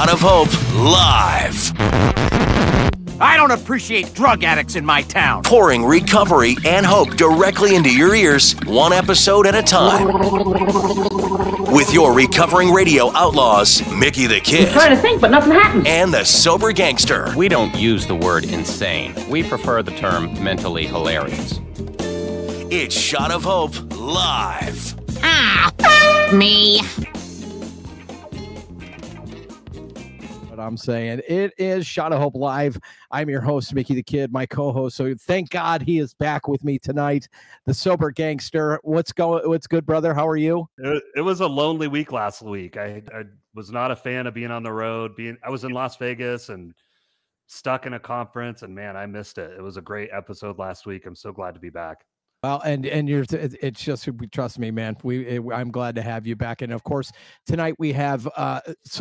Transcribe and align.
Shot 0.00 0.14
of 0.14 0.20
Hope 0.22 0.48
live. 0.76 1.72
I 3.20 3.36
don't 3.36 3.50
appreciate 3.50 4.14
drug 4.14 4.44
addicts 4.44 4.74
in 4.74 4.82
my 4.82 5.02
town. 5.02 5.42
Pouring 5.42 5.84
recovery 5.84 6.56
and 6.64 6.86
hope 6.86 7.16
directly 7.16 7.74
into 7.74 7.94
your 7.94 8.14
ears, 8.14 8.54
one 8.64 8.94
episode 8.94 9.46
at 9.46 9.54
a 9.54 9.62
time. 9.62 10.06
With 11.70 11.92
your 11.92 12.14
recovering 12.14 12.72
radio 12.72 13.14
outlaws, 13.14 13.86
Mickey 13.92 14.26
the 14.26 14.40
Kid. 14.40 14.72
Trying 14.72 14.96
to 14.96 15.02
think, 15.02 15.20
but 15.20 15.30
nothing 15.30 15.52
happened. 15.52 15.86
And 15.86 16.14
the 16.14 16.24
sober 16.24 16.72
gangster. 16.72 17.30
We 17.36 17.50
don't 17.50 17.74
use 17.76 18.06
the 18.06 18.16
word 18.16 18.44
insane. 18.44 19.14
We 19.28 19.42
prefer 19.42 19.82
the 19.82 19.94
term 19.96 20.32
mentally 20.42 20.86
hilarious. 20.86 21.60
It's 22.70 22.94
Shot 22.94 23.30
of 23.30 23.44
Hope 23.44 23.74
live. 23.94 24.94
Ah, 25.22 26.30
me. 26.32 26.80
I'm 30.60 30.76
saying. 30.76 31.22
It 31.26 31.52
is 31.58 31.86
Shot 31.86 32.12
of 32.12 32.20
Hope 32.20 32.34
Live. 32.34 32.78
I'm 33.10 33.28
your 33.28 33.40
host, 33.40 33.74
Mickey 33.74 33.94
the 33.94 34.02
Kid, 34.02 34.32
my 34.32 34.46
co-host. 34.46 34.96
So 34.96 35.14
thank 35.14 35.50
God 35.50 35.82
he 35.82 35.98
is 35.98 36.14
back 36.14 36.48
with 36.48 36.62
me 36.64 36.78
tonight. 36.78 37.28
The 37.66 37.74
sober 37.74 38.10
gangster. 38.10 38.78
What's 38.82 39.12
going 39.12 39.48
what's 39.48 39.66
good, 39.66 39.86
brother? 39.86 40.14
How 40.14 40.28
are 40.28 40.36
you? 40.36 40.68
It, 40.78 41.02
it 41.16 41.20
was 41.22 41.40
a 41.40 41.46
lonely 41.46 41.88
week 41.88 42.12
last 42.12 42.42
week. 42.42 42.76
I, 42.76 43.02
I 43.14 43.24
was 43.54 43.70
not 43.70 43.90
a 43.90 43.96
fan 43.96 44.26
of 44.26 44.34
being 44.34 44.50
on 44.50 44.62
the 44.62 44.72
road. 44.72 45.16
Being 45.16 45.36
I 45.44 45.50
was 45.50 45.64
in 45.64 45.72
Las 45.72 45.96
Vegas 45.96 46.48
and 46.48 46.74
stuck 47.46 47.86
in 47.86 47.94
a 47.94 48.00
conference 48.00 48.62
and 48.62 48.74
man, 48.74 48.96
I 48.96 49.06
missed 49.06 49.38
it. 49.38 49.52
It 49.56 49.62
was 49.62 49.76
a 49.76 49.82
great 49.82 50.10
episode 50.12 50.58
last 50.58 50.86
week. 50.86 51.06
I'm 51.06 51.16
so 51.16 51.32
glad 51.32 51.54
to 51.54 51.60
be 51.60 51.70
back. 51.70 52.04
Well, 52.42 52.62
and 52.64 52.86
and 52.86 53.06
you're 53.06 53.26
it's 53.30 53.82
just 53.82 54.08
trust 54.32 54.58
me, 54.58 54.70
man. 54.70 54.96
We 55.02 55.26
it, 55.26 55.42
I'm 55.52 55.70
glad 55.70 55.94
to 55.96 56.02
have 56.02 56.26
you 56.26 56.36
back, 56.36 56.62
and 56.62 56.72
of 56.72 56.82
course 56.84 57.12
tonight 57.46 57.74
we 57.78 57.92
have 57.92 58.26
uh, 58.34 58.60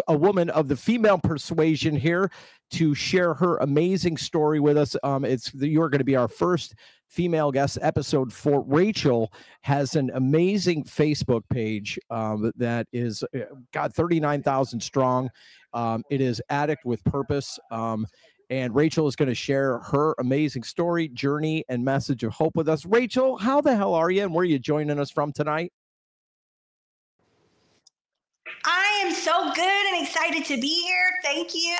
a 0.09 0.17
woman 0.17 0.49
of 0.49 0.67
the 0.67 0.75
female 0.75 1.17
persuasion 1.17 1.95
here 1.95 2.31
to 2.71 2.93
share 2.93 3.34
her 3.35 3.55
amazing 3.57 4.17
story 4.17 4.59
with 4.59 4.77
us. 4.77 4.98
Um, 5.04 5.23
it's 5.23 5.54
you're 5.54 5.87
going 5.87 5.99
to 5.99 6.05
be 6.05 6.17
our 6.17 6.27
first 6.27 6.76
female 7.07 7.49
guest. 7.49 7.77
Episode 7.82 8.34
four 8.34 8.62
Rachel 8.67 9.32
has 9.62 9.95
an 9.95 10.12
amazing 10.15 10.84
Facebook 10.84 11.43
page 11.49 11.98
um, 12.10 12.51
that 12.57 12.87
is 12.91 13.23
uh, 13.34 13.40
got 13.71 13.93
thirty 13.93 14.20
nine 14.20 14.43
thousand 14.43 14.82
strong. 14.82 15.29
Um, 15.73 16.04
it 16.10 16.20
is 16.20 16.41
Addict 16.49 16.84
with 16.84 17.01
Purpose. 17.05 17.57
Um, 17.71 18.05
and 18.49 18.73
Rachel 18.73 19.07
is 19.07 19.15
going 19.15 19.29
to 19.29 19.35
share 19.35 19.77
her 19.79 20.15
amazing 20.17 20.63
story, 20.63 21.07
journey, 21.09 21.63
and 21.69 21.85
message 21.85 22.23
of 22.23 22.33
hope 22.33 22.55
with 22.55 22.67
us. 22.67 22.85
Rachel, 22.85 23.37
how 23.37 23.61
the 23.61 23.75
hell 23.75 23.93
are 23.93 24.09
you 24.09 24.23
and 24.23 24.33
where 24.33 24.41
are 24.41 24.45
you 24.45 24.59
joining 24.59 24.99
us 24.99 25.11
from 25.11 25.31
tonight? 25.31 25.71
I 28.65 29.01
am 29.05 29.13
so 29.13 29.51
good 29.53 29.93
and 29.93 30.03
excited 30.03 30.45
to 30.45 30.59
be 30.59 30.81
here. 30.83 31.11
Thank 31.23 31.53
you. 31.53 31.77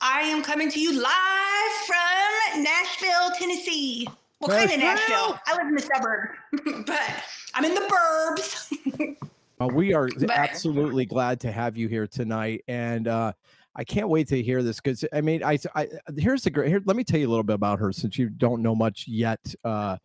I 0.00 0.22
am 0.22 0.42
coming 0.42 0.70
to 0.70 0.80
you 0.80 0.98
live 0.98 1.72
from 1.86 2.62
Nashville, 2.62 3.30
Tennessee. 3.38 4.08
Well, 4.40 4.58
kind 4.58 4.70
of 4.70 4.78
Nashville. 4.78 5.38
I 5.46 5.56
live 5.58 5.68
in 5.68 5.74
the 5.74 5.82
suburb, 5.82 6.30
but 6.86 7.24
I'm 7.54 7.64
in 7.66 7.74
the 7.74 7.82
burbs. 7.82 9.16
well, 9.58 9.70
we 9.74 9.92
are 9.92 10.08
but, 10.18 10.30
absolutely 10.30 11.04
glad 11.04 11.40
to 11.40 11.52
have 11.52 11.76
you 11.76 11.88
here 11.88 12.06
tonight. 12.06 12.64
And 12.66 13.06
uh, 13.06 13.34
I 13.76 13.84
can't 13.84 14.08
wait 14.08 14.28
to 14.28 14.42
hear 14.42 14.62
this 14.62 14.76
because 14.80 15.04
I 15.12 15.20
mean, 15.20 15.44
I, 15.44 15.58
I 15.74 15.88
here's 16.16 16.42
the 16.42 16.50
great. 16.50 16.68
Here, 16.68 16.82
let 16.84 16.96
me 16.96 17.04
tell 17.04 17.20
you 17.20 17.28
a 17.28 17.30
little 17.30 17.44
bit 17.44 17.54
about 17.54 17.78
her 17.78 17.92
since 17.92 18.18
you 18.18 18.28
don't 18.28 18.62
know 18.62 18.74
much 18.74 19.06
yet, 19.06 19.40
uh, 19.64 19.96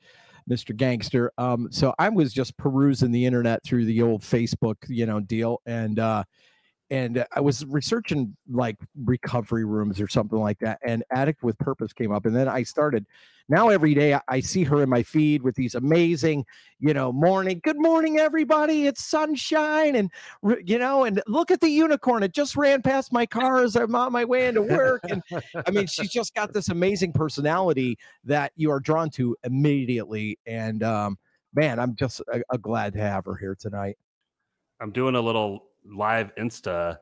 Mr. 0.50 0.76
Gangster. 0.76 1.32
Um, 1.38 1.70
so 1.72 1.94
I 1.98 2.10
was 2.10 2.32
just 2.32 2.56
perusing 2.58 3.12
the 3.12 3.26
internet 3.26 3.64
through 3.64 3.86
the 3.86 4.02
old 4.02 4.22
Facebook, 4.22 4.76
you 4.88 5.06
know, 5.06 5.20
deal, 5.20 5.62
and 5.66 6.00
uh, 6.00 6.24
and 6.90 7.26
I 7.32 7.40
was 7.40 7.66
researching 7.66 8.36
like 8.50 8.78
recovery 9.04 9.66
rooms 9.66 10.00
or 10.00 10.08
something 10.08 10.40
like 10.40 10.60
that, 10.60 10.80
and 10.86 11.04
Addict 11.12 11.44
with 11.44 11.58
Purpose 11.58 11.94
came 11.94 12.12
up, 12.12 12.26
and 12.26 12.36
then 12.36 12.48
I 12.48 12.64
started. 12.64 13.06
Now 13.48 13.70
every 13.70 13.94
day 13.94 14.18
I 14.28 14.40
see 14.40 14.64
her 14.64 14.82
in 14.82 14.90
my 14.90 15.04
feed 15.04 15.44
with 15.44 15.56
these 15.56 15.76
amazing, 15.76 16.46
you 16.80 16.96
know, 16.96 17.12
morning. 17.12 17.62
Good 17.64 17.80
morning, 17.80 18.18
everybody! 18.18 18.88
It's 18.88 19.04
sunshine, 19.06 19.96
and 19.96 20.12
you 20.64 20.80
know, 20.80 21.04
and 21.04 21.22
look 21.28 21.52
at 21.52 21.62
the 21.62 21.70
unicorn. 21.70 22.24
It 22.24 22.34
just 22.34 22.56
ran 22.56 22.82
past 22.82 23.12
my 23.14 23.26
car 23.26 23.64
as 23.64 23.76
I'm 23.76 23.96
on 23.96 24.12
my 24.12 24.26
way 24.26 24.48
into 24.48 24.62
work, 24.62 25.02
and 25.10 25.22
I 25.68 25.72
mean, 25.72 25.88
she's 25.88 26.12
just 26.12 26.34
got 26.34 26.54
this 26.54 26.70
amazing 26.70 27.14
personality 27.14 27.98
that 28.24 28.52
you 28.56 28.72
are 28.72 28.80
drawn 28.80 29.10
to 29.12 29.36
immediately. 29.44 30.40
And 30.46 30.82
um, 30.84 31.18
man, 31.54 31.80
I'm 31.80 31.96
just 31.96 32.22
uh, 32.32 32.40
uh 32.52 32.58
glad 32.58 32.94
to 32.94 33.00
have 33.00 33.26
her 33.26 33.36
here 33.36 33.56
tonight. 33.56 33.98
I'm 34.82 34.92
doing 34.92 35.16
a 35.16 35.22
little 35.22 35.64
live 35.86 36.34
Insta 36.36 36.98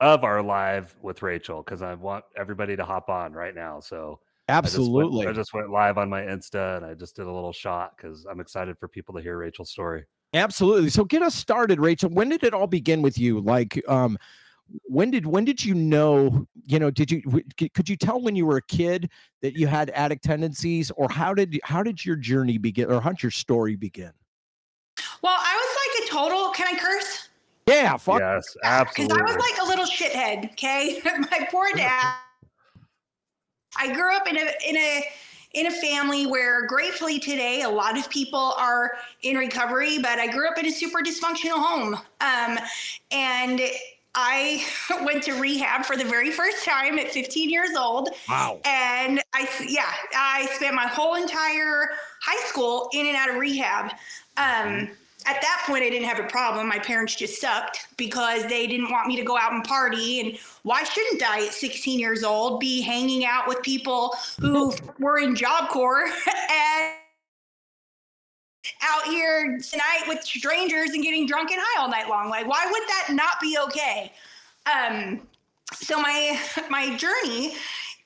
of 0.00 0.24
our 0.24 0.42
live 0.42 0.94
with 1.02 1.22
Rachel 1.22 1.62
because 1.62 1.82
I 1.82 1.94
want 1.94 2.24
everybody 2.36 2.76
to 2.76 2.84
hop 2.84 3.08
on 3.08 3.32
right 3.32 3.54
now. 3.54 3.80
So 3.80 4.20
absolutely, 4.48 5.26
I 5.26 5.30
just, 5.32 5.34
went, 5.34 5.36
I 5.36 5.40
just 5.40 5.54
went 5.54 5.70
live 5.70 5.98
on 5.98 6.08
my 6.08 6.22
Insta 6.22 6.76
and 6.76 6.86
I 6.86 6.94
just 6.94 7.16
did 7.16 7.26
a 7.26 7.32
little 7.32 7.52
shot 7.52 7.96
because 7.96 8.26
I'm 8.30 8.40
excited 8.40 8.78
for 8.78 8.88
people 8.88 9.14
to 9.14 9.20
hear 9.20 9.38
Rachel's 9.38 9.70
story. 9.70 10.04
Absolutely. 10.34 10.90
So 10.90 11.04
get 11.04 11.22
us 11.22 11.34
started, 11.34 11.80
Rachel. 11.80 12.10
When 12.10 12.28
did 12.28 12.44
it 12.44 12.52
all 12.52 12.66
begin 12.66 13.02
with 13.02 13.18
you? 13.18 13.40
Like, 13.40 13.82
um, 13.88 14.18
when 14.84 15.10
did 15.10 15.24
when 15.24 15.46
did 15.46 15.64
you 15.64 15.74
know? 15.74 16.46
You 16.66 16.78
know, 16.78 16.90
did 16.90 17.10
you 17.10 17.22
could 17.72 17.88
you 17.88 17.96
tell 17.96 18.20
when 18.20 18.36
you 18.36 18.44
were 18.44 18.58
a 18.58 18.62
kid 18.62 19.10
that 19.40 19.54
you 19.54 19.66
had 19.66 19.88
addict 19.90 20.22
tendencies, 20.22 20.90
or 20.90 21.08
how 21.08 21.32
did 21.32 21.58
how 21.64 21.82
did 21.82 22.04
your 22.04 22.16
journey 22.16 22.58
begin, 22.58 22.90
or 22.90 23.00
how 23.00 23.10
did 23.10 23.22
your 23.22 23.30
story 23.30 23.76
begin? 23.76 24.12
Well, 25.22 25.36
I 25.38 25.56
was 25.56 25.76
like 25.80 26.08
a 26.08 26.12
total. 26.12 26.50
Can 26.50 26.76
I 26.76 26.78
curse? 26.78 27.27
Yeah, 27.68 27.96
fuck. 27.96 28.20
Yes, 28.20 28.56
absolutely. 28.64 29.14
Because 29.16 29.32
I 29.32 29.34
was 29.34 29.42
like 29.42 29.62
a 29.62 29.66
little 29.66 29.84
shithead. 29.84 30.52
Okay, 30.52 31.00
my 31.04 31.48
poor 31.50 31.68
dad. 31.74 32.14
I 33.76 33.92
grew 33.92 34.14
up 34.14 34.26
in 34.26 34.36
a 34.36 34.50
in 34.66 34.76
a 34.76 35.04
in 35.54 35.66
a 35.66 35.70
family 35.70 36.26
where 36.26 36.66
gratefully 36.66 37.18
today 37.18 37.62
a 37.62 37.68
lot 37.68 37.98
of 37.98 38.08
people 38.10 38.54
are 38.58 38.92
in 39.22 39.36
recovery, 39.36 39.98
but 39.98 40.18
I 40.18 40.26
grew 40.26 40.48
up 40.48 40.58
in 40.58 40.66
a 40.66 40.70
super 40.70 41.00
dysfunctional 41.00 41.58
home. 41.58 41.94
Um, 42.20 42.58
and 43.10 43.60
I 44.14 44.64
went 45.04 45.22
to 45.24 45.32
rehab 45.34 45.86
for 45.86 45.96
the 45.96 46.04
very 46.04 46.30
first 46.30 46.64
time 46.64 46.98
at 46.98 47.10
15 47.10 47.48
years 47.48 47.70
old. 47.78 48.10
Wow. 48.28 48.60
And 48.64 49.22
I, 49.32 49.48
yeah, 49.66 49.92
I 50.14 50.46
spent 50.54 50.74
my 50.74 50.86
whole 50.86 51.14
entire 51.14 51.90
high 52.20 52.46
school 52.46 52.90
in 52.92 53.06
and 53.06 53.16
out 53.16 53.30
of 53.30 53.36
rehab. 53.36 53.92
Um, 54.36 54.90
at 55.26 55.40
that 55.42 55.64
point, 55.66 55.82
I 55.82 55.90
didn't 55.90 56.08
have 56.08 56.20
a 56.20 56.28
problem. 56.28 56.68
My 56.68 56.78
parents 56.78 57.14
just 57.16 57.40
sucked 57.40 57.88
because 57.96 58.46
they 58.46 58.66
didn't 58.66 58.90
want 58.90 59.08
me 59.08 59.16
to 59.16 59.24
go 59.24 59.36
out 59.36 59.52
and 59.52 59.64
party. 59.64 60.20
And 60.20 60.38
why 60.62 60.84
shouldn't 60.84 61.22
I, 61.22 61.46
at 61.46 61.52
16 61.52 61.98
years 61.98 62.22
old, 62.22 62.60
be 62.60 62.80
hanging 62.80 63.24
out 63.24 63.48
with 63.48 63.60
people 63.62 64.14
who 64.40 64.72
were 64.98 65.18
in 65.18 65.34
Job 65.34 65.68
Corps 65.68 66.04
and 66.50 66.94
out 68.82 69.04
here 69.04 69.58
tonight 69.58 70.04
with 70.06 70.22
strangers 70.22 70.90
and 70.90 71.02
getting 71.02 71.26
drunk 71.26 71.50
and 71.50 71.60
high 71.62 71.82
all 71.82 71.90
night 71.90 72.08
long? 72.08 72.30
Like, 72.30 72.46
why 72.46 72.64
would 72.70 72.82
that 72.88 73.08
not 73.10 73.40
be 73.40 73.58
okay? 73.66 74.12
Um, 74.66 75.20
so 75.74 76.00
my 76.00 76.40
my 76.70 76.96
journey 76.96 77.54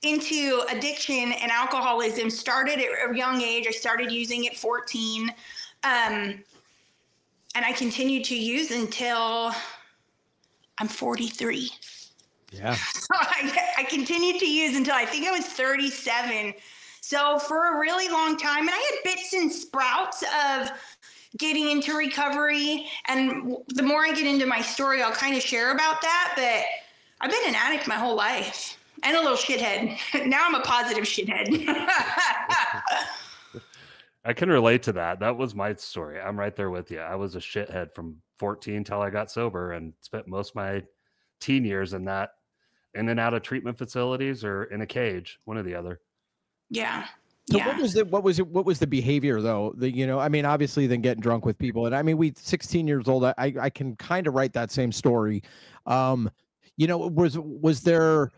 into 0.02 0.62
addiction 0.70 1.32
and 1.32 1.52
alcoholism 1.52 2.30
started 2.30 2.80
at 2.80 3.10
a 3.10 3.16
young 3.16 3.40
age. 3.40 3.66
I 3.68 3.70
started 3.70 4.10
using 4.10 4.46
at 4.48 4.56
14. 4.56 5.32
Um, 5.84 6.42
and 7.54 7.64
I 7.64 7.72
continued 7.72 8.24
to 8.24 8.36
use 8.36 8.70
until 8.70 9.52
I'm 10.78 10.88
43. 10.88 11.70
Yeah. 12.52 12.76
So 13.12 13.14
I, 13.18 13.68
I 13.78 13.84
continued 13.84 14.38
to 14.40 14.50
use 14.50 14.76
until 14.76 14.94
I 14.94 15.04
think 15.04 15.26
I 15.26 15.32
was 15.32 15.44
37. 15.44 16.54
So 17.00 17.38
for 17.38 17.74
a 17.74 17.78
really 17.78 18.08
long 18.08 18.36
time, 18.36 18.60
and 18.60 18.70
I 18.70 18.74
had 18.74 19.14
bits 19.14 19.32
and 19.32 19.50
sprouts 19.50 20.22
of 20.22 20.70
getting 21.36 21.70
into 21.70 21.96
recovery. 21.96 22.86
And 23.06 23.56
the 23.68 23.82
more 23.82 24.04
I 24.04 24.12
get 24.12 24.26
into 24.26 24.46
my 24.46 24.60
story, 24.60 25.02
I'll 25.02 25.12
kind 25.12 25.36
of 25.36 25.42
share 25.42 25.72
about 25.72 26.00
that. 26.02 26.32
But 26.36 26.64
I've 27.20 27.30
been 27.30 27.48
an 27.48 27.54
addict 27.54 27.88
my 27.88 27.96
whole 27.96 28.16
life 28.16 28.78
and 29.02 29.16
a 29.16 29.20
little 29.20 29.36
shithead. 29.36 29.98
now 30.26 30.46
I'm 30.46 30.54
a 30.54 30.60
positive 30.60 31.04
shithead. 31.04 31.48
I 34.24 34.32
can 34.32 34.48
relate 34.48 34.82
to 34.84 34.92
that. 34.92 35.18
That 35.20 35.36
was 35.36 35.54
my 35.54 35.74
story. 35.74 36.20
I'm 36.20 36.38
right 36.38 36.54
there 36.54 36.70
with 36.70 36.90
you. 36.90 37.00
I 37.00 37.16
was 37.16 37.34
a 37.34 37.40
shithead 37.40 37.92
from 37.94 38.16
14 38.38 38.84
till 38.84 39.00
I 39.00 39.10
got 39.10 39.30
sober 39.30 39.72
and 39.72 39.92
spent 40.00 40.28
most 40.28 40.50
of 40.50 40.56
my 40.56 40.82
teen 41.40 41.64
years 41.64 41.92
in 41.92 42.04
that 42.04 42.30
in 42.94 43.08
and 43.08 43.18
out 43.18 43.34
of 43.34 43.42
treatment 43.42 43.76
facilities 43.76 44.44
or 44.44 44.64
in 44.64 44.82
a 44.82 44.86
cage, 44.86 45.38
one 45.44 45.56
or 45.56 45.62
the 45.62 45.74
other. 45.74 46.00
Yeah. 46.70 47.06
So 47.50 47.58
yeah. 47.58 47.66
what 47.66 47.78
was 47.78 47.94
the 47.94 48.04
what 48.04 48.22
was 48.22 48.38
it 48.38 48.46
what 48.46 48.64
was 48.64 48.78
the 48.78 48.86
behavior 48.86 49.40
though? 49.40 49.74
The 49.76 49.90
you 49.90 50.06
know, 50.06 50.20
I 50.20 50.28
mean, 50.28 50.44
obviously 50.44 50.86
then 50.86 51.00
getting 51.00 51.20
drunk 51.20 51.44
with 51.44 51.58
people. 51.58 51.86
And 51.86 51.94
I 51.94 52.02
mean, 52.02 52.16
we 52.16 52.32
16 52.36 52.86
years 52.86 53.08
old, 53.08 53.24
I 53.24 53.34
I 53.36 53.70
can 53.70 53.96
kind 53.96 54.28
of 54.28 54.34
write 54.34 54.52
that 54.52 54.70
same 54.70 54.92
story. 54.92 55.42
Um, 55.86 56.30
you 56.76 56.86
know, 56.86 56.98
was 56.98 57.36
was 57.38 57.80
there 57.80 58.30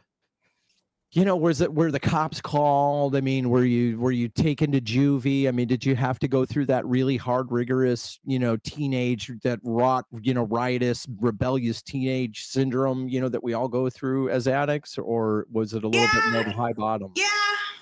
you 1.15 1.25
know, 1.25 1.37
was 1.37 1.61
it 1.61 1.73
were 1.73 1.93
the 1.93 2.01
cops 2.01 2.41
called? 2.41 3.15
I 3.15 3.21
mean, 3.21 3.49
were 3.49 3.65
you 3.65 3.99
were 4.01 4.11
you 4.11 4.29
taken 4.29 4.73
to 4.73 4.81
juvie? 4.81 5.47
I 5.47 5.53
mean, 5.53 5.69
did 5.69 5.85
you 5.87 5.95
have 5.95 6.19
to 6.19 6.29
go 6.29 6.45
through 6.45 6.67
that 6.67 6.85
really 6.87 7.17
hard, 7.17 7.53
rigorous, 7.53 8.19
you 8.25 8.41
know, 8.41 8.57
teenage 8.65 9.31
that 9.45 9.61
rot, 9.63 10.07
you 10.23 10.35
know, 10.35 10.43
riotous, 10.43 11.07
rebellious 11.21 11.83
teenage 11.83 12.45
syndrome, 12.45 13.09
you 13.09 13.21
know, 13.21 13.29
that 13.29 13.45
we 13.45 13.55
all 13.55 13.69
go 13.69 13.89
through 13.89 14.29
as 14.31 14.49
addicts, 14.49 14.99
or 14.99 15.47
was 15.53 15.73
it 15.73 15.85
a 15.85 15.89
little 15.89 16.01
Yeah. 16.03 16.43
bit 16.43 16.47
more 16.49 16.55
high 16.67 16.73
bottom? 16.73 17.13
Yeah, 17.15 17.27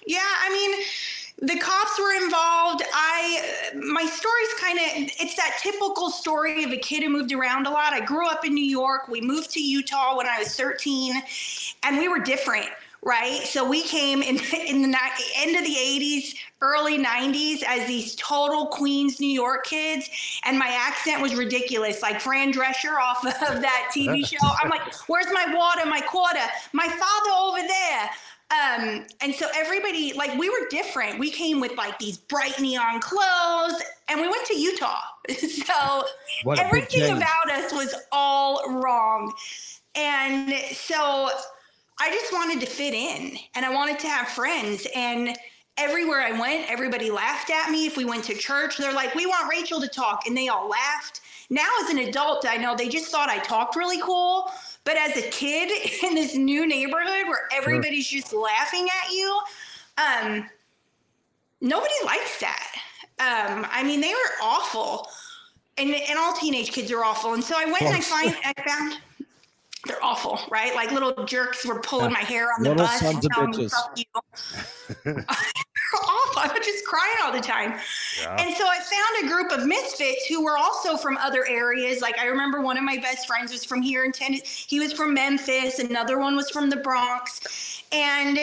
yeah. 0.07 0.21
I 0.21 0.51
mean, 0.51 0.85
the 1.39 1.59
cops 1.59 1.99
were 1.99 2.13
involved. 2.23 2.83
I, 2.93 3.71
my 3.75 4.05
story's 4.05 4.55
kind 4.61 4.79
of, 4.79 5.11
it's 5.19 5.37
that 5.37 5.59
typical 5.63 6.11
story 6.11 6.65
of 6.65 6.71
a 6.71 6.77
kid 6.77 7.03
who 7.03 7.09
moved 7.09 7.33
around 7.33 7.67
a 7.67 7.71
lot. 7.71 7.95
I 7.95 8.01
grew 8.01 8.29
up 8.29 8.45
in 8.45 8.53
New 8.53 8.63
York. 8.63 9.09
We 9.09 9.23
moved 9.23 9.51
to 9.53 9.61
Utah 9.61 10.19
when 10.19 10.27
I 10.27 10.39
was 10.39 10.55
13, 10.55 11.15
and 11.83 11.97
we 11.97 12.09
were 12.09 12.21
different. 12.21 12.69
Right, 13.05 13.41
so 13.43 13.69
we 13.69 13.83
came 13.83 14.23
in 14.23 14.39
in 14.67 14.83
the 14.83 14.89
ni- 14.89 15.33
end 15.37 15.57
of 15.57 15.65
the 15.65 15.75
'80s, 15.75 16.37
early 16.61 16.99
'90s 16.99 17.65
as 17.67 17.87
these 17.89 18.15
total 18.15 18.67
Queens, 18.67 19.19
New 19.19 19.29
York 19.29 19.65
kids, 19.67 20.09
and 20.45 20.57
my 20.57 20.69
accent 20.69 21.21
was 21.21 21.35
ridiculous, 21.35 22.01
like 22.01 22.21
Fran 22.21 22.53
Drescher 22.53 22.97
off 23.01 23.25
of 23.27 23.61
that 23.61 23.91
TV 23.93 24.25
show. 24.25 24.39
I'm 24.63 24.71
like, 24.71 24.83
"Where's 25.09 25.27
my 25.33 25.53
water, 25.53 25.85
my 25.85 26.01
quarter, 26.01 26.45
my 26.73 26.87
father 26.87 27.31
over 27.41 27.67
there?" 27.67 28.11
Um, 28.53 29.07
and 29.23 29.35
so 29.35 29.47
everybody, 29.55 30.13
like, 30.13 30.39
we 30.39 30.51
were 30.51 30.69
different. 30.69 31.19
We 31.19 31.31
came 31.31 31.59
with 31.59 31.77
like 31.77 31.99
these 31.99 32.19
bright 32.19 32.61
neon 32.61 33.01
clothes, 33.01 33.83
and 34.09 34.21
we 34.21 34.29
went 34.29 34.47
to 34.47 34.55
Utah. 34.55 35.01
so 35.39 36.05
What 36.45 36.59
a 36.59 36.63
big 36.65 36.67
everything 36.67 37.17
about 37.17 37.51
us 37.51 37.73
was 37.73 37.95
all 38.13 38.63
wrong. 38.81 39.33
And 39.95 40.53
so 40.73 41.31
I 41.99 42.11
just 42.11 42.33
wanted 42.33 42.61
to 42.61 42.67
fit 42.67 42.95
in 42.95 43.37
and 43.55 43.65
I 43.65 43.73
wanted 43.73 43.99
to 44.01 44.09
have 44.09 44.29
friends. 44.29 44.87
And 44.95 45.37
everywhere 45.77 46.21
I 46.21 46.39
went, 46.39 46.71
everybody 46.71 47.11
laughed 47.11 47.51
at 47.51 47.71
me. 47.71 47.87
If 47.87 47.97
we 47.97 48.05
went 48.05 48.25
to 48.25 48.35
church, 48.35 48.77
they're 48.77 48.93
like, 48.93 49.15
we 49.15 49.27
want 49.27 49.51
Rachel 49.51 49.81
to 49.81 49.89
talk. 49.89 50.27
And 50.27 50.37
they 50.37 50.49
all 50.49 50.69
laughed. 50.69 51.21
Now, 51.51 51.69
as 51.83 51.91
an 51.91 51.99
adult, 51.99 52.47
I 52.49 52.57
know 52.57 52.75
they 52.75 52.89
just 52.89 53.11
thought 53.11 53.29
I 53.29 53.39
talked 53.39 53.77
really 53.77 54.01
cool. 54.01 54.51
But 54.85 54.97
as 54.97 55.17
a 55.17 55.29
kid 55.31 55.71
in 56.03 56.15
this 56.15 56.35
new 56.35 56.67
neighborhood 56.67 57.29
where 57.29 57.49
everybody's 57.53 58.09
just 58.09 58.33
laughing 58.33 58.89
at 59.05 59.13
you, 59.13 59.41
um, 59.99 60.51
nobody 61.61 61.95
likes 62.05 62.41
that. 62.41 62.73
Um, 63.19 63.67
I 63.71 63.85
mean, 63.85 64.01
they 64.01 64.13
were 64.13 64.43
awful. 64.43 65.09
And, 65.79 65.95
and 65.95 66.19
all 66.19 66.35
teenage 66.35 66.73
kids 66.73 66.91
are 66.91 67.05
awful. 67.05 67.35
And 67.35 67.43
so 67.43 67.55
I 67.57 67.65
went 67.65 67.83
and 67.83 67.95
I 67.95 68.01
find 68.01 68.37
I 68.45 68.53
found 68.67 68.99
they're 69.87 70.03
awful, 70.03 70.41
right? 70.51 70.75
Like 70.75 70.93
little 70.93 71.25
jerks 71.25 71.67
were 71.67 71.81
pulling 71.81 72.13
my 72.13 72.21
hair 72.21 72.49
on 72.57 72.63
the 72.63 72.71
Little 72.71 72.87
bus 72.87 73.01
sons 73.01 73.17
and 73.17 73.25
of 73.25 73.31
telling 73.33 73.51
me 73.51 73.69
fuck 73.69 73.93
you. 73.97 75.25
awful. 75.95 76.43
I 76.43 76.57
was 76.57 76.65
just 76.65 76.85
crying 76.87 77.17
all 77.23 77.33
the 77.33 77.41
time. 77.41 77.79
Yeah. 78.21 78.37
And 78.37 78.55
so 78.57 78.65
I 78.67 78.79
found 78.79 79.25
a 79.25 79.35
group 79.35 79.53
of 79.53 79.67
misfits 79.67 80.27
who 80.27 80.45
were 80.45 80.57
also 80.57 80.97
from 80.97 81.17
other 81.19 81.47
areas. 81.47 82.01
Like 82.01 82.19
I 82.19 82.27
remember 82.27 82.61
one 82.61 82.77
of 82.77 82.85
my 82.85 82.97
best 82.97 83.27
friends 83.27 83.53
was 83.53 83.65
from 83.65 83.83
here 83.83 84.05
in 84.05 84.13
Tennessee. 84.13 84.67
He 84.69 84.81
was 84.81 84.93
from 84.93 85.15
Memphis. 85.15 85.79
Another 85.79 86.19
one 86.19 86.37
was 86.37 86.51
from 86.51 86.71
the 86.71 86.77
Bronx. 86.77 87.83
And 87.93 88.39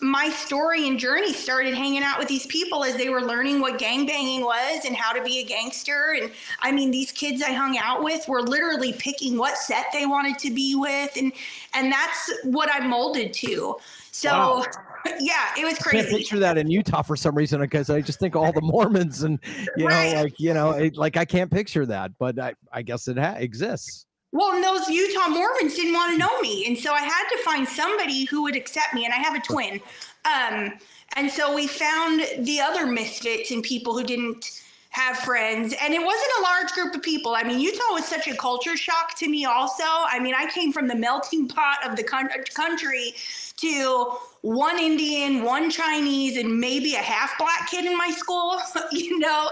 my 0.00 0.28
story 0.28 0.86
and 0.86 0.98
journey 0.98 1.32
started 1.32 1.74
hanging 1.74 2.02
out 2.02 2.18
with 2.18 2.28
these 2.28 2.46
people 2.46 2.84
as 2.84 2.96
they 2.96 3.08
were 3.08 3.22
learning 3.22 3.60
what 3.60 3.78
gangbanging 3.78 4.42
was 4.42 4.84
and 4.84 4.94
how 4.94 5.12
to 5.12 5.22
be 5.22 5.40
a 5.40 5.44
gangster. 5.44 6.16
And 6.20 6.30
I 6.60 6.72
mean, 6.72 6.90
these 6.90 7.12
kids 7.12 7.42
I 7.42 7.52
hung 7.52 7.78
out 7.78 8.02
with 8.02 8.26
were 8.28 8.42
literally 8.42 8.92
picking 8.92 9.38
what 9.38 9.56
set 9.56 9.86
they 9.92 10.06
wanted 10.06 10.38
to 10.40 10.52
be 10.52 10.74
with, 10.74 11.16
and 11.16 11.32
and 11.74 11.90
that's 11.92 12.32
what 12.44 12.72
I 12.72 12.86
molded 12.86 13.32
to. 13.34 13.76
So, 14.12 14.30
Wow. 14.30 14.64
yeah, 15.20 15.52
it 15.58 15.64
was 15.64 15.78
crazy. 15.78 15.98
I 15.98 16.02
can't 16.02 16.18
picture 16.18 16.38
that 16.40 16.58
in 16.58 16.70
Utah 16.70 17.02
for 17.02 17.16
some 17.16 17.34
reason 17.34 17.60
because 17.60 17.90
I 17.90 18.00
just 18.00 18.18
think 18.18 18.34
all 18.34 18.52
the 18.52 18.62
Mormons 18.62 19.22
and 19.22 19.38
you 19.76 19.86
Right. 19.86 20.14
know, 20.14 20.22
like 20.22 20.34
you 20.38 20.54
know, 20.54 20.70
it, 20.70 20.96
like 20.96 21.16
I 21.16 21.24
can't 21.24 21.50
picture 21.50 21.86
that, 21.86 22.12
but 22.18 22.38
I, 22.38 22.54
I 22.72 22.82
guess 22.82 23.08
it 23.08 23.18
ha- 23.18 23.36
exists. 23.38 24.05
Well, 24.36 24.52
and 24.52 24.62
those 24.62 24.86
Utah 24.90 25.28
Mormons 25.28 25.76
didn't 25.76 25.94
want 25.94 26.12
to 26.12 26.18
know 26.18 26.40
me. 26.42 26.66
And 26.66 26.76
so 26.76 26.92
I 26.92 27.00
had 27.00 27.26
to 27.30 27.38
find 27.42 27.66
somebody 27.66 28.26
who 28.26 28.42
would 28.42 28.54
accept 28.54 28.92
me. 28.92 29.06
And 29.06 29.14
I 29.14 29.16
have 29.16 29.34
a 29.34 29.40
twin. 29.40 29.80
Um, 30.26 30.74
and 31.16 31.30
so 31.30 31.54
we 31.54 31.66
found 31.66 32.20
the 32.40 32.60
other 32.60 32.84
misfits 32.84 33.50
and 33.50 33.62
people 33.62 33.96
who 33.96 34.04
didn't 34.04 34.62
have 34.90 35.16
friends. 35.20 35.74
And 35.80 35.94
it 35.94 36.04
wasn't 36.04 36.30
a 36.38 36.42
large 36.42 36.72
group 36.72 36.94
of 36.94 37.02
people. 37.02 37.34
I 37.34 37.44
mean, 37.44 37.60
Utah 37.60 37.92
was 37.92 38.04
such 38.04 38.28
a 38.28 38.36
culture 38.36 38.76
shock 38.76 39.16
to 39.18 39.28
me, 39.28 39.46
also. 39.46 39.84
I 39.84 40.18
mean, 40.20 40.34
I 40.34 40.50
came 40.50 40.70
from 40.70 40.86
the 40.86 40.94
melting 40.94 41.48
pot 41.48 41.78
of 41.88 41.96
the 41.96 42.04
country 42.04 43.14
to 43.56 44.18
one 44.42 44.78
Indian, 44.78 45.44
one 45.44 45.70
Chinese, 45.70 46.36
and 46.36 46.60
maybe 46.60 46.94
a 46.94 46.98
half 46.98 47.38
black 47.38 47.70
kid 47.70 47.86
in 47.86 47.96
my 47.96 48.10
school, 48.10 48.58
you 48.92 49.18
know? 49.18 49.50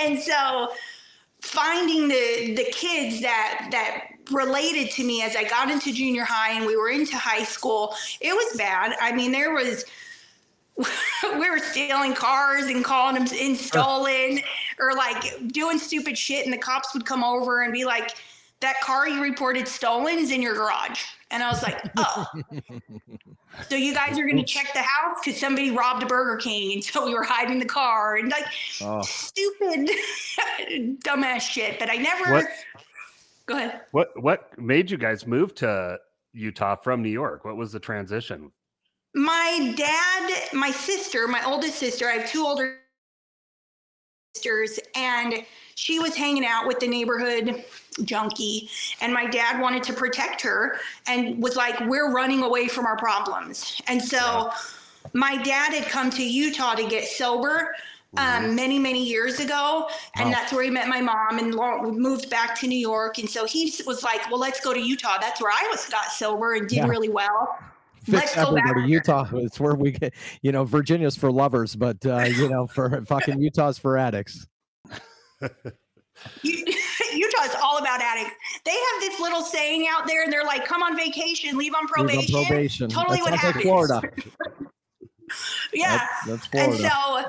And 0.00 0.18
so 0.18 0.72
finding 1.40 2.08
the 2.08 2.54
the 2.56 2.64
kids 2.72 3.20
that 3.20 3.68
that 3.70 4.13
related 4.30 4.90
to 4.92 5.04
me 5.04 5.22
as 5.22 5.36
I 5.36 5.44
got 5.44 5.70
into 5.70 5.92
junior 5.92 6.24
high 6.24 6.52
and 6.56 6.66
we 6.66 6.76
were 6.76 6.88
into 6.90 7.16
high 7.16 7.44
school, 7.44 7.94
it 8.20 8.32
was 8.32 8.56
bad. 8.56 8.94
I 9.00 9.12
mean, 9.12 9.32
there 9.32 9.52
was 9.52 9.84
we 11.38 11.50
were 11.50 11.58
stealing 11.58 12.14
cars 12.14 12.64
and 12.66 12.84
calling 12.84 13.14
them 13.14 13.26
in 13.38 13.54
stolen 13.54 14.40
or 14.80 14.92
like 14.94 15.22
doing 15.52 15.78
stupid 15.78 16.18
shit 16.18 16.44
and 16.44 16.52
the 16.52 16.58
cops 16.58 16.92
would 16.94 17.06
come 17.06 17.22
over 17.22 17.62
and 17.62 17.72
be 17.72 17.84
like 17.84 18.16
that 18.60 18.80
car 18.80 19.06
you 19.08 19.22
reported 19.22 19.68
stolen 19.68 20.18
is 20.18 20.32
in 20.32 20.42
your 20.42 20.54
garage 20.54 21.04
and 21.30 21.44
i 21.44 21.48
was 21.48 21.62
like 21.62 21.80
oh 21.96 22.26
so 23.68 23.76
you 23.76 23.94
guys 23.94 24.18
are 24.18 24.24
going 24.24 24.36
to 24.36 24.42
check 24.42 24.72
the 24.72 24.82
house 24.82 25.16
because 25.24 25.38
somebody 25.38 25.70
robbed 25.70 26.02
a 26.02 26.06
burger 26.06 26.36
king 26.38 26.72
and 26.72 26.82
so 26.84 27.04
we 27.06 27.14
were 27.14 27.22
hiding 27.22 27.60
the 27.60 27.64
car 27.64 28.16
and 28.16 28.30
like 28.32 28.46
Oh. 28.80 29.00
stupid 29.02 29.88
dumbass 31.04 31.42
shit 31.42 31.78
but 31.78 31.88
i 31.88 31.94
never 31.94 32.32
What- 32.32 32.46
go 33.46 33.56
ahead 33.56 33.82
What 33.92 34.10
what 34.22 34.58
made 34.58 34.90
you 34.90 34.98
guys 34.98 35.26
move 35.26 35.54
to 35.56 35.98
Utah 36.32 36.76
from 36.76 37.02
New 37.02 37.10
York? 37.10 37.44
What 37.44 37.56
was 37.56 37.72
the 37.72 37.80
transition? 37.80 38.50
my 39.14 39.72
dad, 39.76 40.52
my 40.52 40.70
sister, 40.70 41.28
my 41.28 41.42
oldest 41.44 41.78
sister, 41.78 42.08
I 42.08 42.14
have 42.14 42.28
two 42.28 42.44
older 42.44 42.78
sisters, 44.34 44.80
and 44.96 45.44
she 45.76 46.00
was 46.00 46.16
hanging 46.16 46.44
out 46.44 46.66
with 46.66 46.80
the 46.80 46.88
neighborhood 46.88 47.64
junkie. 48.02 48.68
And 49.00 49.12
my 49.12 49.26
dad 49.26 49.60
wanted 49.60 49.84
to 49.84 49.92
protect 49.92 50.42
her 50.42 50.78
and 51.06 51.40
was 51.40 51.56
like, 51.56 51.78
We're 51.86 52.12
running 52.12 52.42
away 52.42 52.66
from 52.66 52.86
our 52.86 52.96
problems. 52.96 53.80
And 53.86 54.02
so 54.02 54.50
my 55.12 55.40
dad 55.42 55.72
had 55.72 55.84
come 55.84 56.10
to 56.10 56.24
Utah 56.24 56.74
to 56.74 56.86
get 56.88 57.04
sober. 57.04 57.74
Um, 58.16 58.54
many 58.54 58.78
many 58.78 59.02
years 59.04 59.40
ago, 59.40 59.88
and 60.16 60.26
Wow. 60.28 60.34
that's 60.36 60.52
where 60.52 60.62
he 60.62 60.70
met 60.70 60.86
my 60.86 61.00
mom, 61.00 61.38
and 61.38 61.52
moved 61.98 62.30
back 62.30 62.58
to 62.60 62.66
New 62.68 62.78
York. 62.78 63.18
And 63.18 63.28
so 63.28 63.44
he 63.44 63.72
was 63.86 64.04
like, 64.04 64.30
"Well, 64.30 64.38
let's 64.38 64.60
go 64.60 64.72
to 64.72 64.80
Utah. 64.80 65.18
That's 65.20 65.40
where 65.42 65.50
I 65.50 65.66
was 65.70 65.88
got 65.88 66.12
sober 66.12 66.54
and 66.54 66.68
did 66.68 66.76
Yeah. 66.78 66.86
really 66.86 67.08
well." 67.08 67.58
Fix 68.04 68.08
Let's 68.08 68.34
go 68.34 68.54
back 68.54 68.64
everybody. 68.68 68.80
there. 68.82 68.86
Utah, 68.88 69.26
it's 69.34 69.58
where 69.58 69.74
we 69.74 69.90
get, 69.92 70.12
you 70.42 70.52
know, 70.52 70.62
Virginia's 70.64 71.16
for 71.16 71.32
lovers, 71.32 71.74
but 71.74 72.04
uh, 72.06 72.18
you 72.24 72.48
know, 72.50 72.66
for 72.68 73.02
fucking 73.06 73.40
Utah's 73.40 73.78
for 73.78 73.96
addicts. 73.98 74.46
Utah's 76.42 77.54
all 77.62 77.78
about 77.78 78.00
addicts. 78.00 78.34
They 78.64 78.70
have 78.72 79.00
this 79.00 79.18
little 79.20 79.42
saying 79.42 79.86
out 79.90 80.06
there, 80.06 80.22
and 80.22 80.32
they're 80.32 80.44
like, 80.44 80.64
"Come 80.66 80.82
on 80.82 80.96
vacation, 80.96 81.56
leave 81.58 81.74
on 81.74 81.82
Leave 81.82 81.90
on 81.90 82.06
probation." 82.06 82.44
probation. 82.46 82.88
Totally 82.88 83.16
that 83.18 83.30
what 83.30 83.40
sounds 83.40 83.42
like 83.56 83.64
happens. 83.64 83.64
Florida. 83.64 84.02
Yeah, 85.72 85.96
That- 85.96 86.10
that's 86.26 86.48
and 86.52 86.74
so 86.74 87.24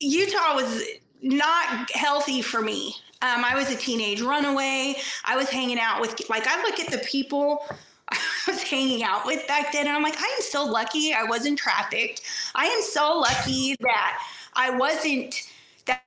Utah 0.00 0.54
was 0.54 0.82
not 1.22 1.90
healthy 1.92 2.42
for 2.42 2.62
me. 2.62 2.94
Um, 3.22 3.44
I 3.44 3.54
was 3.54 3.70
a 3.70 3.76
teenage 3.76 4.22
runaway. 4.22 4.96
I 5.24 5.36
was 5.36 5.48
hanging 5.50 5.78
out 5.78 6.00
with 6.00 6.28
like 6.30 6.46
I 6.46 6.62
look 6.62 6.80
at 6.80 6.90
the 6.90 6.98
people 7.06 7.64
I 8.12 8.18
was 8.48 8.62
hanging 8.62 9.02
out 9.02 9.26
with 9.26 9.46
back 9.46 9.72
then, 9.72 9.86
and 9.86 9.96
I'm 9.96 10.02
like, 10.02 10.20
I 10.20 10.26
am 10.26 10.42
so 10.42 10.64
lucky 10.64 11.12
I 11.14 11.24
wasn't 11.24 11.58
trafficked. 11.58 12.22
I 12.54 12.66
am 12.66 12.82
so 12.82 13.18
lucky 13.18 13.76
that 13.80 14.22
I 14.54 14.70
wasn't 14.70 15.34
that 15.86 16.02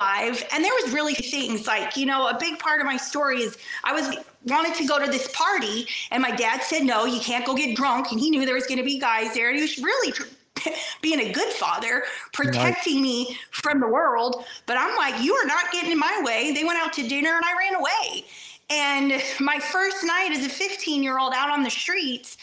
alive. 0.00 0.44
And 0.52 0.64
there 0.64 0.72
was 0.82 0.92
really 0.92 1.14
things 1.14 1.66
like, 1.66 1.96
you 1.96 2.06
know, 2.06 2.28
a 2.28 2.38
big 2.38 2.58
part 2.58 2.80
of 2.80 2.86
my 2.86 2.96
story 2.96 3.42
is 3.42 3.58
I 3.84 3.92
was 3.92 4.16
wanted 4.46 4.74
to 4.76 4.86
go 4.86 5.04
to 5.04 5.10
this 5.10 5.28
party, 5.34 5.86
and 6.10 6.22
my 6.22 6.30
dad 6.30 6.62
said 6.62 6.82
no, 6.82 7.04
you 7.04 7.20
can't 7.20 7.44
go 7.46 7.54
get 7.54 7.76
drunk, 7.76 8.10
and 8.10 8.20
he 8.20 8.30
knew 8.30 8.44
there 8.44 8.54
was 8.54 8.66
going 8.66 8.78
to 8.78 8.84
be 8.84 8.98
guys 8.98 9.34
there, 9.34 9.48
and 9.48 9.56
he 9.56 9.62
was 9.62 9.78
really. 9.78 10.12
being 11.02 11.20
a 11.20 11.32
good 11.32 11.52
father, 11.52 12.04
protecting 12.32 13.02
me 13.02 13.38
from 13.50 13.80
the 13.80 13.88
world. 13.88 14.44
But 14.66 14.76
I'm 14.78 14.96
like, 14.96 15.22
you 15.22 15.34
are 15.34 15.46
not 15.46 15.70
getting 15.72 15.92
in 15.92 15.98
my 15.98 16.22
way. 16.24 16.52
They 16.52 16.64
went 16.64 16.78
out 16.78 16.92
to 16.94 17.06
dinner 17.06 17.30
and 17.30 17.44
I 17.44 17.56
ran 17.56 17.74
away. 17.74 18.24
And 18.70 19.22
my 19.40 19.58
first 19.58 20.04
night 20.04 20.30
as 20.32 20.46
a 20.46 20.48
15 20.48 21.02
year 21.02 21.18
old 21.18 21.32
out 21.34 21.50
on 21.50 21.62
the 21.62 21.70
streets, 21.70 22.36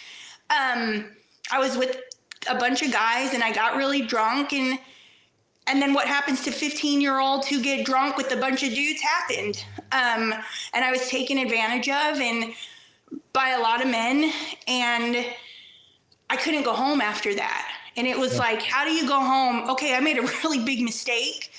um, 0.50 1.06
I 1.52 1.60
was 1.60 1.78
with 1.78 2.02
a 2.50 2.56
bunch 2.56 2.82
of 2.82 2.92
guys 2.92 3.34
and 3.34 3.44
I 3.44 3.52
got 3.52 3.76
really 3.76 4.02
drunk 4.02 4.54
and 4.54 4.80
and 5.70 5.82
then 5.82 5.94
what 5.94 6.08
happens 6.08 6.46
to 6.46 6.52
15 6.52 7.02
year 7.02 7.20
olds 7.20 7.46
who 7.46 7.62
get 7.62 7.86
drunk 7.86 8.16
with 8.16 8.32
a 8.32 8.38
bunch 8.38 8.64
of 8.64 8.70
dudes 8.70 9.02
happened 9.02 9.66
um, 9.92 10.34
and 10.74 10.86
i 10.86 10.92
was 10.92 11.10
taken 11.10 11.38
advantage 11.38 11.90
of 11.90 12.22
and 12.22 12.54
by 13.34 13.50
a 13.50 13.60
lot 13.60 13.82
of 13.82 13.88
men 13.90 14.32
and 14.68 15.26
I 16.30 16.36
couldn't 16.36 16.64
go 16.64 16.74
home 16.74 17.02
after 17.02 17.34
that. 17.36 17.72
And 17.98 18.06
it 18.08 18.18
was 18.18 18.38
like, 18.38 18.62
how 18.62 18.86
do 18.86 18.92
you 18.92 19.08
go 19.08 19.20
home? 19.20 19.70
Okay, 19.72 19.96
I 19.96 20.00
made 20.00 20.18
a 20.18 20.22
really 20.44 20.60
big 20.64 20.82
mistake, 20.82 21.52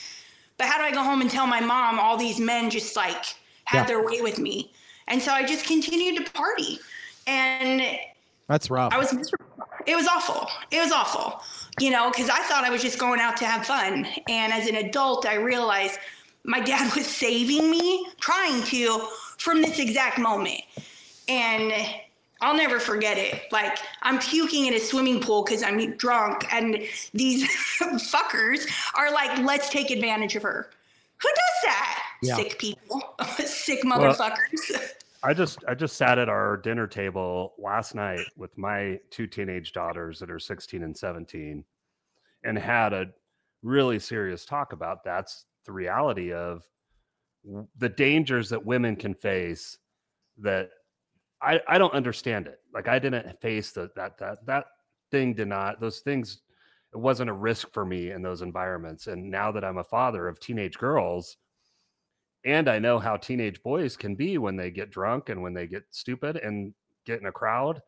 but 0.56 0.66
how 0.68 0.78
do 0.78 0.84
I 0.84 0.92
go 0.92 1.02
home 1.02 1.20
and 1.20 1.28
tell 1.30 1.46
my 1.46 1.60
mom 1.60 1.98
all 1.98 2.16
these 2.16 2.38
men 2.40 2.70
just 2.70 2.96
like 2.96 3.24
had 3.64 3.80
Yeah. 3.80 3.84
their 3.86 4.04
way 4.06 4.20
with 4.22 4.38
me? 4.38 4.72
And 5.08 5.20
so 5.20 5.32
I 5.32 5.44
just 5.44 5.66
continued 5.66 6.24
to 6.24 6.32
party. 6.32 6.78
And 7.26 7.98
That's 8.46 8.70
rough. 8.70 8.92
I 8.92 8.98
was 8.98 9.12
miserable. 9.12 9.44
It 9.86 9.96
was 9.96 10.06
awful. 10.06 10.48
It 10.70 10.80
was 10.80 10.92
awful, 10.92 11.42
you 11.80 11.90
know, 11.90 12.10
because 12.10 12.28
I 12.28 12.40
thought 12.42 12.64
I 12.64 12.70
was 12.70 12.82
just 12.82 12.98
going 12.98 13.20
out 13.20 13.36
to 13.38 13.46
have 13.46 13.66
fun. 13.66 14.06
And 14.28 14.52
as 14.52 14.68
an 14.68 14.76
adult, 14.76 15.26
I 15.26 15.34
realized 15.34 15.98
my 16.44 16.60
dad 16.60 16.92
was 16.96 17.06
saving 17.06 17.70
me, 17.70 18.06
trying 18.20 18.62
to, 18.64 19.08
from 19.38 19.62
this 19.62 19.78
exact 19.78 20.18
moment. 20.18 20.60
And 21.28 21.72
I'll 22.40 22.56
never 22.56 22.78
forget 22.78 23.18
it. 23.18 23.42
Like, 23.50 23.78
I'm 24.02 24.18
puking 24.18 24.66
in 24.66 24.74
a 24.74 24.80
swimming 24.80 25.20
pool 25.20 25.42
because 25.44 25.62
I'm 25.62 25.96
drunk, 25.96 26.52
and 26.52 26.82
these 27.12 27.48
fuckers 27.78 28.68
are 28.96 29.12
like, 29.12 29.38
let's 29.38 29.68
take 29.70 29.90
advantage 29.90 30.36
of 30.36 30.42
her. 30.42 30.70
Who 31.20 31.28
does 31.28 31.62
that? 31.64 32.02
Yeah. 32.22 32.36
Sick 32.36 32.58
people, 32.58 33.02
sick 33.44 33.82
motherfuckers. 33.82 34.94
I 35.22 35.34
just 35.34 35.64
I 35.66 35.74
just 35.74 35.96
sat 35.96 36.18
at 36.18 36.28
our 36.28 36.56
dinner 36.56 36.86
table 36.86 37.54
last 37.58 37.94
night 37.94 38.24
with 38.36 38.56
my 38.56 39.00
two 39.10 39.26
teenage 39.26 39.72
daughters 39.72 40.20
that 40.20 40.30
are 40.30 40.38
16 40.38 40.82
and 40.84 40.96
17 40.96 41.64
and 42.44 42.58
had 42.58 42.92
a 42.92 43.06
really 43.62 43.98
serious 43.98 44.44
talk 44.44 44.72
about 44.72 45.02
that's 45.02 45.46
the 45.64 45.72
reality 45.72 46.32
of 46.32 46.62
the 47.78 47.88
dangers 47.88 48.48
that 48.48 48.64
women 48.64 48.94
can 48.94 49.12
face 49.12 49.78
that 50.38 50.70
I 51.42 51.60
I 51.68 51.78
don't 51.78 51.94
understand 51.94 52.46
it. 52.46 52.60
Like 52.72 52.88
I 52.88 52.98
didn't 52.98 53.40
face 53.40 53.72
the, 53.72 53.90
that 53.96 54.18
that 54.18 54.44
that 54.46 54.66
thing 55.10 55.34
did 55.34 55.48
not 55.48 55.80
those 55.80 56.00
things 56.00 56.42
it 56.92 56.98
wasn't 56.98 57.30
a 57.30 57.34
risk 57.34 57.72
for 57.72 57.84
me 57.84 58.10
in 58.10 58.22
those 58.22 58.42
environments 58.42 59.06
and 59.06 59.30
now 59.30 59.50
that 59.52 59.64
I'm 59.64 59.78
a 59.78 59.84
father 59.84 60.28
of 60.28 60.40
teenage 60.40 60.76
girls 60.78 61.36
and 62.44 62.68
I 62.68 62.78
know 62.78 62.98
how 62.98 63.16
teenage 63.16 63.62
boys 63.62 63.96
can 63.96 64.14
be 64.14 64.38
when 64.38 64.56
they 64.56 64.70
get 64.70 64.90
drunk 64.90 65.28
and 65.28 65.42
when 65.42 65.54
they 65.54 65.66
get 65.66 65.84
stupid 65.90 66.36
and 66.36 66.72
get 67.04 67.20
in 67.20 67.26
a 67.26 67.32
crowd. 67.32 67.82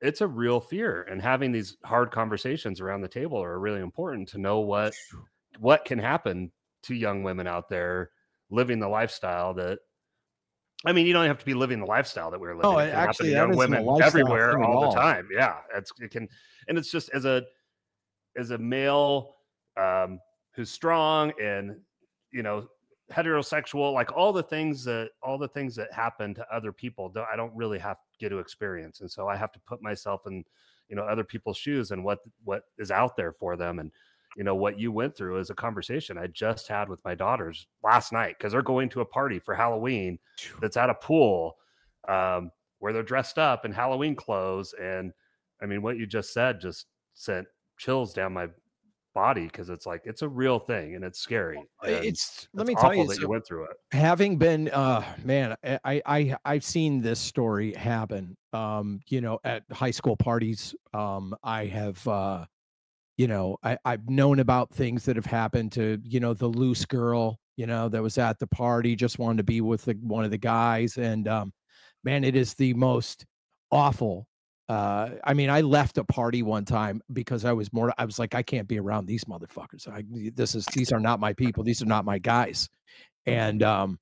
It's 0.00 0.20
a 0.20 0.26
real 0.26 0.60
fear, 0.60 1.02
and 1.04 1.22
having 1.22 1.52
these 1.52 1.76
hard 1.84 2.10
conversations 2.10 2.80
around 2.80 3.00
the 3.00 3.08
table 3.08 3.42
are 3.42 3.58
really 3.58 3.80
important 3.80 4.28
to 4.30 4.38
know 4.38 4.60
what 4.60 4.94
what 5.58 5.84
can 5.84 5.98
happen 5.98 6.52
to 6.82 6.94
young 6.94 7.22
women 7.22 7.46
out 7.46 7.68
there 7.68 8.10
living 8.50 8.78
the 8.78 8.88
lifestyle 8.88 9.54
that. 9.54 9.78
I 10.84 10.92
mean, 10.92 11.06
you 11.06 11.12
don't 11.12 11.26
have 11.26 11.38
to 11.38 11.44
be 11.44 11.54
living 11.54 11.80
the 11.80 11.86
lifestyle 11.86 12.30
that 12.30 12.38
we're 12.38 12.54
living. 12.54 12.70
Oh, 12.70 12.78
it 12.78 12.92
actually, 12.92 13.32
young 13.32 13.56
women 13.56 13.86
everywhere 14.02 14.62
all 14.62 14.84
all. 14.84 14.92
the 14.92 15.00
time. 15.00 15.28
Yeah, 15.32 15.56
it's 15.74 15.90
it 16.00 16.10
can, 16.10 16.28
and 16.68 16.76
it's 16.76 16.90
just 16.90 17.08
as 17.10 17.24
a 17.24 17.44
as 18.36 18.50
a 18.50 18.58
male 18.58 19.36
um, 19.76 20.20
who's 20.54 20.70
strong 20.70 21.32
and 21.40 21.76
you 22.32 22.42
know 22.42 22.68
heterosexual 23.12 23.92
like 23.92 24.10
all 24.16 24.32
the 24.32 24.42
things 24.42 24.84
that 24.84 25.10
all 25.22 25.38
the 25.38 25.48
things 25.48 25.76
that 25.76 25.92
happen 25.92 26.34
to 26.34 26.44
other 26.52 26.72
people 26.72 27.08
don't, 27.08 27.26
i 27.32 27.36
don't 27.36 27.54
really 27.54 27.78
have 27.78 27.98
get 28.18 28.30
to 28.30 28.38
experience 28.38 29.00
and 29.00 29.08
so 29.08 29.28
i 29.28 29.36
have 29.36 29.52
to 29.52 29.60
put 29.60 29.80
myself 29.80 30.22
in 30.26 30.44
you 30.88 30.96
know 30.96 31.04
other 31.04 31.22
people's 31.22 31.56
shoes 31.56 31.92
and 31.92 32.02
what 32.02 32.18
what 32.42 32.64
is 32.78 32.90
out 32.90 33.16
there 33.16 33.30
for 33.30 33.56
them 33.56 33.78
and 33.78 33.92
you 34.36 34.44
know 34.44 34.54
what 34.54 34.78
you 34.78 34.92
went 34.92 35.16
through 35.16 35.38
is 35.38 35.50
a 35.50 35.54
conversation 35.54 36.18
i 36.18 36.26
just 36.28 36.68
had 36.68 36.88
with 36.88 37.02
my 37.04 37.14
daughters 37.14 37.66
last 37.82 38.12
night 38.12 38.36
because 38.38 38.52
they're 38.52 38.62
going 38.62 38.88
to 38.88 39.00
a 39.00 39.04
party 39.04 39.38
for 39.38 39.54
halloween 39.54 40.18
that's 40.60 40.76
at 40.76 40.90
a 40.90 40.94
pool 40.94 41.56
um, 42.08 42.50
where 42.78 42.92
they're 42.92 43.02
dressed 43.02 43.38
up 43.38 43.64
in 43.64 43.72
halloween 43.72 44.14
clothes 44.14 44.74
and 44.80 45.12
i 45.62 45.66
mean 45.66 45.82
what 45.82 45.96
you 45.96 46.06
just 46.06 46.32
said 46.32 46.60
just 46.60 46.86
sent 47.14 47.46
chills 47.78 48.12
down 48.12 48.32
my 48.32 48.46
body 49.14 49.44
because 49.44 49.70
it's 49.70 49.86
like 49.86 50.02
it's 50.04 50.20
a 50.20 50.28
real 50.28 50.58
thing 50.58 50.94
and 50.94 51.02
it's 51.02 51.18
scary 51.18 51.56
and 51.56 52.04
it's 52.04 52.48
let 52.52 52.66
me 52.66 52.74
tell 52.74 52.94
you 52.94 53.06
that 53.06 53.14
so- 53.14 53.22
you 53.22 53.28
went 53.28 53.46
through 53.46 53.64
it. 53.64 53.70
having 53.90 54.36
been 54.36 54.68
uh 54.68 55.02
man 55.24 55.56
I, 55.64 56.02
I 56.04 56.36
i've 56.44 56.64
seen 56.64 57.00
this 57.00 57.18
story 57.18 57.72
happen 57.72 58.36
um 58.52 59.00
you 59.06 59.22
know 59.22 59.38
at 59.42 59.62
high 59.72 59.90
school 59.90 60.16
parties 60.16 60.74
um 60.92 61.34
i 61.42 61.64
have 61.64 62.06
uh 62.06 62.44
you 63.16 63.26
know 63.26 63.56
i 63.62 63.76
i've 63.84 64.08
known 64.08 64.40
about 64.40 64.70
things 64.70 65.04
that 65.04 65.16
have 65.16 65.26
happened 65.26 65.72
to 65.72 65.98
you 66.04 66.20
know 66.20 66.34
the 66.34 66.46
loose 66.46 66.84
girl 66.84 67.38
you 67.56 67.66
know 67.66 67.88
that 67.88 68.02
was 68.02 68.18
at 68.18 68.38
the 68.38 68.46
party 68.46 68.94
just 68.94 69.18
wanted 69.18 69.38
to 69.38 69.44
be 69.44 69.60
with 69.60 69.84
the, 69.84 69.94
one 70.02 70.24
of 70.24 70.30
the 70.30 70.38
guys 70.38 70.96
and 70.98 71.28
um 71.28 71.52
man 72.04 72.24
it 72.24 72.36
is 72.36 72.54
the 72.54 72.74
most 72.74 73.24
awful 73.70 74.26
uh 74.68 75.10
i 75.24 75.32
mean 75.32 75.48
i 75.48 75.60
left 75.60 75.98
a 75.98 76.04
party 76.04 76.42
one 76.42 76.64
time 76.64 77.00
because 77.12 77.44
i 77.44 77.52
was 77.52 77.72
more 77.72 77.92
i 77.98 78.04
was 78.04 78.18
like 78.18 78.34
i 78.34 78.42
can't 78.42 78.68
be 78.68 78.78
around 78.78 79.06
these 79.06 79.24
motherfuckers. 79.24 79.88
I 79.88 80.04
this 80.34 80.54
is 80.54 80.66
these 80.66 80.92
are 80.92 81.00
not 81.00 81.20
my 81.20 81.32
people. 81.32 81.62
These 81.62 81.82
are 81.82 81.86
not 81.86 82.04
my 82.04 82.18
guys. 82.18 82.68
And 83.26 83.62
um 83.62 83.98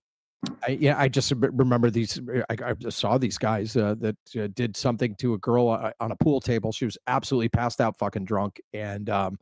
I, 0.66 0.78
yeah, 0.80 0.98
I 0.98 1.08
just 1.08 1.32
remember 1.36 1.90
these. 1.90 2.20
I, 2.48 2.56
I 2.64 2.74
saw 2.88 3.18
these 3.18 3.38
guys 3.38 3.76
uh, 3.76 3.94
that 4.00 4.16
uh, 4.38 4.48
did 4.54 4.76
something 4.76 5.14
to 5.16 5.34
a 5.34 5.38
girl 5.38 5.68
uh, 5.68 5.92
on 6.00 6.12
a 6.12 6.16
pool 6.16 6.40
table. 6.40 6.72
She 6.72 6.84
was 6.84 6.98
absolutely 7.06 7.48
passed 7.48 7.80
out, 7.80 7.96
fucking 7.98 8.24
drunk, 8.24 8.60
and 8.72 9.10
um, 9.10 9.38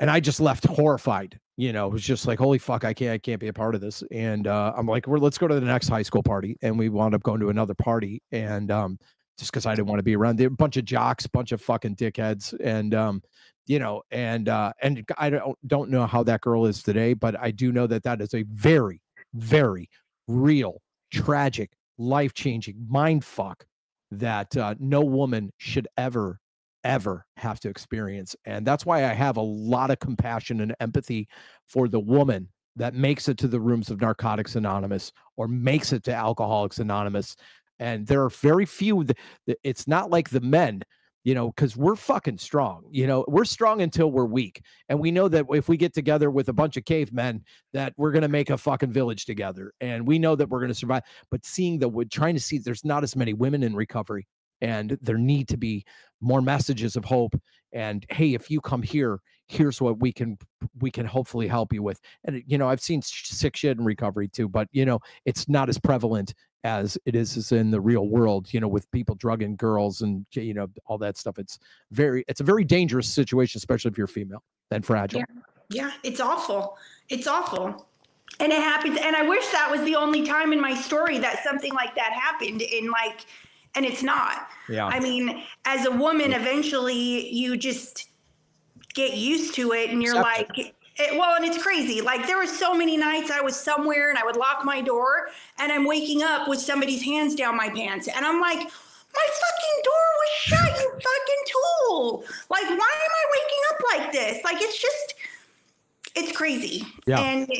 and 0.00 0.10
I 0.10 0.20
just 0.20 0.40
left 0.40 0.66
horrified. 0.66 1.38
You 1.56 1.72
know, 1.72 1.86
it 1.86 1.92
was 1.92 2.02
just 2.02 2.26
like, 2.26 2.38
holy 2.38 2.58
fuck, 2.58 2.84
I 2.84 2.92
can't, 2.92 3.12
I 3.12 3.18
can't 3.18 3.38
be 3.38 3.46
a 3.46 3.52
part 3.52 3.76
of 3.76 3.80
this. 3.80 4.02
And 4.10 4.48
uh, 4.48 4.72
I'm 4.76 4.86
like, 4.86 5.06
well, 5.06 5.20
let's 5.20 5.38
go 5.38 5.46
to 5.46 5.54
the 5.54 5.60
next 5.60 5.88
high 5.88 6.02
school 6.02 6.22
party, 6.22 6.56
and 6.62 6.78
we 6.78 6.88
wound 6.88 7.14
up 7.14 7.22
going 7.22 7.40
to 7.40 7.50
another 7.50 7.74
party, 7.74 8.22
and 8.32 8.70
um, 8.70 8.98
just 9.38 9.52
because 9.52 9.66
I 9.66 9.74
didn't 9.74 9.88
want 9.88 9.98
to 10.00 10.04
be 10.04 10.16
around, 10.16 10.40
a 10.40 10.50
bunch 10.50 10.76
of 10.76 10.84
jocks, 10.84 11.26
bunch 11.26 11.52
of 11.52 11.60
fucking 11.60 11.96
dickheads, 11.96 12.54
and 12.60 12.94
um, 12.94 13.22
you 13.66 13.78
know, 13.78 14.02
and 14.10 14.48
uh, 14.48 14.72
and 14.82 15.04
I 15.16 15.30
don't 15.30 15.56
don't 15.66 15.90
know 15.90 16.06
how 16.06 16.22
that 16.24 16.40
girl 16.40 16.66
is 16.66 16.82
today, 16.82 17.14
but 17.14 17.38
I 17.38 17.50
do 17.50 17.72
know 17.72 17.86
that 17.86 18.02
that 18.02 18.20
is 18.20 18.34
a 18.34 18.42
very 18.48 19.00
very 19.34 19.88
real, 20.28 20.80
tragic, 21.12 21.72
life 21.98 22.34
changing 22.34 22.86
mind 22.88 23.24
fuck 23.24 23.64
that 24.10 24.56
uh, 24.56 24.74
no 24.78 25.00
woman 25.00 25.50
should 25.58 25.88
ever, 25.96 26.38
ever 26.82 27.26
have 27.36 27.60
to 27.60 27.68
experience. 27.68 28.34
And 28.44 28.66
that's 28.66 28.86
why 28.86 29.04
I 29.04 29.14
have 29.14 29.36
a 29.36 29.42
lot 29.42 29.90
of 29.90 29.98
compassion 29.98 30.60
and 30.60 30.74
empathy 30.80 31.28
for 31.66 31.88
the 31.88 32.00
woman 32.00 32.48
that 32.76 32.94
makes 32.94 33.28
it 33.28 33.38
to 33.38 33.48
the 33.48 33.60
rooms 33.60 33.90
of 33.90 34.00
Narcotics 34.00 34.56
Anonymous 34.56 35.12
or 35.36 35.48
makes 35.48 35.92
it 35.92 36.02
to 36.04 36.14
Alcoholics 36.14 36.78
Anonymous. 36.78 37.36
And 37.78 38.06
there 38.06 38.22
are 38.22 38.30
very 38.30 38.66
few, 38.66 39.06
it's 39.62 39.86
not 39.86 40.10
like 40.10 40.30
the 40.30 40.40
men. 40.40 40.82
You 41.24 41.34
know, 41.34 41.48
because 41.48 41.76
we're 41.76 41.96
fucking 41.96 42.38
strong. 42.38 42.84
You 42.90 43.06
know, 43.06 43.24
we're 43.28 43.46
strong 43.46 43.80
until 43.80 44.10
we're 44.10 44.26
weak. 44.26 44.62
And 44.88 45.00
we 45.00 45.10
know 45.10 45.26
that 45.28 45.46
if 45.50 45.68
we 45.68 45.76
get 45.76 45.94
together 45.94 46.30
with 46.30 46.48
a 46.50 46.52
bunch 46.52 46.76
of 46.76 46.84
cavemen, 46.84 47.42
that 47.72 47.92
we're 47.96 48.12
going 48.12 48.22
to 48.22 48.28
make 48.28 48.50
a 48.50 48.58
fucking 48.58 48.92
village 48.92 49.26
together 49.26 49.72
and 49.80 50.06
we 50.06 50.18
know 50.18 50.36
that 50.36 50.48
we're 50.48 50.60
going 50.60 50.70
to 50.70 50.74
survive 50.74 51.02
but 51.30 51.44
seeing 51.44 51.78
that 51.78 51.88
we're 51.88 52.04
trying 52.04 52.34
to 52.34 52.40
see 52.40 52.58
there's 52.58 52.84
not 52.84 53.02
as 53.02 53.16
many 53.16 53.34
women 53.34 53.62
in 53.62 53.74
recovery 53.74 54.26
and 54.64 54.98
there 55.00 55.18
need 55.18 55.48
to 55.48 55.56
be 55.56 55.84
more 56.20 56.40
messages 56.40 56.96
of 56.96 57.04
hope 57.04 57.34
and 57.72 58.06
hey 58.10 58.34
if 58.34 58.50
you 58.50 58.60
come 58.60 58.82
here 58.82 59.20
here's 59.46 59.80
what 59.80 60.00
we 60.00 60.10
can 60.10 60.38
we 60.80 60.90
can 60.90 61.04
hopefully 61.04 61.46
help 61.46 61.72
you 61.72 61.82
with 61.82 62.00
and 62.24 62.42
you 62.46 62.56
know 62.56 62.68
i've 62.68 62.80
seen 62.80 63.02
sick 63.02 63.54
shit 63.54 63.78
in 63.78 63.84
recovery 63.84 64.26
too 64.26 64.48
but 64.48 64.66
you 64.72 64.86
know 64.86 64.98
it's 65.26 65.48
not 65.48 65.68
as 65.68 65.78
prevalent 65.78 66.34
as 66.64 66.96
it 67.04 67.14
is 67.14 67.36
is 67.36 67.52
in 67.52 67.70
the 67.70 67.80
real 67.80 68.08
world 68.08 68.52
you 68.54 68.58
know 68.58 68.68
with 68.68 68.90
people 68.90 69.14
drugging 69.16 69.54
girls 69.56 70.00
and 70.00 70.24
you 70.32 70.54
know 70.54 70.66
all 70.86 70.96
that 70.96 71.18
stuff 71.18 71.38
it's 71.38 71.58
very 71.90 72.24
it's 72.26 72.40
a 72.40 72.44
very 72.44 72.64
dangerous 72.64 73.08
situation 73.08 73.58
especially 73.58 73.90
if 73.90 73.98
you're 73.98 74.06
female 74.06 74.42
and 74.70 74.84
fragile 74.84 75.20
Yeah. 75.20 75.42
Yeah, 75.70 75.90
it's 76.02 76.20
awful. 76.20 76.76
It's 77.08 77.26
awful. 77.26 77.88
And 78.40 78.52
it 78.52 78.62
happens. 78.62 78.98
And 79.00 79.14
I 79.14 79.22
wish 79.22 79.46
that 79.48 79.70
was 79.70 79.82
the 79.82 79.94
only 79.94 80.26
time 80.26 80.52
in 80.52 80.60
my 80.60 80.74
story 80.74 81.18
that 81.18 81.42
something 81.44 81.72
like 81.72 81.94
that 81.94 82.12
happened. 82.12 82.62
In 82.62 82.90
like, 82.90 83.26
and 83.74 83.84
it's 83.84 84.02
not. 84.02 84.48
yeah 84.68 84.86
I 84.86 85.00
mean, 85.00 85.42
as 85.64 85.86
a 85.86 85.90
woman, 85.90 86.32
eventually 86.32 87.32
you 87.32 87.56
just 87.56 88.08
get 88.94 89.16
used 89.16 89.54
to 89.54 89.72
it 89.72 89.90
and 89.90 90.02
you're 90.02 90.18
Accept 90.18 90.56
like, 90.56 90.74
it, 90.96 91.18
well, 91.18 91.34
and 91.34 91.44
it's 91.44 91.60
crazy. 91.60 92.00
Like 92.00 92.26
there 92.26 92.38
were 92.38 92.46
so 92.46 92.72
many 92.74 92.96
nights 92.96 93.30
I 93.30 93.40
was 93.40 93.56
somewhere 93.56 94.10
and 94.10 94.18
I 94.18 94.24
would 94.24 94.36
lock 94.36 94.64
my 94.64 94.80
door 94.80 95.28
and 95.58 95.72
I'm 95.72 95.84
waking 95.84 96.22
up 96.22 96.48
with 96.48 96.60
somebody's 96.60 97.02
hands 97.02 97.34
down 97.34 97.56
my 97.56 97.68
pants. 97.68 98.08
And 98.08 98.24
I'm 98.24 98.40
like, 98.40 98.58
my 98.58 99.26
fucking 99.26 99.82
door 99.84 99.92
was 100.20 100.30
shut, 100.36 100.80
you 100.80 100.90
fucking 100.90 101.44
tool. 101.88 102.24
Like, 102.50 102.64
why 102.64 102.72
am 102.72 102.78
I 102.78 103.24
waking 103.32 103.58
up 103.70 103.80
like 103.92 104.12
this? 104.12 104.44
Like, 104.44 104.62
it's 104.62 104.80
just, 104.80 105.14
it's 106.14 106.36
crazy. 106.36 106.84
Yeah. 107.06 107.20
And, 107.20 107.52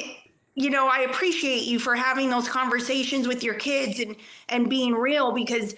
you 0.55 0.71
know, 0.71 0.89
I 0.89 1.01
appreciate 1.01 1.65
you 1.65 1.79
for 1.79 1.97
having 1.97 2.31
those 2.31 2.49
conversations 2.49 3.27
with 3.27 3.43
your 3.43 3.55
kids 3.55 3.99
and, 3.99 4.15
and 4.49 4.71
being 4.71 4.95
real 4.95 5.33
because 5.33 5.75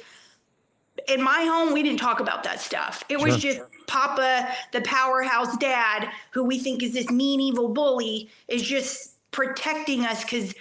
in 1.08 1.22
my 1.22 1.44
home, 1.44 1.72
we 1.72 1.82
didn't 1.82 2.00
talk 2.00 2.20
about 2.20 2.42
that 2.44 2.60
stuff. 2.60 3.04
It 3.08 3.18
was 3.20 3.40
Sure. 3.40 3.52
just 3.52 3.62
Papa, 3.86 4.48
the 4.72 4.80
powerhouse 4.82 5.56
dad, 5.58 6.10
who 6.32 6.42
we 6.44 6.58
think 6.58 6.82
is 6.82 6.92
this 6.92 7.08
mean, 7.10 7.40
evil 7.40 7.68
bully, 7.68 8.28
is 8.48 8.62
just 8.62 9.12
protecting 9.30 10.04
us 10.04 10.24
because 10.24 10.54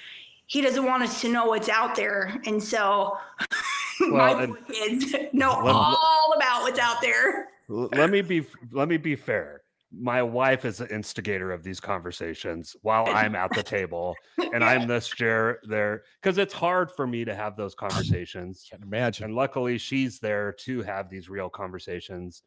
he 0.48 0.62
doesn't 0.62 0.86
want 0.86 1.02
us 1.04 1.22
to 1.22 1.30
know 1.30 1.46
what's 1.48 1.70
out 1.70 1.96
there. 1.96 2.40
And 2.46 2.62
so 2.64 3.18
Well, 4.00 4.12
my 4.12 4.44
and- 4.44 4.68
kids 4.68 5.16
know 5.34 5.60
Let- 5.64 5.74
all 5.76 6.34
about 6.38 6.62
what's 6.64 6.80
out 6.80 7.02
there. 7.02 7.50
L- 7.70 7.90
let 7.94 8.10
me 8.12 8.22
be 8.22 8.46
let 8.72 8.88
me 8.88 8.98
be 8.98 9.16
fair. 9.16 9.62
My 9.92 10.22
wife 10.22 10.66
is 10.66 10.78
the 10.78 10.94
instigator 10.94 11.52
of 11.52 11.64
these 11.64 11.80
conversations 11.80 12.76
while 12.82 13.08
I'm 13.08 13.36
at 13.36 13.52
the 13.54 13.64
table, 13.64 14.16
and 14.54 14.64
I'm 14.64 14.88
this 14.88 15.08
chair 15.08 15.60
there 15.68 16.04
because 16.22 16.38
it's 16.38 16.54
hard 16.54 16.92
for 16.92 17.08
me 17.08 17.24
to 17.26 17.36
have 17.36 17.56
those 17.56 17.76
conversations. 17.76 18.66
Can't 18.70 18.84
imagine. 18.84 19.26
And 19.26 19.36
luckily, 19.36 19.78
she's 19.78 20.20
there 20.20 20.52
to 20.64 20.82
have 20.82 21.10
these 21.10 21.30
real 21.30 21.50
conversations 21.50 22.44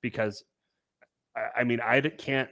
because 0.00 0.44
I, 1.36 1.60
I 1.60 1.64
mean, 1.64 1.80
I 1.80 2.00
can't, 2.00 2.48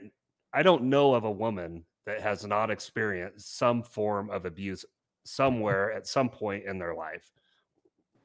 I 0.53 0.63
don't 0.63 0.83
know 0.83 1.13
of 1.13 1.23
a 1.25 1.31
woman 1.31 1.83
that 2.05 2.21
has 2.21 2.45
not 2.45 2.71
experienced 2.71 3.57
some 3.57 3.83
form 3.83 4.29
of 4.29 4.45
abuse 4.45 4.81
mm-hmm. 4.81 5.25
somewhere 5.25 5.93
at 5.93 6.07
some 6.07 6.29
point 6.29 6.65
in 6.65 6.79
their 6.79 6.95
life, 6.95 7.31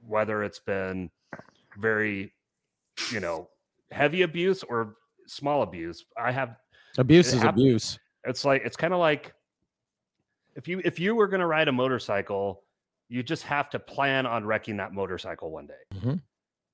whether 0.07 0.43
it's 0.43 0.61
been 0.61 1.11
very, 1.79 2.33
you 3.13 3.21
know, 3.21 3.49
heavy 3.91 4.23
abuse 4.23 4.63
or 4.63 4.97
small 5.27 5.63
abuse. 5.63 6.05
I 6.17 6.33
have, 6.33 6.57
Abuse 6.99 7.33
is 7.33 7.43
hap- 7.43 7.55
abuse. 7.55 7.99
it's 8.25 8.45
like, 8.45 8.63
it's 8.65 8.77
kind 8.77 8.93
of 8.95 9.01
like 9.01 9.33
if 10.57 10.69
you, 10.69 10.81
if 10.85 10.99
you 11.01 11.15
were 11.15 11.27
going 11.27 11.41
to 11.41 11.47
ride 11.47 11.69
a 11.69 11.73
motorcycle, 11.73 12.63
you 13.09 13.23
just 13.23 13.43
have 13.43 13.69
to 13.71 13.79
plan 13.79 14.27
on 14.27 14.45
wrecking 14.45 14.77
that 14.79 14.93
motorcycle 14.93 15.51
one 15.51 15.67
day 15.67 15.99
Mhm. 15.99 16.21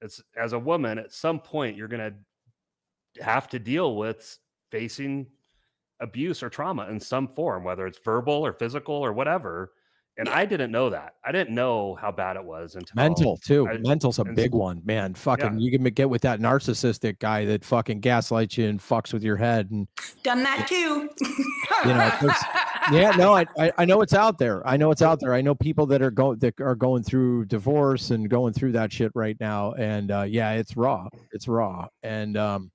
it's 0.01 0.23
as 0.37 0.53
a 0.53 0.59
woman 0.59 0.97
at 0.99 1.13
some 1.13 1.41
point 1.41 1.77
you're 1.77 1.89
going 1.89 2.13
to 3.17 3.23
have 3.23 3.49
to 3.49 3.59
deal 3.59 3.97
with 3.97 4.39
facing 4.71 5.27
abuse 5.99 6.43
or 6.43 6.49
trauma 6.49 6.87
in 6.89 7.01
some 7.01 7.27
form 7.35 7.65
whether 7.65 7.85
it's 7.87 7.99
verbal 8.05 8.47
or 8.47 8.53
physical 8.53 8.95
or 8.95 9.13
whatever 9.13 9.73
and 10.21 10.29
i 10.29 10.45
didn't 10.45 10.71
know 10.71 10.89
that 10.91 11.15
i 11.25 11.33
didn't 11.33 11.55
know 11.55 11.97
how 12.01 12.11
bad 12.13 12.37
it 12.37 12.45
was 12.45 12.77
until 12.77 12.93
Mental 12.95 13.37
too. 13.39 13.67
I- 13.69 13.79
Mental's 13.79 14.19
a 14.19 14.25
big 14.25 14.53
s- 14.55 14.59
one, 14.59 14.83
man. 14.85 15.15
Fucking, 15.15 15.59
you 15.59 15.71
can 15.71 15.83
get 15.93 16.09
with 16.09 16.23
that 16.23 16.39
narcissistic 16.41 17.19
guy 17.19 17.45
that 17.47 17.65
fucking 17.65 18.01
gaslights 18.01 18.57
you 18.59 18.69
and 18.69 18.79
fucks 18.79 19.13
with 19.13 19.23
your 19.25 19.37
head, 19.37 19.71
and 19.71 19.89
Done 20.23 20.43
that 20.43 20.67
too. 20.69 21.09
You 21.85 21.95
know, 21.95 22.33
yeah, 22.93 23.13
no, 23.17 23.35
I, 23.35 23.47
I 23.59 23.73
I 23.79 23.85
know 23.85 24.03
it's 24.03 24.13
out 24.15 24.39
there. 24.39 24.67
I 24.67 24.77
know 24.77 24.91
it's 24.91 25.03
out 25.03 25.19
there. 25.21 25.33
I 25.35 25.41
know 25.41 25.55
people 25.55 25.87
that 25.87 26.03
are 26.03 26.11
going 26.11 26.39
that 26.41 26.61
are 26.61 26.75
going 26.75 27.03
through 27.03 27.47
divorce 27.47 28.11
and 28.11 28.29
going 28.29 28.53
through 28.53 28.73
that 28.73 28.93
shit 28.93 29.13
right 29.15 29.37
now, 29.41 29.73
and 29.73 30.11
uh, 30.11 30.23
yeah, 30.23 30.53
it's 30.53 30.77
raw. 30.77 31.09
It's 31.33 31.49
raw, 31.49 31.87
and 32.03 32.37
um, 32.37 32.71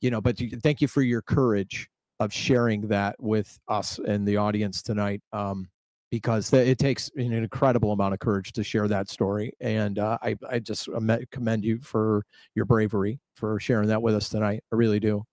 you 0.00 0.10
know, 0.10 0.20
but 0.20 0.40
you, 0.40 0.50
thank 0.62 0.80
you 0.80 0.88
for 0.88 1.02
your 1.02 1.20
courage 1.22 1.88
of 2.20 2.32
sharing 2.32 2.88
that 2.88 3.16
with 3.20 3.58
us 3.68 3.98
and 3.98 4.26
the 4.26 4.36
audience 4.38 4.82
tonight. 4.82 5.20
Um, 5.32 5.68
because 6.10 6.52
it 6.52 6.78
takes 6.78 7.10
an 7.16 7.32
incredible 7.32 7.92
amount 7.92 8.14
of 8.14 8.20
courage 8.20 8.52
to 8.52 8.64
share 8.64 8.88
that 8.88 9.08
story, 9.08 9.52
and 9.60 9.98
uh, 9.98 10.18
I 10.22 10.36
I 10.48 10.58
just 10.58 10.88
commend 11.30 11.64
you 11.64 11.80
for 11.80 12.24
your 12.54 12.64
bravery 12.64 13.20
for 13.34 13.60
sharing 13.60 13.88
that 13.88 14.02
with 14.02 14.14
us 14.14 14.28
tonight. 14.28 14.62
I 14.72 14.76
really 14.76 15.00
do. 15.00 15.24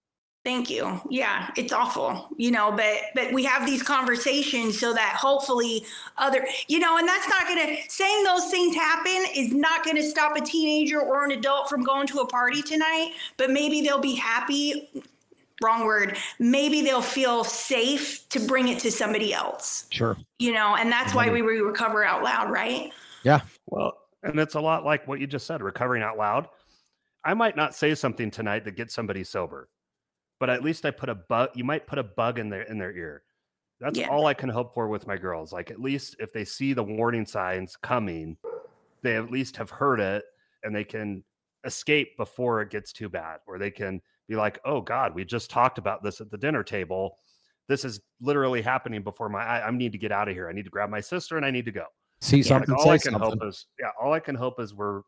Thank 0.46 0.70
you. 0.70 1.02
Yeah, 1.10 1.50
it's 1.58 1.74
awful, 1.74 2.30
you 2.38 2.52
know, 2.52 2.72
but 2.72 2.96
but 3.16 3.34
we 3.34 3.44
have 3.46 3.66
these 3.66 3.82
conversations 3.82 4.80
so 4.80 4.94
that 4.94 5.16
hopefully 5.20 5.84
other, 6.20 6.46
you 6.68 6.78
know, 6.78 7.00
and 7.00 7.08
that's 7.08 7.28
not 7.28 7.48
going 7.48 7.58
to 7.58 7.90
saying 7.90 8.24
those 8.24 8.52
things 8.52 8.76
happen 8.76 9.26
is 9.36 9.54
not 9.54 9.84
going 9.84 9.96
to 9.96 10.04
stop 10.04 10.38
a 10.38 10.42
teenager 10.42 11.02
or 11.02 11.26
an 11.26 11.32
adult 11.32 11.68
from 11.68 11.84
going 11.84 12.06
to 12.06 12.20
a 12.20 12.28
party 12.28 12.62
tonight, 12.62 13.14
but 13.38 13.50
maybe 13.50 13.82
they'll 13.82 13.98
be 13.98 14.14
happy 14.14 14.88
wrong 15.64 15.86
word. 15.86 16.18
Maybe 16.40 16.82
they'll 16.82 17.02
feel 17.02 17.44
safe 17.44 18.28
to 18.30 18.40
bring 18.40 18.68
it 18.68 18.80
to 18.80 18.92
somebody 18.92 19.34
else. 19.34 19.88
Sure. 19.92 20.18
You 20.40 20.54
know, 20.54 20.76
and 20.76 20.92
that's 20.92 21.14
why 21.14 21.30
we 21.30 21.42
re- 21.42 21.62
recover 21.62 22.04
out 22.04 22.24
loud, 22.24 22.52
right? 22.52 22.92
Yeah. 23.24 23.42
Well 23.68 23.98
and 24.24 24.40
it's 24.40 24.56
a 24.56 24.60
lot 24.60 24.84
like 24.84 25.08
what 25.08 25.20
you 25.20 25.28
just 25.28 25.46
said 25.46 25.62
recovering 25.62 26.02
out 26.02 26.18
loud 26.18 26.48
i 27.24 27.34
might 27.34 27.56
not 27.56 27.76
say 27.76 27.94
something 27.94 28.32
tonight 28.32 28.66
that 28.66 28.76
gets 28.76 28.92
somebody 28.94 29.24
sober 29.24 29.70
but 30.40 30.50
at 30.50 30.64
least 30.64 30.84
i 30.84 30.90
put 30.90 31.10
a 31.10 31.14
bug 31.16 31.50
you 31.54 31.64
might 31.64 31.86
put 31.86 32.00
a 32.00 32.04
bug 32.04 32.40
in 32.40 32.50
their 32.50 32.64
in 32.64 32.80
their 32.80 32.92
ear 32.92 33.22
that's 33.80 34.00
Yeah. 34.00 34.08
all 34.10 34.26
i 34.26 34.34
can 34.34 34.50
hope 34.50 34.74
for 34.74 34.88
with 34.88 35.06
my 35.06 35.16
girls 35.16 35.54
like 35.54 35.70
at 35.70 35.80
least 35.80 36.16
if 36.18 36.34
they 36.34 36.44
see 36.44 36.74
the 36.74 36.82
warning 36.84 37.26
signs 37.26 37.76
coming 37.76 38.36
they 39.04 39.16
at 39.16 39.30
least 39.30 39.58
have 39.58 39.70
heard 39.70 40.00
it 40.00 40.26
and 40.64 40.76
they 40.76 40.84
can 40.84 41.24
escape 41.64 42.18
before 42.18 42.62
it 42.64 42.72
gets 42.72 42.92
too 42.92 43.10
bad 43.10 43.38
or 43.46 43.60
they 43.60 43.70
can 43.70 44.02
be 44.28 44.36
like 44.36 44.60
oh 44.66 44.82
god 44.82 45.14
we 45.14 45.24
just 45.24 45.50
talked 45.50 45.78
about 45.78 46.02
this 46.04 46.20
at 46.22 46.30
the 46.32 46.38
dinner 46.38 46.64
table 46.64 47.18
this 47.68 47.84
is 47.84 48.00
literally 48.22 48.62
happening 48.62 49.02
before 49.02 49.28
my 49.28 49.40
eye. 49.44 49.68
I 49.68 49.72
need 49.72 49.92
to 49.94 49.98
get 49.98 50.12
out 50.12 50.28
of 50.28 50.36
here. 50.36 50.48
I 50.48 50.54
need 50.54 50.66
to 50.66 50.70
grab 50.70 50.88
my 50.92 51.00
sister 51.02 51.36
and 51.38 51.44
I 51.44 51.50
need 51.50 51.66
to 51.66 51.72
go. 51.72 51.86
See 52.22 52.38
Yeah, 52.38 52.58
Like, 52.58 52.68
something. 52.68 52.76
all 52.76 52.90
I 52.92 52.98
can 53.00 53.12
something. 53.14 53.22
hope 53.40 53.44
is, 53.50 53.66
yeah, 53.80 53.88
all 54.00 54.14
I 54.14 54.20
can 54.20 54.36
hope 54.36 54.60
is 54.60 54.76
we're 54.76 55.02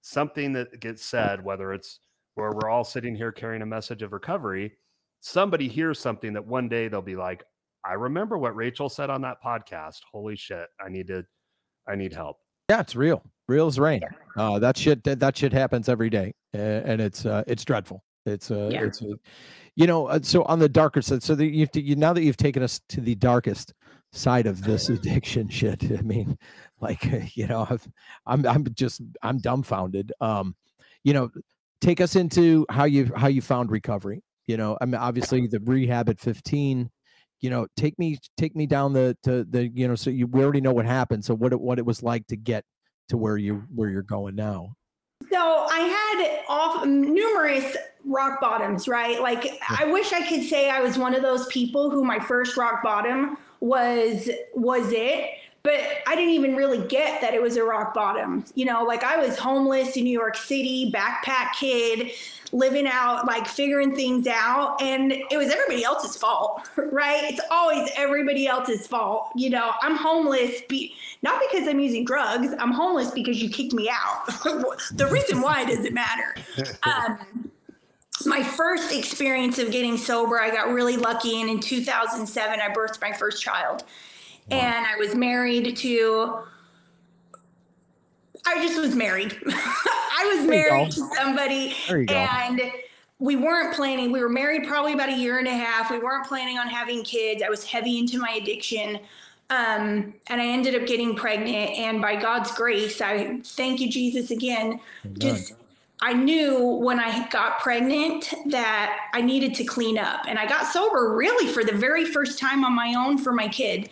something 0.00 0.52
that 0.54 0.80
gets 0.80 1.04
said, 1.04 1.44
whether 1.44 1.72
it's 1.72 2.00
where 2.34 2.50
we're 2.50 2.68
all 2.68 2.82
sitting 2.82 3.14
here 3.14 3.30
carrying 3.30 3.62
a 3.62 3.66
message 3.66 4.02
of 4.02 4.12
recovery, 4.12 4.72
somebody 5.20 5.68
hears 5.68 6.00
something 6.00 6.32
that 6.32 6.44
one 6.44 6.68
day 6.68 6.88
they'll 6.88 7.02
be 7.02 7.14
like, 7.14 7.44
I 7.84 7.92
remember 7.92 8.36
what 8.36 8.56
Rachel 8.56 8.88
said 8.88 9.08
on 9.08 9.20
that 9.22 9.36
podcast. 9.44 10.00
Holy 10.12 10.34
shit, 10.34 10.66
I 10.84 10.88
need 10.88 11.06
to, 11.06 11.24
I 11.88 11.94
need 11.94 12.12
help. 12.12 12.38
Yeah, 12.68 12.80
it's 12.80 12.96
real. 12.96 13.22
Real 13.46 13.68
as 13.68 13.78
rain. 13.78 14.00
Uh, 14.36 14.58
that 14.58 14.76
shit. 14.76 15.04
That, 15.04 15.20
that 15.20 15.36
shit 15.36 15.52
happens 15.52 15.88
every 15.88 16.10
day, 16.10 16.32
and 16.52 17.00
it's 17.00 17.26
uh, 17.26 17.44
it's 17.46 17.64
dreadful. 17.64 18.02
It's 18.26 18.50
a, 18.50 18.68
Yeah. 18.70 18.84
it's, 18.84 19.02
uh, 19.02 19.14
you 19.74 19.86
know. 19.86 20.06
Uh, 20.06 20.20
so 20.22 20.42
on 20.44 20.58
the 20.58 20.68
darker 20.68 21.02
side, 21.02 21.22
so 21.22 21.34
that 21.34 21.46
you've 21.46 21.70
you 21.74 21.96
now 21.96 22.12
that 22.12 22.22
you've 22.22 22.36
taken 22.36 22.62
us 22.62 22.80
to 22.90 23.00
the 23.00 23.14
darkest 23.14 23.74
side 24.12 24.46
of 24.46 24.62
this 24.62 24.88
addiction 24.90 25.48
shit. 25.48 25.82
I 25.98 26.02
mean, 26.02 26.38
like 26.80 27.36
you 27.36 27.46
know, 27.46 27.66
I've, 27.68 27.88
I'm 28.26 28.46
I'm 28.46 28.66
just 28.74 29.02
I'm 29.22 29.38
dumbfounded. 29.38 30.12
Um, 30.20 30.54
you 31.04 31.14
know, 31.14 31.30
take 31.80 32.00
us 32.00 32.16
into 32.16 32.64
how 32.70 32.84
you 32.84 33.10
how 33.16 33.28
you 33.28 33.42
found 33.42 33.70
recovery. 33.70 34.22
You 34.46 34.56
know, 34.56 34.76
I 34.80 34.86
mean, 34.86 34.96
obviously 34.96 35.46
the 35.46 35.60
rehab 35.60 36.08
at 36.08 36.20
15 36.20 36.90
you 37.42 37.50
know 37.50 37.66
take 37.76 37.98
me 37.98 38.16
take 38.36 38.54
me 38.54 38.66
down 38.66 38.92
the 38.92 39.16
to 39.24 39.44
the 39.44 39.68
you 39.68 39.86
know 39.88 39.96
so 39.96 40.10
you 40.10 40.26
we 40.28 40.42
already 40.42 40.60
know 40.60 40.72
what 40.72 40.86
happened 40.86 41.24
so 41.24 41.34
what 41.34 41.52
it 41.52 41.60
what 41.60 41.78
it 41.78 41.84
was 41.84 42.02
like 42.02 42.26
to 42.28 42.36
get 42.36 42.64
to 43.08 43.16
where 43.16 43.36
you 43.36 43.64
where 43.74 43.90
you're 43.90 44.02
going 44.02 44.34
now 44.34 44.72
So 45.32 45.66
I 45.70 45.80
had 45.80 46.40
off 46.46 46.84
numerous 46.84 47.74
rock 48.04 48.38
bottoms, 48.38 48.86
right? 48.86 49.18
Like 49.20 49.58
I 49.66 49.86
wish 49.86 50.12
I 50.12 50.28
could 50.28 50.42
say 50.42 50.68
I 50.68 50.80
was 50.80 50.98
one 50.98 51.14
of 51.14 51.22
those 51.22 51.46
people 51.46 51.90
who 51.90 52.04
my 52.04 52.18
first 52.18 52.58
rock 52.58 52.82
bottom 52.82 53.38
was 53.60 54.28
was 54.52 54.92
it, 54.92 55.30
but 55.62 55.80
I 56.06 56.16
didn't 56.16 56.34
even 56.34 56.56
really 56.56 56.86
get 56.88 57.20
that 57.20 57.34
it 57.34 57.42
was 57.42 57.56
a 57.56 57.64
rock 57.64 57.94
bottom. 57.94 58.44
You 58.54 58.64
know, 58.64 58.82
like 58.84 59.04
I 59.04 59.16
was 59.16 59.38
homeless 59.38 59.96
in 59.96 60.04
New 60.04 60.18
York 60.18 60.36
City, 60.36 60.90
backpack 60.92 61.52
kid, 61.58 62.10
living 62.52 62.86
out, 62.86 63.26
like 63.26 63.46
figuring 63.46 63.94
things 63.94 64.26
out, 64.26 64.80
and 64.82 65.12
it 65.12 65.36
was 65.36 65.50
everybody 65.50 65.84
else's 65.84 66.16
fault, 66.16 66.68
right? 66.76 67.24
It's 67.24 67.40
always 67.50 67.90
everybody 67.96 68.46
else's 68.46 68.86
fault. 68.86 69.30
You 69.36 69.50
know, 69.50 69.72
I'm 69.80 69.96
homeless 69.96 70.62
be- 70.68 70.94
not 71.22 71.40
because 71.48 71.68
I'm 71.68 71.78
using 71.78 72.04
drugs. 72.04 72.48
I'm 72.58 72.72
homeless 72.72 73.10
because 73.12 73.40
you 73.40 73.48
kicked 73.48 73.72
me 73.72 73.88
out. 73.88 74.26
the 74.92 75.08
reason 75.10 75.40
why 75.40 75.64
doesn't 75.64 75.94
matter. 75.94 76.34
Um, 76.84 77.50
my 78.26 78.42
first 78.42 78.92
experience 78.92 79.58
of 79.58 79.70
getting 79.70 79.96
sober, 79.96 80.40
I 80.40 80.50
got 80.50 80.72
really 80.72 80.96
lucky, 80.96 81.40
and 81.40 81.48
in 81.48 81.60
2007, 81.60 82.60
I 82.60 82.68
birthed 82.72 83.00
my 83.00 83.12
first 83.12 83.42
child, 83.42 83.84
and 84.50 84.86
I 84.86 84.96
was 84.96 85.14
married 85.14 85.76
to. 85.76 86.38
I 88.44 88.66
just 88.66 88.80
was 88.80 88.94
married. 88.94 89.36
I 89.46 90.34
was 90.36 90.46
married 90.46 90.90
to 90.92 91.08
somebody, 91.14 91.76
There 91.88 92.00
you 92.00 92.06
go. 92.06 92.14
and 92.14 92.60
we 93.20 93.36
weren't 93.36 93.74
planning. 93.74 94.10
We 94.10 94.20
were 94.20 94.28
married 94.28 94.66
probably 94.66 94.94
about 94.94 95.08
a 95.08 95.16
year 95.16 95.38
and 95.38 95.46
a 95.46 95.52
half. 95.52 95.90
We 95.92 96.00
weren't 96.00 96.26
planning 96.26 96.58
on 96.58 96.66
having 96.66 97.04
kids. 97.04 97.42
I 97.42 97.48
was 97.48 97.64
heavy 97.64 97.98
into 97.98 98.18
my 98.18 98.30
addiction. 98.42 98.98
Um, 99.48 100.14
and 100.28 100.40
I 100.40 100.46
ended 100.46 100.74
up 100.74 100.88
getting 100.88 101.14
pregnant. 101.14 101.78
And 101.78 102.02
by 102.02 102.16
God's 102.16 102.50
grace, 102.52 103.00
I 103.00 103.38
thank 103.44 103.80
you, 103.80 103.88
Jesus, 103.88 104.30
again. 104.32 104.80
Just, 105.18 105.52
I 106.00 106.14
knew 106.14 106.58
when 106.64 106.98
I 106.98 107.28
got 107.28 107.60
pregnant 107.60 108.32
that 108.46 109.10
I 109.12 109.20
needed 109.20 109.54
to 109.56 109.64
clean 109.64 109.98
up. 109.98 110.22
And 110.26 110.36
I 110.38 110.46
got 110.46 110.66
sober 110.66 111.14
really 111.14 111.46
for 111.52 111.62
the 111.62 111.74
very 111.74 112.04
first 112.04 112.40
time 112.40 112.64
on 112.64 112.72
my 112.72 112.94
own 112.94 113.18
for 113.18 113.32
my 113.32 113.46
kid. 113.46 113.88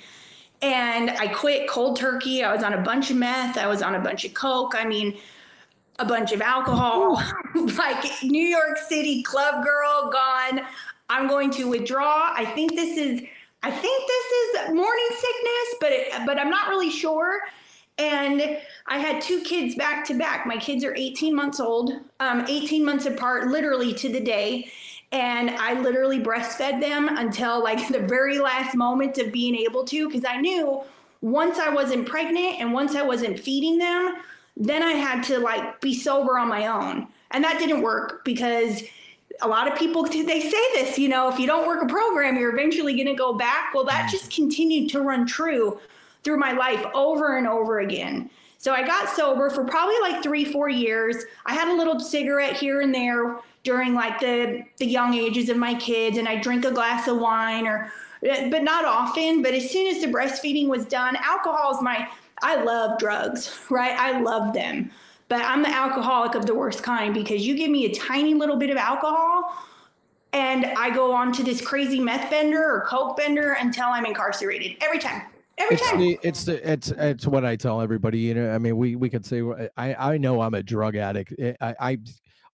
And 0.63 1.11
I 1.11 1.29
quit 1.29 1.69
cold 1.69 1.97
turkey. 1.97 2.45
I 2.45 2.53
was 2.53 2.63
on 2.63 2.75
a 2.75 2.83
bunch 2.83 3.11
of 3.11 3.17
meth. 3.17 3.57
I 3.57 3.67
was 3.67 3.83
on 3.83 3.95
a 3.95 4.01
bunch 4.01 4.25
of 4.25 4.35
coke. 4.35 4.75
I 4.77 4.85
mean, 4.85 5.19
a 5.99 6.05
bunch 6.05 6.33
of 6.33 6.41
alcohol, 6.41 7.23
like 7.55 8.23
New 8.23 8.45
York 8.45 8.79
City 8.89 9.23
club 9.23 9.65
girl 9.65 10.11
gone. 10.11 10.61
I'm 11.09 11.29
going 11.29 11.51
to 11.53 11.65
withdraw. 11.69 12.33
I 12.35 12.45
think 12.45 12.75
this 12.75 12.97
is, 12.97 13.21
I 13.63 13.71
think 13.71 14.07
this 14.07 14.71
is 14.71 14.75
morning 14.75 15.09
sickness, 15.11 15.75
but 15.81 15.93
it, 15.93 16.27
but 16.27 16.39
I'm 16.39 16.51
not 16.51 16.69
really 16.69 16.91
sure. 16.91 17.41
And 17.99 18.59
I 18.87 18.99
had 18.99 19.21
two 19.21 19.43
kids 19.43 19.75
back 19.75 20.07
to 20.07 20.15
back. 20.15 20.47
My 20.47 20.57
kids 20.57 20.85
are 20.85 20.95
18 20.95 21.35
months 21.35 21.61
old, 21.61 21.93
um, 22.19 22.47
18 22.49 22.83
months 22.83 23.05
apart, 23.05 23.49
literally 23.49 23.93
to 23.95 24.09
the 24.09 24.21
day. 24.21 24.71
And 25.13 25.51
I 25.51 25.81
literally 25.81 26.21
breastfed 26.21 26.81
them 26.81 27.09
until 27.17 27.63
like 27.63 27.89
the 27.93 28.01
very 28.01 28.39
last 28.39 28.75
moment 28.75 29.19
of 29.19 29.33
being 29.33 29.57
able 29.57 29.85
to, 29.85 30.09
because 30.09 30.25
I 30.25 30.37
knew 30.37 30.83
once 31.21 31.59
I 31.59 31.69
wasn't 31.69 32.09
pregnant 32.09 32.61
and 32.61 32.73
once 32.73 32.95
I 32.95 33.03
wasn't 33.03 33.39
feeding 33.39 33.79
them, 33.79 34.17
then 34.57 34.83
I 34.83 34.93
had 34.93 35.23
to 35.25 35.39
like 35.39 35.81
be 35.81 35.95
sober 35.95 36.39
on 36.39 36.49
my 36.49 36.67
own. 36.67 37.09
And 37.33 37.45
that 37.45 37.59
didn't 37.59 37.83
work 37.83 38.25
because 38.25 38.83
a 39.43 39.49
lot 39.49 39.71
of 39.71 39.79
people 39.79 40.03
they 40.05 40.41
say 40.41 40.73
this, 40.75 40.99
you 40.99 41.09
know, 41.09 41.29
if 41.29 41.39
you 41.39 41.47
don't 41.47 41.67
work 41.67 41.83
a 41.83 41.87
program, 41.87 42.37
you're 42.37 42.53
eventually 42.53 42.95
going 42.95 43.07
to 43.07 43.15
go 43.15 43.33
back. 43.33 43.75
Well, 43.75 43.85
that 43.85 44.09
mm. 44.09 44.11
just 44.11 44.35
continued 44.35 44.91
to 44.91 45.01
run 45.01 45.27
true 45.27 45.81
through 46.23 46.39
my 46.39 46.53
life 46.53 46.85
over 46.95 47.39
and 47.39 47.47
over 47.47 47.81
again. 47.81 48.31
So 48.59 48.75
I 48.75 48.87
got 48.87 49.09
sober 49.09 49.49
for 49.49 49.65
probably 49.65 49.95
like 50.03 50.23
three, 50.23 50.45
four 50.45 50.69
years. 50.69 51.25
I 51.47 51.55
had 51.55 51.69
a 51.69 51.75
little 51.75 51.99
cigarette 51.99 52.57
here 52.57 52.83
and 52.83 52.95
there 52.95 53.39
during 53.63 53.95
like 53.95 54.21
the 54.21 54.65
the 54.79 54.87
young 54.87 55.15
ages 55.15 55.49
of 55.49 55.57
my 55.57 55.75
kids, 55.75 56.19
and 56.19 56.29
I 56.29 56.41
drink 56.41 56.65
a 56.65 56.71
glass 56.71 57.09
of 57.09 57.19
wine 57.19 57.67
or, 57.67 57.93
but 58.23 58.63
not 58.63 58.85
often. 58.85 59.43
But 59.43 59.55
as 59.55 59.71
soon 59.71 59.95
as 59.95 60.03
the 60.03 60.09
breastfeeding 60.09 60.69
was 60.69 60.87
done, 60.87 61.17
alcohol 61.17 61.77
is 61.77 61.83
my. 61.83 62.09
I 62.43 62.63
love 62.63 62.99
drugs, 62.99 63.59
right? 63.69 63.99
I 63.99 64.21
love 64.21 64.55
them, 64.55 64.91
but 65.29 65.43
I'm 65.43 65.63
the 65.63 65.69
alcoholic 65.69 66.35
of 66.35 66.47
the 66.47 66.55
worst 66.55 66.83
kind 66.83 67.13
because 67.13 67.47
you 67.47 67.55
give 67.55 67.71
me 67.71 67.85
a 67.85 67.95
tiny 67.95 68.33
little 68.35 68.57
bit 68.57 68.71
of 68.71 68.79
alcohol. 68.79 69.55
And 70.33 70.67
I 70.67 70.91
go 70.91 71.13
on 71.13 71.33
to 71.33 71.43
this 71.43 71.61
crazy 71.61 71.99
meth 71.99 72.31
bender 72.31 72.63
or 72.63 72.83
coke 72.83 73.17
bender 73.17 73.57
until 73.61 73.87
I'm 73.87 74.07
incarcerated 74.07 74.77
every 74.81 75.01
time. 75.01 75.23
Every 75.59 75.75
it's 75.75 75.91
time. 75.91 75.99
the 75.99 76.19
it's 76.23 76.45
the 76.45 76.73
it's 76.73 76.91
it's 76.93 77.27
what 77.27 77.45
I 77.45 77.57
tell 77.57 77.83
everybody. 77.83 78.21
You 78.21 78.35
know, 78.35 78.51
I 78.51 78.59
mean, 78.59 78.77
we 78.79 78.97
we 78.97 79.11
could 79.11 79.27
say 79.27 79.43
I 79.77 80.13
I 80.13 80.19
know 80.19 80.41
I'm 80.41 80.55
a 80.55 80.63
drug 80.63 80.97
addict. 80.97 81.35
I 81.61 81.75
I 81.79 81.99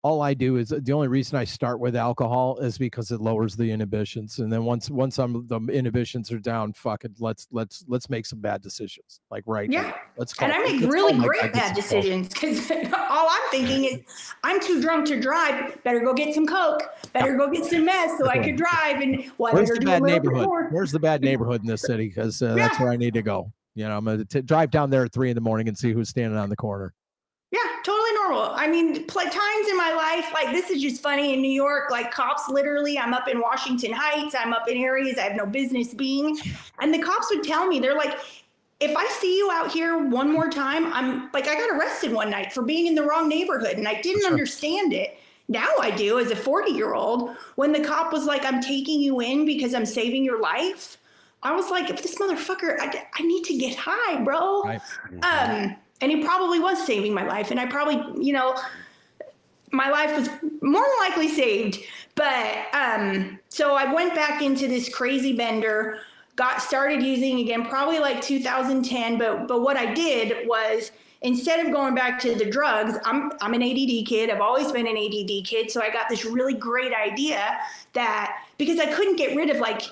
all 0.03 0.21
I 0.21 0.33
do 0.33 0.57
is 0.57 0.67
the 0.69 0.91
only 0.91 1.07
reason 1.07 1.37
I 1.37 1.45
start 1.45 1.79
with 1.79 1.95
alcohol 1.95 2.57
is 2.57 2.77
because 2.77 3.09
it 3.11 3.21
lowers 3.21 3.55
the 3.55 3.71
inhibitions, 3.71 4.39
and 4.39 4.51
then 4.51 4.65
once 4.65 4.89
once 4.89 5.17
I'm 5.17 5.47
the 5.47 5.59
inhibitions 5.71 6.29
are 6.33 6.39
down, 6.39 6.73
fuck 6.73 7.05
it, 7.05 7.13
let's 7.19 7.47
let's 7.51 7.85
let's 7.87 8.09
make 8.09 8.25
some 8.25 8.41
bad 8.41 8.61
decisions 8.61 9.21
like 9.31 9.45
right 9.47 9.71
yeah. 9.71 9.83
now. 9.83 9.95
Let's 10.17 10.33
go. 10.33 10.45
and 10.45 10.53
I 10.53 10.59
make 10.59 10.91
really 10.91 11.17
great 11.17 11.53
bad 11.53 11.73
decisions 11.73 12.27
because 12.27 12.69
all 13.09 13.29
I'm 13.29 13.49
thinking 13.49 13.85
is 13.85 14.01
I'm 14.43 14.59
too 14.59 14.81
drunk 14.81 15.07
to 15.07 15.21
drive. 15.21 15.81
Better 15.83 16.01
go 16.01 16.13
get 16.13 16.35
some 16.35 16.45
coke. 16.45 16.83
Better 17.13 17.37
go 17.37 17.49
get 17.49 17.63
some 17.63 17.85
meth 17.85 18.17
so 18.17 18.27
I 18.27 18.39
could 18.39 18.57
drive. 18.57 18.99
And 19.01 19.31
well, 19.37 19.53
where's 19.53 19.69
the 19.69 19.79
bad 19.79 20.03
neighborhood? 20.03 20.49
Where's 20.71 20.91
the 20.91 20.99
bad 20.99 21.21
neighborhood 21.21 21.61
in 21.61 21.67
this 21.67 21.81
city? 21.81 22.09
Because 22.09 22.41
uh, 22.41 22.47
yeah. 22.47 22.55
that's 22.67 22.79
where 22.79 22.89
I 22.89 22.97
need 22.97 23.13
to 23.13 23.21
go. 23.21 23.53
You 23.75 23.87
know, 23.87 23.97
I'm 23.97 24.03
gonna 24.03 24.25
t- 24.25 24.41
drive 24.41 24.69
down 24.69 24.89
there 24.89 25.05
at 25.05 25.13
three 25.13 25.29
in 25.29 25.35
the 25.35 25.41
morning 25.41 25.69
and 25.69 25.77
see 25.77 25.93
who's 25.93 26.09
standing 26.09 26.37
on 26.37 26.49
the 26.49 26.57
corner. 26.57 26.93
Yeah, 27.51 27.59
totally 27.85 28.02
normal. 28.13 28.51
I 28.53 28.67
mean, 28.67 29.05
play 29.05 29.25
times 29.25 29.67
in 29.69 29.77
my 29.77 29.93
life, 29.93 30.31
like 30.33 30.51
this 30.51 30.69
is 30.69 30.81
just 30.81 31.01
funny 31.01 31.33
in 31.33 31.41
New 31.41 31.51
York, 31.51 31.91
like 31.91 32.11
cops 32.11 32.49
literally, 32.49 32.97
I'm 32.97 33.13
up 33.13 33.27
in 33.27 33.39
Washington 33.39 33.91
Heights, 33.91 34.35
I'm 34.35 34.53
up 34.53 34.67
in 34.67 34.77
areas 34.77 35.17
I 35.17 35.23
have 35.23 35.35
no 35.35 35.45
business 35.45 35.93
being. 35.93 36.37
And 36.79 36.93
the 36.93 36.99
cops 36.99 37.27
would 37.31 37.43
tell 37.43 37.67
me, 37.67 37.79
they're 37.79 37.95
like, 37.95 38.17
if 38.79 38.95
I 38.97 39.07
see 39.19 39.37
you 39.37 39.49
out 39.51 39.71
here 39.71 40.07
one 40.07 40.31
more 40.31 40.49
time, 40.49 40.91
I'm 40.93 41.29
like, 41.31 41.47
I 41.47 41.55
got 41.55 41.77
arrested 41.77 42.11
one 42.11 42.29
night 42.29 42.51
for 42.51 42.63
being 42.63 42.87
in 42.87 42.95
the 42.95 43.03
wrong 43.03 43.29
neighborhood 43.29 43.77
and 43.77 43.87
I 43.87 44.01
didn't 44.01 44.23
sure. 44.23 44.31
understand 44.31 44.93
it. 44.93 45.17
Now 45.47 45.69
I 45.79 45.91
do 45.91 46.19
as 46.19 46.31
a 46.31 46.35
40 46.35 46.71
year 46.71 46.93
old. 46.93 47.35
When 47.55 47.71
the 47.71 47.81
cop 47.81 48.11
was 48.11 48.25
like, 48.25 48.45
I'm 48.45 48.61
taking 48.61 48.99
you 49.01 49.19
in 49.19 49.45
because 49.45 49.73
I'm 49.73 49.85
saving 49.85 50.23
your 50.23 50.41
life, 50.41 50.97
I 51.43 51.53
was 51.53 51.69
like, 51.69 51.89
if 51.89 52.01
this 52.01 52.15
motherfucker, 52.15 52.77
I, 52.79 53.05
I 53.13 53.23
need 53.23 53.43
to 53.45 53.57
get 53.57 53.75
high, 53.77 54.21
bro. 54.23 54.63
Right. 54.63 54.81
Um, 55.23 55.75
and 56.03 56.11
he 56.11 56.21
probably 56.21 56.59
was 56.59 56.85
saving 56.85 57.13
my 57.13 57.25
life. 57.25 57.49
And 57.49 57.59
i 57.59 57.65
probably 57.65 58.23
you 58.23 58.33
know 58.33 58.55
my 59.71 59.89
life 59.89 60.15
was 60.15 60.29
more 60.61 60.83
than 60.83 60.99
likely 60.99 61.29
saved. 61.29 61.79
But 62.15 62.67
um 62.73 63.39
so 63.49 63.75
i 63.75 63.91
went 63.91 64.13
back 64.13 64.41
into 64.41 64.67
this 64.67 64.93
crazy 64.93 65.33
bender 65.35 65.99
got 66.35 66.61
started 66.61 67.01
using 67.01 67.39
again 67.39 67.65
probably 67.65 67.99
like 67.99 68.19
2010 68.21 69.19
but 69.19 69.47
but 69.47 69.61
what 69.61 69.77
i 69.77 69.93
did 69.93 70.47
was 70.47 70.91
instead 71.21 71.63
of 71.63 71.71
going 71.71 71.93
back 71.93 72.19
to 72.19 72.33
the 72.35 72.45
drugs 72.45 72.97
i'm 73.05 73.31
i'm 73.41 73.53
an 73.53 73.63
add 73.63 74.05
kid. 74.07 74.29
I've 74.29 74.41
always 74.41 74.71
been 74.71 74.87
an 74.87 74.97
add 74.97 75.45
kid. 75.45 75.71
So 75.71 75.81
i 75.81 75.89
got 75.89 76.09
this 76.09 76.25
really 76.25 76.55
great 76.55 76.93
idea 76.93 77.57
that 77.93 78.43
because 78.57 78.79
i 78.79 78.87
couldn't 78.93 79.15
get 79.15 79.35
rid 79.35 79.49
of 79.49 79.57
like 79.57 79.83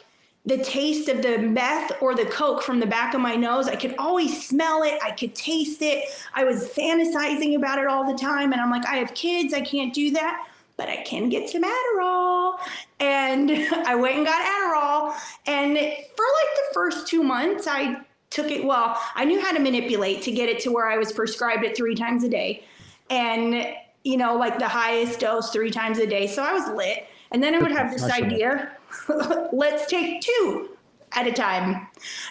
the 0.45 0.57
taste 0.57 1.07
of 1.07 1.21
the 1.21 1.37
meth 1.37 1.91
or 2.01 2.15
the 2.15 2.25
coke 2.25 2.63
from 2.63 2.79
the 2.79 2.85
back 2.85 3.13
of 3.13 3.21
my 3.21 3.35
nose. 3.35 3.67
I 3.67 3.75
could 3.75 3.95
always 3.99 4.47
smell 4.47 4.81
it. 4.83 4.97
I 5.03 5.11
could 5.11 5.35
taste 5.35 5.81
it. 5.81 6.05
I 6.33 6.43
was 6.43 6.69
fantasizing 6.69 7.55
about 7.55 7.77
it 7.77 7.87
all 7.87 8.11
the 8.11 8.17
time. 8.17 8.51
And 8.51 8.59
I'm 8.59 8.71
like, 8.71 8.85
I 8.87 8.95
have 8.95 9.13
kids. 9.13 9.53
I 9.53 9.61
can't 9.61 9.93
do 9.93 10.09
that, 10.11 10.47
but 10.77 10.89
I 10.89 11.03
can 11.03 11.29
get 11.29 11.49
some 11.49 11.63
Adderall. 11.63 12.57
And 12.99 13.51
I 13.85 13.93
went 13.93 14.17
and 14.17 14.25
got 14.25 14.43
Adderall. 14.43 15.15
And 15.45 15.77
for 15.77 16.25
like 16.25 16.55
the 16.55 16.73
first 16.73 17.07
two 17.07 17.21
months, 17.21 17.67
I 17.67 17.97
took 18.31 18.49
it. 18.49 18.65
Well, 18.65 18.99
I 19.13 19.25
knew 19.25 19.39
how 19.39 19.51
to 19.51 19.59
manipulate 19.59 20.23
to 20.23 20.31
get 20.31 20.49
it 20.49 20.59
to 20.61 20.71
where 20.71 20.87
I 20.87 20.97
was 20.97 21.11
prescribed 21.11 21.63
it 21.63 21.77
three 21.77 21.93
times 21.93 22.23
a 22.23 22.29
day. 22.29 22.63
And, 23.11 23.67
you 24.03 24.17
know, 24.17 24.37
like 24.37 24.57
the 24.57 24.67
highest 24.67 25.19
dose 25.19 25.51
three 25.51 25.69
times 25.69 25.99
a 25.99 26.07
day. 26.07 26.25
So 26.25 26.41
I 26.41 26.51
was 26.51 26.67
lit. 26.69 27.05
And 27.31 27.43
then 27.43 27.53
I 27.53 27.59
would 27.59 27.71
have 27.71 27.91
this 27.91 28.03
idea 28.03 28.71
let's 29.51 29.87
take 29.87 30.21
two 30.21 30.77
at 31.13 31.27
a 31.27 31.31
time, 31.31 31.87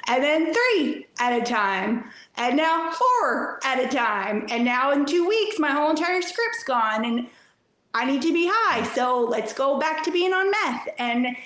and 0.06 0.22
then 0.22 0.52
three 0.54 1.06
at 1.18 1.32
a 1.32 1.42
time, 1.42 2.10
and 2.36 2.56
now 2.56 2.90
four 2.90 3.60
at 3.64 3.78
a 3.78 3.88
time. 3.88 4.46
And 4.50 4.64
now 4.64 4.92
in 4.92 5.04
two 5.04 5.28
weeks, 5.28 5.58
my 5.58 5.70
whole 5.70 5.90
entire 5.90 6.22
script's 6.22 6.64
gone, 6.64 7.04
and 7.04 7.26
I 7.92 8.04
need 8.04 8.22
to 8.22 8.32
be 8.32 8.48
high. 8.50 8.82
So 8.94 9.20
let's 9.20 9.52
go 9.52 9.78
back 9.78 10.02
to 10.04 10.10
being 10.10 10.32
on 10.32 10.50
meth. 10.50 10.88
And 10.98 11.36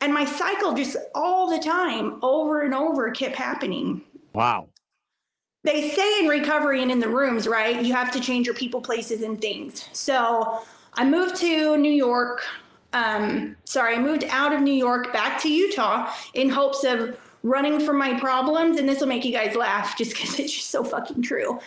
and 0.00 0.12
my 0.12 0.24
cycle 0.24 0.74
just 0.74 0.96
all 1.14 1.50
the 1.50 1.58
time, 1.58 2.18
over 2.22 2.62
and 2.62 2.74
over, 2.74 3.10
kept 3.10 3.34
happening. 3.34 4.02
Wow. 4.34 4.68
They 5.64 5.90
say 5.90 6.20
in 6.20 6.28
recovery 6.28 6.82
and 6.82 6.92
in 6.92 7.00
the 7.00 7.08
rooms, 7.08 7.48
right? 7.48 7.82
You 7.82 7.92
have 7.94 8.12
to 8.12 8.20
change 8.20 8.46
your 8.46 8.54
people, 8.54 8.80
places, 8.80 9.22
and 9.22 9.40
things. 9.40 9.88
So 9.92 10.62
I 10.94 11.04
moved 11.04 11.36
to 11.36 11.76
New 11.76 11.90
York 11.90 12.44
um, 12.92 13.56
sorry, 13.64 13.96
I 13.96 13.98
moved 13.98 14.24
out 14.24 14.52
of 14.52 14.60
New 14.60 14.72
York 14.72 15.12
back 15.12 15.40
to 15.42 15.52
Utah 15.52 16.12
in 16.34 16.48
hopes 16.48 16.84
of 16.84 17.16
running 17.42 17.78
from 17.80 17.98
my 17.98 18.18
problems. 18.18 18.78
And 18.78 18.88
this 18.88 19.00
will 19.00 19.06
make 19.06 19.24
you 19.24 19.32
guys 19.32 19.54
laugh 19.54 19.96
just 19.96 20.12
because 20.12 20.38
it's 20.40 20.52
just 20.52 20.70
so 20.70 20.82
fucking 20.82 21.22
true. 21.22 21.60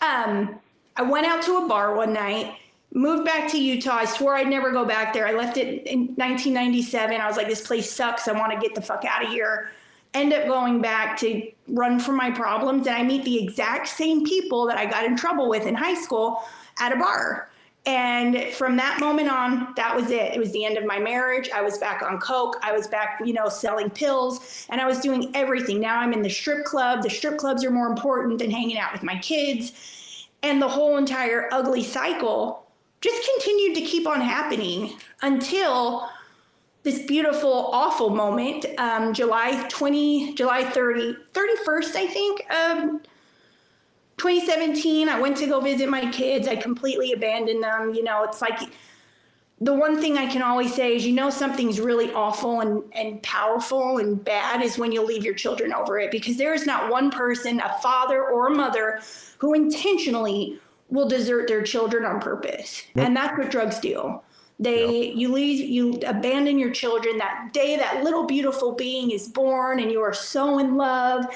Um, 0.00 0.58
I 0.96 1.02
went 1.02 1.26
out 1.26 1.42
to 1.42 1.58
a 1.58 1.68
bar 1.68 1.94
one 1.94 2.12
night, 2.12 2.56
moved 2.92 3.24
back 3.24 3.50
to 3.50 3.62
Utah. 3.62 3.96
I 3.96 4.04
swore 4.06 4.34
I'd 4.34 4.48
never 4.48 4.72
go 4.72 4.84
back 4.84 5.12
there. 5.12 5.26
I 5.26 5.32
left 5.32 5.56
it 5.58 5.86
in 5.86 6.06
1997. 6.16 7.20
I 7.20 7.26
was 7.26 7.36
like, 7.36 7.48
this 7.48 7.66
place 7.66 7.90
sucks. 7.90 8.28
I 8.28 8.32
want 8.32 8.52
to 8.52 8.58
get 8.58 8.74
the 8.74 8.82
fuck 8.82 9.04
out 9.04 9.24
of 9.24 9.30
here. 9.30 9.70
End 10.14 10.32
up 10.32 10.46
going 10.46 10.80
back 10.80 11.18
to 11.18 11.50
run 11.68 12.00
from 12.00 12.16
my 12.16 12.30
problems. 12.30 12.86
And 12.86 12.96
I 12.96 13.02
meet 13.02 13.24
the 13.24 13.42
exact 13.42 13.88
same 13.88 14.24
people 14.24 14.66
that 14.66 14.78
I 14.78 14.86
got 14.86 15.04
in 15.04 15.16
trouble 15.16 15.48
with 15.48 15.66
in 15.66 15.74
high 15.74 15.94
school 15.94 16.42
at 16.78 16.92
a 16.92 16.96
bar. 16.96 17.50
And 17.86 18.52
from 18.52 18.76
that 18.76 18.98
moment 18.98 19.30
on, 19.30 19.72
that 19.76 19.94
was 19.94 20.10
it. 20.10 20.34
It 20.34 20.40
was 20.40 20.50
the 20.50 20.64
end 20.64 20.76
of 20.76 20.84
my 20.84 20.98
marriage. 20.98 21.48
I 21.50 21.62
was 21.62 21.78
back 21.78 22.02
on 22.02 22.18
Coke. 22.18 22.56
I 22.60 22.72
was 22.72 22.88
back, 22.88 23.20
you 23.24 23.32
know, 23.32 23.48
selling 23.48 23.90
pills 23.90 24.66
and 24.70 24.80
I 24.80 24.86
was 24.86 24.98
doing 24.98 25.30
everything. 25.34 25.80
Now 25.80 26.00
I'm 26.00 26.12
in 26.12 26.22
the 26.22 26.30
strip 26.30 26.64
club. 26.64 27.02
The 27.02 27.10
strip 27.10 27.38
clubs 27.38 27.64
are 27.64 27.70
more 27.70 27.86
important 27.86 28.40
than 28.40 28.50
hanging 28.50 28.76
out 28.76 28.92
with 28.92 29.04
my 29.04 29.16
kids. 29.18 30.26
And 30.42 30.60
the 30.60 30.68
whole 30.68 30.96
entire 30.96 31.48
ugly 31.52 31.84
cycle 31.84 32.66
just 33.00 33.28
continued 33.34 33.76
to 33.76 33.82
keep 33.82 34.08
on 34.08 34.20
happening 34.20 34.98
until 35.22 36.08
this 36.82 37.02
beautiful, 37.02 37.68
awful 37.72 38.10
moment, 38.10 38.66
um, 38.78 39.12
July 39.12 39.66
20, 39.68 40.34
July 40.34 40.64
30, 40.64 41.16
31st, 41.32 41.96
I 41.96 42.06
think, 42.06 42.46
of 42.50 43.00
2017, 44.18 45.08
I 45.08 45.20
went 45.20 45.36
to 45.38 45.46
go 45.46 45.60
visit 45.60 45.88
my 45.88 46.10
kids. 46.10 46.48
I 46.48 46.56
completely 46.56 47.12
abandoned 47.12 47.62
them. 47.62 47.92
You 47.94 48.02
know, 48.02 48.24
it's 48.24 48.40
like 48.40 48.60
the 49.60 49.72
one 49.72 50.00
thing 50.00 50.18
I 50.18 50.26
can 50.26 50.42
always 50.42 50.74
say 50.74 50.96
is, 50.96 51.06
you 51.06 51.14
know, 51.14 51.30
something's 51.30 51.80
really 51.80 52.12
awful 52.12 52.60
and, 52.60 52.82
and 52.92 53.22
powerful 53.22 53.98
and 53.98 54.22
bad 54.22 54.62
is 54.62 54.78
when 54.78 54.92
you 54.92 55.02
leave 55.02 55.24
your 55.24 55.34
children 55.34 55.72
over 55.72 55.98
it 55.98 56.10
because 56.10 56.36
there 56.36 56.52
is 56.52 56.66
not 56.66 56.90
one 56.90 57.10
person, 57.10 57.60
a 57.60 57.78
father 57.82 58.24
or 58.24 58.48
a 58.48 58.54
mother, 58.54 59.00
who 59.38 59.54
intentionally 59.54 60.58
will 60.90 61.08
desert 61.08 61.48
their 61.48 61.62
children 61.62 62.04
on 62.04 62.20
purpose. 62.20 62.82
Yep. 62.94 63.06
And 63.06 63.16
that's 63.16 63.36
what 63.38 63.50
drugs 63.50 63.80
do. 63.80 64.20
They, 64.58 65.08
yep. 65.08 65.16
you 65.16 65.32
leave, 65.32 65.68
you 65.68 66.00
abandon 66.06 66.58
your 66.58 66.70
children 66.70 67.18
that 67.18 67.50
day 67.52 67.76
that 67.76 68.02
little 68.04 68.24
beautiful 68.24 68.72
being 68.72 69.10
is 69.10 69.28
born 69.28 69.80
and 69.80 69.90
you 69.90 70.00
are 70.00 70.14
so 70.14 70.58
in 70.58 70.76
love 70.76 71.26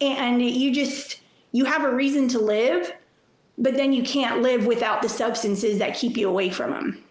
and 0.00 0.42
you 0.42 0.72
just, 0.72 1.19
you 1.52 1.64
have 1.64 1.84
a 1.84 1.94
reason 1.94 2.28
to 2.28 2.38
live, 2.38 2.92
but 3.58 3.74
then 3.74 3.92
you 3.92 4.02
can't 4.02 4.42
live 4.42 4.66
without 4.66 5.02
the 5.02 5.08
substances 5.08 5.78
that 5.78 5.94
keep 5.94 6.16
you 6.16 6.28
away 6.28 6.50
from 6.50 6.70
them. 6.70 7.04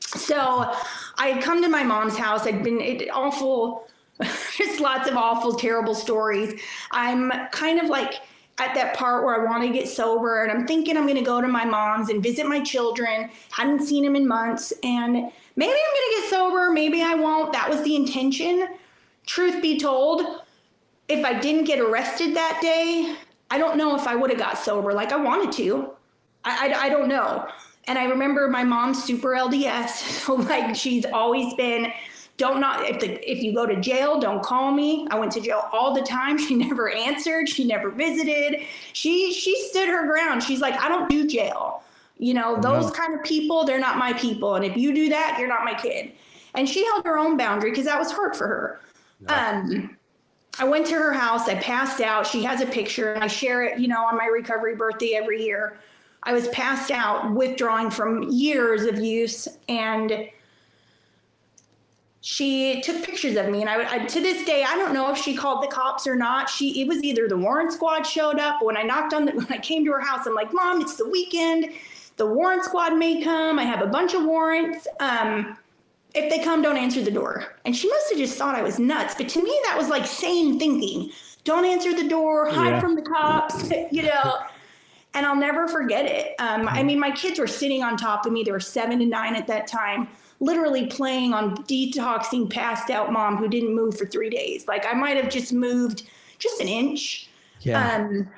So 0.00 0.72
I 1.18 1.28
had 1.28 1.42
come 1.42 1.62
to 1.62 1.68
my 1.68 1.82
mom's 1.82 2.16
house. 2.16 2.46
I'd 2.46 2.62
been 2.62 2.80
it, 2.80 3.08
awful, 3.12 3.88
just 4.56 4.80
lots 4.80 5.08
of 5.08 5.16
awful, 5.16 5.54
terrible 5.54 5.94
stories. 5.94 6.60
I'm 6.90 7.30
kind 7.52 7.80
of 7.80 7.88
like 7.88 8.14
at 8.58 8.74
that 8.74 8.94
part 8.94 9.24
where 9.24 9.40
I 9.40 9.50
want 9.50 9.62
to 9.62 9.70
get 9.72 9.88
sober 9.88 10.42
and 10.42 10.52
I'm 10.52 10.66
thinking 10.66 10.96
I'm 10.96 11.04
going 11.04 11.16
to 11.16 11.22
go 11.22 11.40
to 11.40 11.48
my 11.48 11.64
mom's 11.64 12.10
and 12.10 12.22
visit 12.22 12.46
my 12.46 12.60
children. 12.60 13.30
Hadn't 13.50 13.82
seen 13.82 14.04
them 14.04 14.16
in 14.16 14.28
months 14.28 14.72
and 14.82 15.14
maybe 15.14 15.32
I'm 15.72 15.94
going 15.94 16.10
to 16.10 16.20
get 16.20 16.30
sober, 16.30 16.70
maybe 16.70 17.02
I 17.02 17.14
won't. 17.14 17.52
That 17.52 17.70
was 17.70 17.82
the 17.82 17.96
intention. 17.96 18.68
Truth 19.26 19.62
be 19.62 19.78
told, 19.78 20.42
if 21.08 21.24
I 21.24 21.38
didn't 21.38 21.64
get 21.64 21.80
arrested 21.80 22.36
that 22.36 22.58
day, 22.60 23.16
I 23.50 23.58
don't 23.58 23.76
know 23.76 23.96
if 23.96 24.06
I 24.06 24.14
would 24.14 24.30
have 24.30 24.38
got 24.38 24.58
sober 24.58 24.92
like 24.92 25.12
I 25.12 25.16
wanted 25.16 25.52
to. 25.52 25.90
I, 26.44 26.68
I, 26.68 26.86
I 26.86 26.88
don't 26.88 27.08
know. 27.08 27.48
And 27.84 27.98
I 27.98 28.04
remember 28.04 28.48
my 28.48 28.64
mom's 28.64 29.02
super 29.02 29.30
LDS. 29.30 30.20
So 30.20 30.34
like 30.34 30.76
she's 30.76 31.04
always 31.06 31.54
been 31.54 31.92
don't 32.36 32.60
not 32.60 32.88
if 32.88 33.00
the 33.00 33.30
if 33.30 33.42
you 33.42 33.54
go 33.54 33.66
to 33.66 33.76
jail 33.80 34.20
don't 34.20 34.42
call 34.42 34.72
me. 34.72 35.06
I 35.10 35.18
went 35.18 35.32
to 35.32 35.40
jail 35.40 35.68
all 35.72 35.92
the 35.94 36.02
time. 36.02 36.38
She 36.46 36.54
never 36.54 36.90
answered. 36.90 37.48
She 37.48 37.64
never 37.64 37.90
visited. 37.90 38.62
She 38.92 39.32
she 39.32 39.60
stood 39.68 39.88
her 39.88 40.06
ground. 40.06 40.42
She's 40.42 40.60
like 40.60 40.74
i 40.80 40.88
don't 40.88 41.08
do 41.08 41.26
jail. 41.26 41.82
You 42.18 42.34
know 42.34 42.60
those 42.60 42.90
kind 42.92 43.14
of 43.14 43.24
people 43.24 43.64
they're 43.64 43.80
not 43.80 43.98
my 43.98 44.12
people. 44.12 44.54
And 44.54 44.64
if 44.64 44.76
you 44.76 44.94
do 44.94 45.08
that 45.08 45.36
you're 45.38 45.48
not 45.48 45.64
my 45.64 45.74
kid. 45.74 46.12
And 46.54 46.68
she 46.68 46.84
held 46.86 47.04
her 47.04 47.18
own 47.18 47.36
boundary 47.36 47.70
because 47.70 47.84
that 47.84 47.98
was 47.98 48.10
hard 48.10 48.36
for 48.36 48.46
her. 48.46 48.80
Um 49.28 49.96
I 50.58 50.64
went 50.64 50.86
to 50.86 50.94
her 50.94 51.12
house. 51.12 51.48
I 51.48 51.54
passed 51.56 52.00
out. 52.00 52.26
She 52.26 52.42
has 52.44 52.60
a 52.60 52.66
picture, 52.66 53.14
and 53.14 53.22
I 53.22 53.28
share 53.28 53.62
it, 53.62 53.78
you 53.78 53.88
know, 53.88 54.04
on 54.04 54.16
my 54.16 54.26
recovery 54.26 54.74
birthday 54.74 55.14
every 55.14 55.44
year. 55.44 55.78
I 56.22 56.32
was 56.32 56.48
passed 56.48 56.90
out, 56.90 57.32
withdrawing 57.32 57.90
from 57.90 58.24
years 58.24 58.82
of 58.84 58.98
use, 58.98 59.48
and 59.68 60.28
she 62.20 62.82
took 62.82 63.02
pictures 63.02 63.36
of 63.36 63.48
me. 63.48 63.62
And 63.62 63.70
I, 63.70 63.94
I, 63.94 63.98
to 64.04 64.20
this 64.20 64.44
day, 64.44 64.62
I 64.62 64.76
don't 64.76 64.92
know 64.92 65.10
if 65.10 65.16
she 65.16 65.34
called 65.34 65.62
the 65.62 65.68
cops 65.68 66.06
or 66.06 66.14
not. 66.14 66.50
She, 66.50 66.82
it 66.82 66.88
was 66.88 67.02
either 67.02 67.26
the 67.28 67.38
warrant 67.38 67.72
squad 67.72 68.02
showed 68.02 68.38
up. 68.38 68.60
When 68.60 68.76
I 68.76 68.82
knocked 68.82 69.14
on 69.14 69.24
the, 69.24 69.32
when 69.34 69.46
I 69.50 69.58
came 69.58 69.84
to 69.86 69.92
her 69.92 70.00
house, 70.00 70.26
I'm 70.26 70.34
like, 70.34 70.52
Mom, 70.52 70.82
it's 70.82 70.96
the 70.96 71.08
weekend. 71.08 71.70
The 72.16 72.26
warrant 72.26 72.64
squad 72.64 72.96
may 72.96 73.22
come. 73.22 73.58
I 73.58 73.64
have 73.64 73.80
a 73.80 73.86
bunch 73.86 74.12
of 74.12 74.24
warrants. 74.24 74.86
Um, 74.98 75.56
if 76.14 76.30
they 76.30 76.42
come, 76.42 76.62
don't 76.62 76.76
answer 76.76 77.02
the 77.02 77.10
door. 77.10 77.44
And 77.64 77.76
she 77.76 77.88
must 77.88 78.10
have 78.10 78.18
just 78.18 78.36
thought 78.36 78.54
I 78.54 78.62
was 78.62 78.78
nuts. 78.78 79.14
But 79.16 79.28
to 79.30 79.42
me, 79.42 79.58
that 79.64 79.76
was 79.78 79.88
like 79.88 80.06
sane 80.06 80.58
thinking. 80.58 81.10
Don't 81.44 81.64
answer 81.64 81.92
the 81.94 82.08
door, 82.08 82.48
hide 82.50 82.70
Yeah. 82.74 82.80
from 82.80 82.94
the 82.96 83.02
cops, 83.02 83.70
you 83.90 84.02
know. 84.02 84.36
And 85.14 85.26
I'll 85.26 85.36
never 85.36 85.66
forget 85.66 86.04
it. 86.06 86.34
Um, 86.38 86.68
I 86.68 86.82
mean, 86.82 87.00
my 87.00 87.10
kids 87.10 87.38
were 87.38 87.46
sitting 87.48 87.82
on 87.82 87.96
top 87.96 88.26
of 88.26 88.32
me. 88.32 88.44
They 88.44 88.52
were 88.52 88.60
seven 88.60 89.00
and 89.00 89.10
nine 89.10 89.34
at 89.34 89.46
that 89.48 89.66
time, 89.66 90.06
literally 90.38 90.86
playing 90.86 91.34
on 91.34 91.56
detoxing 91.64 92.48
passed 92.48 92.90
out 92.90 93.12
mom 93.12 93.36
who 93.36 93.48
didn't 93.48 93.74
move 93.74 93.98
for 93.98 94.06
three 94.06 94.30
days. 94.30 94.68
Like 94.68 94.86
I 94.86 94.92
might 94.94 95.16
have 95.16 95.28
just 95.28 95.52
moved 95.52 96.04
just 96.38 96.60
an 96.60 96.68
inch. 96.68 97.28
Yeah. 97.62 97.96
Um, 97.96 98.28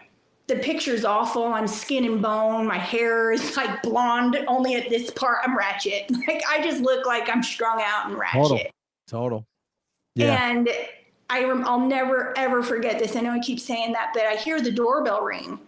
the 0.52 0.60
picture's 0.60 1.04
awful. 1.04 1.46
I'm 1.46 1.66
skin 1.66 2.04
and 2.04 2.20
bone. 2.20 2.66
My 2.66 2.78
hair 2.78 3.32
is 3.32 3.56
like 3.56 3.82
blonde, 3.82 4.36
only 4.48 4.74
at 4.74 4.88
this 4.88 5.10
part. 5.10 5.38
I'm 5.44 5.56
ratchet. 5.56 6.10
Like 6.28 6.42
I 6.48 6.62
just 6.62 6.80
look 6.80 7.04
like 7.04 7.28
I'm 7.28 7.42
strung 7.42 7.82
out 7.82 8.08
and 8.08 8.16
ratchet. 8.16 8.42
Total. 8.42 8.60
Total. 9.08 9.46
Yeah. 10.14 10.50
And 10.50 10.68
I 11.28 11.44
rem- 11.44 11.64
I'll 11.66 11.80
never 11.80 12.36
ever 12.38 12.62
forget 12.62 12.98
this. 12.98 13.16
I 13.16 13.20
know 13.20 13.32
I 13.32 13.40
keep 13.40 13.58
saying 13.58 13.92
that, 13.92 14.12
but 14.14 14.24
I 14.24 14.36
hear 14.36 14.60
the 14.60 14.70
doorbell 14.70 15.22
ring. 15.22 15.58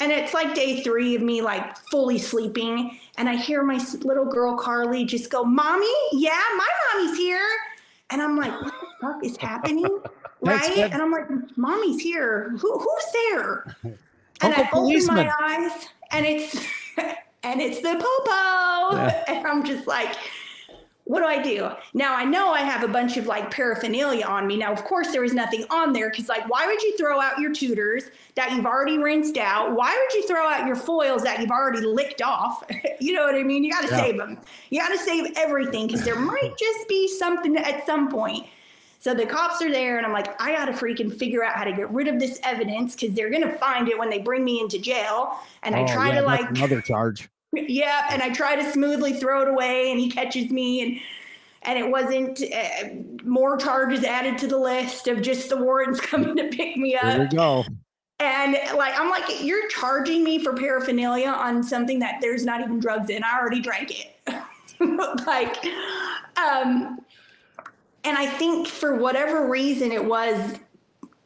And 0.00 0.12
it's 0.12 0.34
like 0.34 0.54
day 0.54 0.82
three 0.82 1.14
of 1.14 1.22
me 1.22 1.42
like 1.42 1.76
fully 1.90 2.18
sleeping. 2.18 2.98
And 3.16 3.28
I 3.28 3.36
hear 3.36 3.64
my 3.64 3.84
little 4.02 4.24
girl 4.24 4.56
Carly 4.56 5.04
just 5.04 5.30
go, 5.30 5.44
Mommy, 5.44 5.86
yeah, 6.12 6.42
my 6.56 6.68
mommy's 6.94 7.16
here. 7.16 7.46
And 8.10 8.22
I'm 8.22 8.36
like, 8.36 8.52
what 8.62 8.74
the 8.80 8.86
fuck 9.00 9.24
is 9.24 9.36
happening? 9.36 10.00
Right? 10.40 10.76
And 10.92 11.00
I'm 11.00 11.10
like, 11.10 11.26
Mommy's 11.56 12.02
here. 12.02 12.54
Who, 12.58 12.78
who's 12.78 13.04
there? 13.12 13.76
And 14.40 14.52
Uncle 14.54 14.90
I 14.90 14.94
open 14.96 15.06
my 15.14 15.30
eyes 15.42 15.86
and 16.10 16.26
it's 16.26 16.54
and 17.42 17.60
it's 17.60 17.80
the 17.80 17.94
popo. 17.94 18.96
Yeah. 18.96 19.24
And 19.28 19.46
I'm 19.46 19.64
just 19.64 19.86
like, 19.86 20.14
what 21.04 21.20
do 21.20 21.26
I 21.26 21.40
do? 21.42 21.68
Now 21.92 22.14
I 22.16 22.24
know 22.24 22.52
I 22.52 22.60
have 22.60 22.82
a 22.82 22.88
bunch 22.88 23.16
of 23.18 23.26
like 23.26 23.50
paraphernalia 23.50 24.24
on 24.24 24.46
me. 24.46 24.56
Now, 24.56 24.72
of 24.72 24.84
course, 24.84 25.12
there 25.12 25.20
was 25.20 25.34
nothing 25.34 25.64
on 25.70 25.92
there 25.92 26.08
because, 26.10 26.28
like, 26.30 26.48
why 26.48 26.66
would 26.66 26.80
you 26.82 26.96
throw 26.96 27.20
out 27.20 27.38
your 27.38 27.52
tutors 27.52 28.04
that 28.36 28.52
you've 28.52 28.64
already 28.64 28.96
rinsed 28.96 29.36
out? 29.36 29.72
Why 29.76 29.94
would 29.94 30.14
you 30.14 30.26
throw 30.26 30.46
out 30.48 30.66
your 30.66 30.76
foils 30.76 31.22
that 31.24 31.40
you've 31.40 31.50
already 31.50 31.80
licked 31.82 32.22
off? 32.22 32.64
you 33.00 33.12
know 33.12 33.24
what 33.24 33.34
I 33.34 33.42
mean? 33.42 33.64
You 33.64 33.70
got 33.72 33.82
to 33.82 33.88
Yeah. 33.90 33.98
save 33.98 34.16
them. 34.16 34.38
You 34.70 34.80
got 34.80 34.88
to 34.92 34.98
save 34.98 35.32
everything 35.36 35.86
because 35.86 36.04
there 36.04 36.18
might 36.18 36.54
just 36.58 36.88
be 36.88 37.06
something 37.08 37.56
at 37.56 37.84
some 37.84 38.10
point. 38.10 38.46
So 39.04 39.12
the 39.12 39.26
cops 39.26 39.60
are 39.60 39.70
there, 39.70 39.98
and 39.98 40.06
I'm 40.06 40.14
like, 40.14 40.40
I 40.40 40.52
got 40.52 40.64
to 40.64 40.72
freaking 40.72 41.14
figure 41.14 41.44
out 41.44 41.56
how 41.56 41.64
to 41.64 41.72
get 41.72 41.90
rid 41.90 42.08
of 42.08 42.18
this 42.18 42.40
evidence 42.42 42.96
because 42.96 43.14
they're 43.14 43.28
to 43.42 43.52
find 43.58 43.86
it 43.90 43.98
when 43.98 44.08
they 44.08 44.18
bring 44.18 44.42
me 44.46 44.62
into 44.62 44.78
jail. 44.78 45.36
And 45.62 45.76
I 45.76 45.82
Oh, 45.82 45.86
try 45.86 46.08
yeah, 46.08 46.20
to 46.20 46.26
like 46.26 46.48
another 46.48 46.80
charge. 46.80 47.28
yeah 47.52 48.06
and 48.10 48.22
i 48.22 48.30
try 48.30 48.56
to 48.56 48.72
smoothly 48.72 49.12
throw 49.12 49.42
it 49.42 49.48
away 49.48 49.90
and 49.90 50.00
he 50.00 50.10
catches 50.10 50.50
me 50.50 50.80
and 50.82 50.98
and 51.62 51.78
it 51.78 51.88
wasn't 51.88 52.42
uh, 52.42 52.88
more 53.24 53.58
charges 53.58 54.04
added 54.04 54.38
to 54.38 54.46
the 54.46 54.56
list 54.58 55.06
of 55.06 55.20
just 55.20 55.50
the 55.50 55.56
warrants 55.58 56.00
coming 56.10 56.34
to 56.36 56.48
pick 56.48 56.76
me 56.78 56.96
up. 56.96 57.02
There 57.02 57.18
we 57.20 57.24
up 57.26 57.30
go. 57.30 57.64
and 58.20 58.56
like 58.76 58.98
i'm 58.98 59.10
like 59.10 59.24
you're 59.44 59.68
charging 59.68 60.24
me 60.24 60.42
for 60.42 60.54
paraphernalia 60.54 61.28
on 61.28 61.62
something 61.62 61.98
that 61.98 62.16
there's 62.22 62.44
not 62.46 62.62
even 62.62 62.80
drugs 62.80 63.10
in 63.10 63.22
i 63.22 63.38
already 63.38 63.60
drank 63.60 63.92
it 64.00 64.16
like 65.26 65.56
um 66.38 66.98
and 68.04 68.16
i 68.16 68.26
think 68.26 68.66
for 68.66 68.96
whatever 68.96 69.48
reason 69.48 69.92
it 69.92 70.04
was 70.04 70.58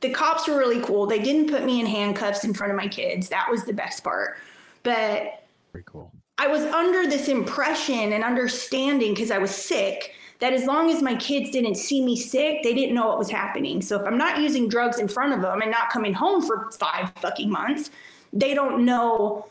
the 0.01 0.11
cops 0.11 0.47
were 0.47 0.57
really 0.57 0.81
cool 0.83 1.07
they 1.07 1.19
didn't 1.19 1.51
put 1.51 1.65
me 1.65 1.81
in 1.81 1.87
handcuffs 1.87 2.45
in 2.45 2.55
front 2.55 2.71
of 2.71 2.77
my 2.77 2.89
kids 2.89 3.29
that 3.29 3.49
was 3.51 3.65
the 3.65 3.73
best 3.73 4.05
part 4.05 4.37
but 4.83 5.43
Pretty 5.73 5.87
cool. 5.91 6.13
I 6.39 6.47
was 6.47 6.63
under 6.63 7.09
this 7.09 7.29
impression 7.29 8.13
and 8.13 8.23
understanding 8.23 9.13
because 9.13 9.33
I 9.33 9.39
was 9.39 9.51
sick 9.51 10.15
that 10.39 10.53
as 10.53 10.65
long 10.67 10.89
as 10.89 11.03
my 11.03 11.17
kids 11.17 11.51
didn't 11.51 11.75
see 11.75 12.01
me 12.05 12.17
sick, 12.17 12.63
they 12.63 12.73
didn't 12.73 12.95
know 12.95 13.09
what 13.09 13.19
was 13.19 13.29
happening. 13.29 13.83
So 13.83 14.01
if 14.01 14.07
I'm 14.07 14.17
not 14.17 14.39
using 14.39 14.69
drugs 14.69 15.01
in 15.01 15.09
front 15.09 15.35
of 15.35 15.43
them 15.43 15.63
and 15.63 15.71
not 15.71 15.91
coming 15.91 16.15
home 16.15 16.43
for 16.43 16.71
five 16.79 17.13
fucking 17.21 17.51
months, 17.51 17.91
they 18.33 18.55
don't 18.55 18.85
know 18.85 19.49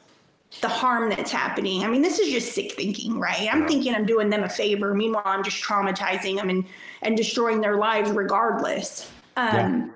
the 0.61 0.67
harm 0.67 1.09
that's 1.09 1.31
happening. 1.31 1.83
I 1.83 1.87
mean, 1.87 2.01
this 2.01 2.19
is 2.19 2.31
just 2.31 2.53
sick 2.53 2.71
thinking, 2.73 3.19
right? 3.19 3.47
I'm 3.51 3.67
thinking 3.67 3.93
I'm 3.93 4.05
doing 4.05 4.29
them 4.29 4.43
a 4.43 4.49
favor. 4.49 4.93
Meanwhile, 4.93 5.23
I'm 5.25 5.43
just 5.43 5.61
traumatizing 5.63 6.37
them 6.37 6.49
and, 6.49 6.65
and 7.01 7.17
destroying 7.17 7.61
their 7.61 7.77
lives 7.77 8.09
regardless. 8.11 9.11
Um, 9.35 9.93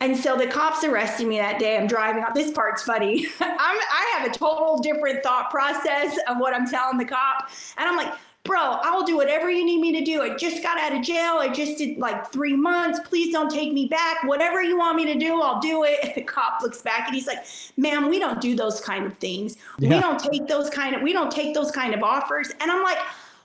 And 0.00 0.16
so 0.16 0.36
the 0.36 0.46
cops 0.46 0.84
arrested 0.84 1.26
me 1.26 1.38
that 1.38 1.58
day. 1.58 1.76
I'm 1.76 1.88
driving 1.88 2.22
out. 2.22 2.32
This 2.32 2.52
part's 2.52 2.84
funny. 2.84 3.26
I'm, 3.40 3.50
I 3.58 4.16
have 4.16 4.30
a 4.30 4.32
total 4.32 4.78
different 4.78 5.24
thought 5.24 5.50
process 5.50 6.16
of 6.28 6.38
what 6.38 6.54
I'm 6.54 6.68
telling 6.68 6.98
the 6.98 7.04
cop. 7.04 7.50
And 7.76 7.88
I'm 7.88 7.96
like, 7.96 8.14
bro, 8.48 8.58
I'll 8.82 9.04
do 9.04 9.14
whatever 9.16 9.50
you 9.50 9.62
need 9.64 9.78
me 9.80 9.92
to 9.92 10.02
do. 10.02 10.22
I 10.22 10.34
just 10.34 10.62
got 10.62 10.78
out 10.80 10.96
of 10.96 11.02
jail. 11.02 11.34
I 11.38 11.48
just 11.52 11.76
did 11.76 11.98
like 11.98 12.32
three 12.32 12.56
months. 12.56 12.98
Please 13.04 13.30
don't 13.30 13.50
take 13.50 13.74
me 13.74 13.86
back. 13.86 14.24
Whatever 14.24 14.62
you 14.62 14.78
want 14.78 14.96
me 14.96 15.04
to 15.04 15.14
do, 15.14 15.40
I'll 15.42 15.60
do 15.60 15.84
it. 15.84 15.98
And 16.02 16.12
the 16.16 16.22
cop 16.22 16.62
looks 16.62 16.80
back 16.80 17.06
and 17.06 17.14
he's 17.14 17.26
like, 17.26 17.44
ma'am, 17.76 18.08
we 18.08 18.18
don't 18.18 18.40
do 18.40 18.56
those 18.56 18.80
kind 18.80 19.04
of 19.06 19.16
things. 19.18 19.58
We 19.78 19.88
don't 19.90 20.18
take 20.18 20.48
those 20.48 20.70
kind 20.70 20.96
of, 20.96 21.02
we 21.02 21.12
don't 21.12 21.30
take 21.30 21.54
those 21.54 21.70
kind 21.70 21.94
of 21.94 22.02
offers. 22.02 22.50
And 22.60 22.70
I'm 22.72 22.82
like, 22.82 22.98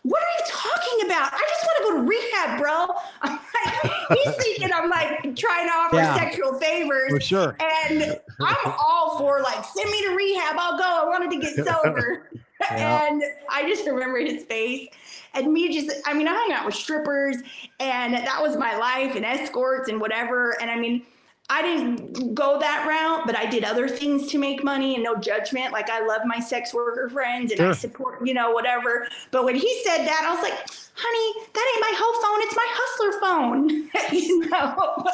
what 0.04 0.22
are 0.22 0.34
you 0.39 0.46
talking 0.50 1.06
about? 1.06 1.34
I 1.34 1.46
just 1.50 1.66
want 1.66 1.78
to 1.78 1.84
go 1.84 2.02
to 2.02 2.08
rehab, 2.10 2.60
bro. 2.60 2.96
I'm 3.22 3.39
like, 3.84 4.20
he's 4.20 4.36
thinking 4.36 4.70
I'm 4.74 4.89
like 4.89 5.36
trying 5.36 5.68
to 5.68 5.74
offer 5.74 5.96
Yeah. 5.98 6.16
sexual 6.16 6.54
favors. 6.56 7.10
For 7.10 7.20
sure. 7.20 7.58
And 7.60 8.20
I'm 8.42 8.74
all 8.80 9.18
for 9.18 9.42
like, 9.42 9.63
send 9.66 9.89
me 9.92 10.02
to 10.04 10.16
rehab. 10.16 10.56
I'll 10.58 10.78
go. 10.78 10.84
I 10.84 11.06
wanted 11.06 11.30
to 11.32 11.39
get 11.39 11.56
sober. 11.68 12.30
Yeah. 12.71 13.08
And 13.08 13.23
I 13.49 13.67
just 13.67 13.86
remember 13.86 14.19
his 14.19 14.43
face 14.43 14.89
and 15.34 15.52
me 15.52 15.73
just, 15.73 15.95
I 16.06 16.13
mean, 16.13 16.28
I 16.28 16.34
hung 16.34 16.52
out 16.52 16.65
with 16.65 16.76
strippers 16.76 17.38
and 17.80 18.13
that 18.13 18.41
was 18.41 18.58
my 18.58 18.78
life 18.78 19.15
and 19.15 19.26
escorts 19.26 19.89
and 19.89 19.99
whatever. 19.99 20.58
And 20.62 20.69
I 20.69 20.78
mean, 20.78 21.04
I 21.49 21.62
didn't 21.62 22.34
go 22.34 22.60
that 22.60 22.88
route, 22.88 23.26
but 23.26 23.36
I 23.36 23.45
did 23.45 23.63
other 23.63 23.88
things 23.88 24.28
to 24.32 24.38
make 24.38 24.63
money 24.63 24.95
and 24.95 25.04
no 25.04 25.15
judgment. 25.15 25.73
Like 25.73 25.89
I 25.89 26.06
love 26.06 26.21
my 26.26 26.39
sex 26.39 26.73
worker 26.73 27.10
friends 27.10 27.52
and 27.52 27.60
I 27.62 27.73
support, 27.73 28.26
you 28.26 28.34
know, 28.34 28.52
whatever. 28.52 29.08
But 29.30 29.43
when 29.43 29.56
he 29.56 29.84
said 29.84 30.06
that, 30.06 30.23
I 30.26 30.34
was 30.34 30.41
like, 30.41 30.69
honey, 30.95 31.45
that 31.53 31.73
ain't 31.73 31.82
my 31.82 31.93
whole 31.97 32.21
phone. 32.21 32.39
It's 32.43 32.56
my 32.56 32.67
hustler 32.69 33.19
phone, 33.19 33.69
you 34.13 34.49
know? 34.49 35.06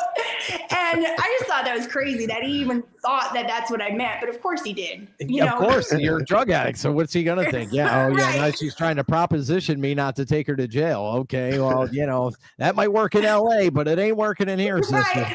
and 0.72 1.06
I 1.06 1.38
just 1.40 1.50
thought 1.50 1.66
that 1.66 1.76
was 1.76 1.88
crazy 1.88 2.26
that 2.26 2.44
he 2.44 2.52
even 2.60 2.84
thought 3.02 3.34
that 3.34 3.48
that's 3.48 3.72
what 3.72 3.82
I 3.82 3.92
meant. 3.92 4.20
But 4.20 4.30
of 4.30 4.42
course 4.42 4.64
he 4.64 4.74
did. 4.74 5.08
You 5.20 5.38
Yeah, 5.38 5.46
know? 5.46 5.52
of 5.54 5.58
course, 5.60 5.92
you're 5.98 6.20
a 6.20 6.26
drug 6.26 6.50
addict. 6.50 6.78
So 6.80 6.92
what's 6.92 7.14
he 7.14 7.24
gonna 7.24 7.50
think? 7.52 7.72
Yeah, 7.74 8.06
oh 8.08 8.16
yeah, 8.16 8.36
now 8.36 8.52
she's 8.52 8.76
trying 8.76 8.98
to 8.98 9.04
proposition 9.04 9.80
me 9.80 9.96
not 9.96 10.16
to 10.18 10.26
take 10.26 10.48
her 10.48 10.56
to 10.56 10.68
jail. 10.68 11.02
Okay, 11.20 11.60
well, 11.60 11.88
you 11.92 12.06
know 12.06 12.32
that 12.58 12.76
might 12.76 12.92
work 12.92 13.16
in 13.16 13.24
L.A., 13.26 13.70
but 13.70 13.88
it 13.88 14.00
ain't 14.00 14.18
working 14.18 14.50
in 14.50 14.60
here. 14.60 14.80
Right. 14.80 15.34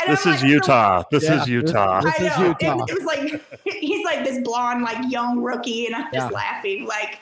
And 0.00 0.12
This 0.12 0.20
is 0.20 0.26
like, 0.26 0.44
Utah. 0.44 1.02
This 1.10 1.24
Yeah, 1.24 1.42
is 1.42 1.48
Utah. 1.48 2.00
this 2.02 2.20
I 2.20 2.24
is. 2.24 2.38
Utah. 2.38 2.84
It, 2.84 2.90
it 2.90 2.94
was 2.94 3.04
like 3.04 3.44
he's 3.80 4.04
like 4.04 4.24
this 4.24 4.42
blonde, 4.42 4.82
like 4.82 5.10
young 5.10 5.40
rookie, 5.40 5.86
and 5.86 5.94
I'm 5.94 6.04
just 6.12 6.30
Yeah. 6.30 6.36
laughing, 6.36 6.86
like, 6.86 7.18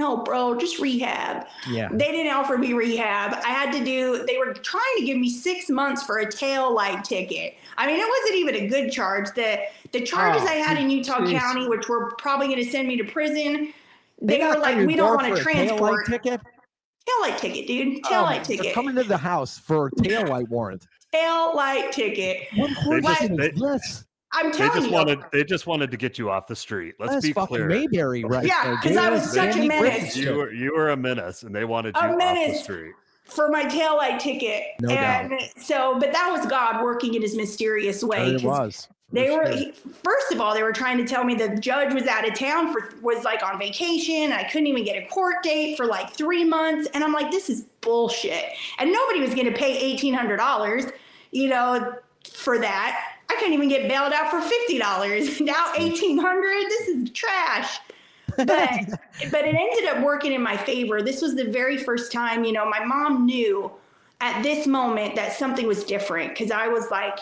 no, 0.00 0.16
bro, 0.16 0.56
just 0.58 0.78
rehab. 0.80 1.46
Yeah, 1.68 1.88
They 1.92 2.10
didn't 2.10 2.32
offer 2.32 2.56
me 2.58 2.72
rehab. 2.72 3.34
I 3.44 3.50
had 3.50 3.70
to 3.78 3.84
do. 3.84 4.24
They 4.26 4.38
were 4.38 4.54
trying 4.54 4.96
to 4.98 5.04
give 5.04 5.18
me 5.18 5.28
six 5.28 5.68
months 5.68 6.02
for 6.02 6.18
a 6.18 6.30
tail 6.30 6.74
light 6.74 7.04
ticket. 7.04 7.54
I 7.76 7.86
mean, 7.86 8.00
it 8.00 8.08
wasn't 8.08 8.34
even 8.36 8.54
a 8.56 8.66
good 8.68 8.90
charge. 8.90 9.28
The 9.34 9.58
the 9.92 10.00
charges 10.00 10.42
Oh, 10.42 10.48
I 10.48 10.54
had 10.54 10.78
in 10.78 10.88
Utah 10.90 11.18
jeez. 11.20 11.38
County, 11.38 11.68
which 11.68 11.88
were 11.88 12.12
probably 12.16 12.46
going 12.48 12.64
to 12.64 12.70
send 12.70 12.88
me 12.88 12.96
to 12.96 13.04
prison, 13.04 13.72
they, 14.22 14.38
knocked 14.38 14.56
were 14.56 14.62
like, 14.62 14.86
we 14.86 14.96
don't 14.96 15.14
want 15.16 15.36
to 15.36 15.42
for 15.42 15.50
a 15.50 15.52
taillight 15.54 15.66
transport 15.68 16.06
ticket. 16.06 16.40
tail 17.06 17.20
light 17.20 17.38
ticket, 17.38 17.66
dude. 17.66 18.02
Tail 18.04 18.20
Oh, 18.20 18.24
light 18.24 18.44
they're 18.44 18.56
ticket. 18.56 18.74
coming 18.74 18.94
to 18.96 19.04
the 19.04 19.16
house 19.18 19.58
for 19.58 19.88
a 19.88 19.90
taillight 19.92 20.48
warrant. 20.48 20.86
Tail 21.12 21.54
light 21.56 21.90
ticket. 21.92 22.46
What 22.56 22.70
They 22.88 23.00
just- 23.00 23.36
they- 23.36 23.66
is 23.74 24.04
this? 24.32 24.40
I'm 24.44 24.50
They 24.52 24.58
telling 24.58 24.72
just 24.74 24.86
you. 24.88 24.92
wanted 24.92 25.18
they 25.32 25.44
just 25.44 25.66
wanted 25.66 25.90
to 25.90 25.96
get 25.96 26.18
you 26.18 26.30
off 26.30 26.46
the 26.46 26.56
street. 26.56 26.94
Let's 26.98 27.12
That's 27.14 27.26
be 27.26 27.32
fucking 27.32 27.48
clear. 27.48 27.66
Mayberry, 27.68 28.24
right? 28.24 28.46
Yeah, 28.46 28.76
because 28.80 28.96
I 28.96 29.10
was 29.10 29.32
such 29.32 29.56
a 29.56 29.66
menace. 29.66 30.16
You 30.16 30.34
were 30.34 30.52
you 30.52 30.74
were 30.74 30.90
a 30.90 30.96
menace, 30.96 31.42
and 31.42 31.54
they 31.54 31.64
wanted 31.64 31.96
A 31.96 32.00
you 32.00 32.04
off 32.06 32.10
the 32.12 32.16
menace. 32.18 32.62
street. 32.62 32.92
for 33.24 33.48
my 33.48 33.64
taillight 33.64 34.18
ticket. 34.18 34.64
No 34.80 34.90
and 34.90 35.34
so, 35.56 35.96
but 36.00 36.12
that 36.12 36.30
was 36.32 36.46
God 36.50 36.82
working 36.82 37.14
in 37.14 37.22
his 37.22 37.36
mysterious 37.36 38.02
way. 38.02 38.18
Sure 38.26 38.26
it 38.28 38.32
'cause 38.32 38.44
was. 38.44 38.88
for 39.08 39.14
They 39.14 39.30
were 39.30 39.48
he- 39.48 39.72
first 40.04 40.32
of 40.32 40.40
all, 40.40 40.52
they 40.52 40.64
were 40.64 40.72
trying 40.72 40.98
to 40.98 41.04
tell 41.04 41.22
me 41.22 41.34
the 41.36 41.48
judge 41.60 41.94
was 41.94 42.06
out 42.08 42.26
of 42.28 42.34
town 42.34 42.72
for 42.72 42.88
was 43.02 43.22
like 43.24 43.42
on 43.44 43.56
vacation. 43.58 44.32
I 44.32 44.44
couldn't 44.44 44.66
even 44.66 44.84
get 44.84 45.00
a 45.00 45.06
court 45.06 45.44
date 45.44 45.76
for 45.76 45.86
like 45.86 46.10
three 46.12 46.44
months, 46.44 46.88
and 46.94 47.04
I'm 47.04 47.12
like, 47.12 47.30
this 47.30 47.48
is 47.48 47.66
bullshit. 47.82 48.46
And 48.80 48.92
nobody 48.92 49.20
was 49.20 49.30
going 49.34 49.46
to 49.46 49.52
pay 49.56 49.78
eighteen 49.78 50.12
hundred 50.14 50.38
dollars, 50.38 50.86
you 51.30 51.48
know, 51.48 51.94
for 52.32 52.58
that. 52.58 53.09
Couldn't 53.40 53.54
even 53.54 53.68
get 53.68 53.88
bailed 53.88 54.12
out 54.12 54.30
for 54.30 54.40
fifty 54.40 54.78
dollars. 54.78 55.40
Now 55.50 55.72
eighteen 55.76 56.18
hundred. 56.18 56.68
This 56.68 56.88
is 56.88 57.10
trash. 57.10 57.78
But 58.36 58.46
but 59.30 59.44
it 59.44 59.54
ended 59.54 59.86
up 59.88 60.04
working 60.04 60.32
in 60.32 60.42
my 60.42 60.56
favor. 60.56 61.02
This 61.02 61.20
was 61.20 61.34
the 61.34 61.44
very 61.44 61.76
first 61.76 62.12
time, 62.12 62.44
you 62.44 62.52
know, 62.52 62.68
my 62.68 62.84
mom 62.84 63.26
knew 63.26 63.72
at 64.20 64.42
this 64.42 64.66
moment 64.66 65.16
that 65.16 65.32
something 65.32 65.66
was 65.66 65.82
different 65.84 66.30
because 66.30 66.50
I 66.50 66.68
was 66.68 66.90
like 66.90 67.20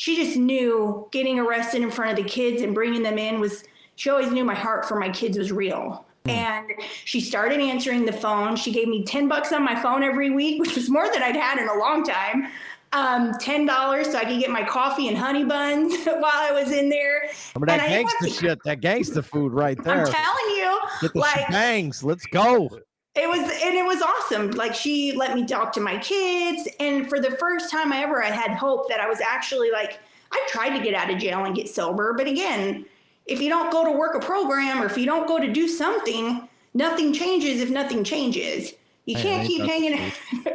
she 0.00 0.16
just 0.16 0.34
knew 0.34 1.06
getting 1.10 1.38
arrested 1.38 1.82
in 1.82 1.90
front 1.90 2.18
of 2.18 2.24
the 2.24 2.28
kids 2.28 2.62
and 2.62 2.74
bringing 2.74 3.02
them 3.02 3.18
in 3.18 3.38
was 3.38 3.64
she 3.96 4.08
always 4.08 4.30
knew 4.30 4.44
my 4.44 4.54
heart 4.54 4.88
for 4.88 4.98
my 4.98 5.10
kids 5.10 5.36
was 5.36 5.52
real 5.52 6.06
hmm. 6.24 6.30
and 6.30 6.70
she 7.04 7.20
started 7.20 7.60
answering 7.60 8.06
the 8.06 8.12
phone 8.12 8.56
she 8.56 8.72
gave 8.72 8.88
me 8.88 9.04
10 9.04 9.28
bucks 9.28 9.52
on 9.52 9.62
my 9.62 9.78
phone 9.82 10.02
every 10.02 10.30
week 10.30 10.58
which 10.62 10.74
was 10.74 10.88
more 10.88 11.12
than 11.12 11.22
i'd 11.22 11.36
had 11.36 11.58
in 11.58 11.68
a 11.68 11.74
long 11.74 12.02
time 12.02 12.48
um, 12.92 13.32
$10 13.34 14.04
so 14.04 14.18
i 14.18 14.24
could 14.24 14.40
get 14.40 14.50
my 14.50 14.64
coffee 14.64 15.06
and 15.08 15.16
honey 15.16 15.44
buns 15.44 15.94
while 16.06 16.22
i 16.24 16.50
was 16.52 16.72
in 16.72 16.88
there 16.88 17.28
Remember 17.54 17.66
that 17.66 17.80
and 17.80 17.82
I 17.82 17.88
gangster 17.88 18.26
to- 18.26 18.30
shit, 18.30 18.58
that 18.64 18.80
gangster 18.80 19.22
food 19.22 19.52
right 19.52 19.82
there. 19.82 20.06
i'm 20.06 20.12
telling 20.12 20.56
you 20.56 20.78
Get 21.00 21.12
the 21.12 21.18
like 21.20 21.48
bangs. 21.48 22.02
Let's 22.02 22.26
go. 22.26 22.68
it 23.14 23.28
was 23.28 23.40
and 23.40 23.74
it 23.76 23.84
was 23.84 24.02
awesome 24.02 24.50
like 24.52 24.74
she 24.74 25.12
let 25.12 25.34
me 25.34 25.44
talk 25.46 25.72
to 25.74 25.80
my 25.80 25.98
kids 25.98 26.68
and 26.80 27.08
for 27.08 27.20
the 27.20 27.30
first 27.32 27.70
time 27.70 27.92
i 27.92 28.02
ever 28.02 28.22
i 28.22 28.30
had 28.30 28.52
hope 28.56 28.88
that 28.88 29.00
i 29.00 29.08
was 29.08 29.20
actually 29.20 29.70
like 29.70 29.98
i 30.32 30.44
tried 30.48 30.76
to 30.76 30.82
get 30.82 30.94
out 30.94 31.10
of 31.10 31.18
jail 31.18 31.44
and 31.44 31.54
get 31.54 31.68
sober 31.68 32.12
but 32.16 32.26
again 32.26 32.84
if 33.26 33.40
you 33.40 33.48
don't 33.48 33.70
go 33.70 33.84
to 33.84 33.92
work 33.92 34.14
a 34.16 34.20
program 34.20 34.82
or 34.82 34.86
if 34.86 34.96
you 34.98 35.06
don't 35.06 35.26
go 35.28 35.38
to 35.38 35.52
do 35.52 35.66
something 35.68 36.48
nothing 36.74 37.12
changes 37.12 37.60
if 37.60 37.70
nothing 37.70 38.02
changes 38.04 38.74
you 39.06 39.14
can't 39.16 39.46
keep 39.46 39.62
hanging 39.62 40.12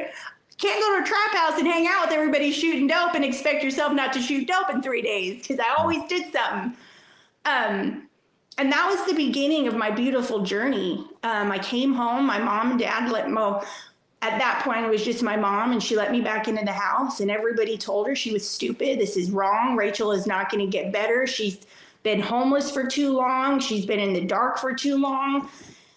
can't 0.58 0.82
go 0.82 0.98
to 0.98 1.04
a 1.04 1.06
trap 1.06 1.36
house 1.36 1.60
and 1.60 1.68
hang 1.68 1.88
out 1.88 2.08
with 2.08 2.16
everybody 2.16 2.52
shooting 2.52 2.88
dope 2.88 3.14
and 3.14 3.26
expect 3.26 3.64
yourself 3.64 3.94
not 3.94 4.14
to 4.14 4.22
shoot 4.22 4.48
dope 4.48 4.70
in 4.70 4.82
three 4.82 5.02
days 5.02 5.42
because 5.42 5.60
i 5.60 5.76
always 5.78 6.02
did 6.08 6.32
something 6.32 6.76
um 7.46 8.06
and 8.58 8.72
that 8.72 8.88
was 8.90 9.06
the 9.06 9.14
beginning 9.14 9.68
of 9.68 9.76
my 9.76 9.92
beautiful 9.92 10.42
journey. 10.42 11.06
Um, 11.24 11.52
I 11.52 11.60
came 11.60 11.94
home. 11.94 12.26
My 12.26 12.40
mom 12.40 12.72
and 12.72 12.80
dad 12.80 13.12
let 13.12 13.30
mo. 13.30 13.64
At 14.22 14.40
that 14.40 14.64
point, 14.64 14.86
it 14.86 14.90
was 14.90 15.04
just 15.04 15.22
my 15.22 15.36
mom, 15.36 15.72
and 15.74 15.84
she 15.84 15.96
let 15.96 16.12
me 16.12 16.22
back 16.22 16.48
into 16.48 16.64
the 16.64 16.72
house. 16.72 17.20
And 17.20 17.30
everybody 17.30 17.78
told 17.78 18.08
her 18.08 18.16
she 18.16 18.32
was 18.32 18.50
stupid. 18.50 19.00
This 19.00 19.18
is 19.18 19.30
wrong. 19.30 19.76
Rachel 19.76 20.12
is 20.14 20.26
not 20.26 20.50
going 20.50 20.66
to 20.66 20.72
get 20.72 20.94
better. 20.94 21.28
She's 21.28 21.68
been 22.04 22.22
homeless 22.22 22.72
for 22.72 22.88
too 22.88 23.12
long. 23.12 23.60
She's 23.60 23.86
been 23.86 24.00
in 24.00 24.14
the 24.14 24.26
dark 24.26 24.58
for 24.58 24.74
too 24.74 24.98
long. 24.98 25.50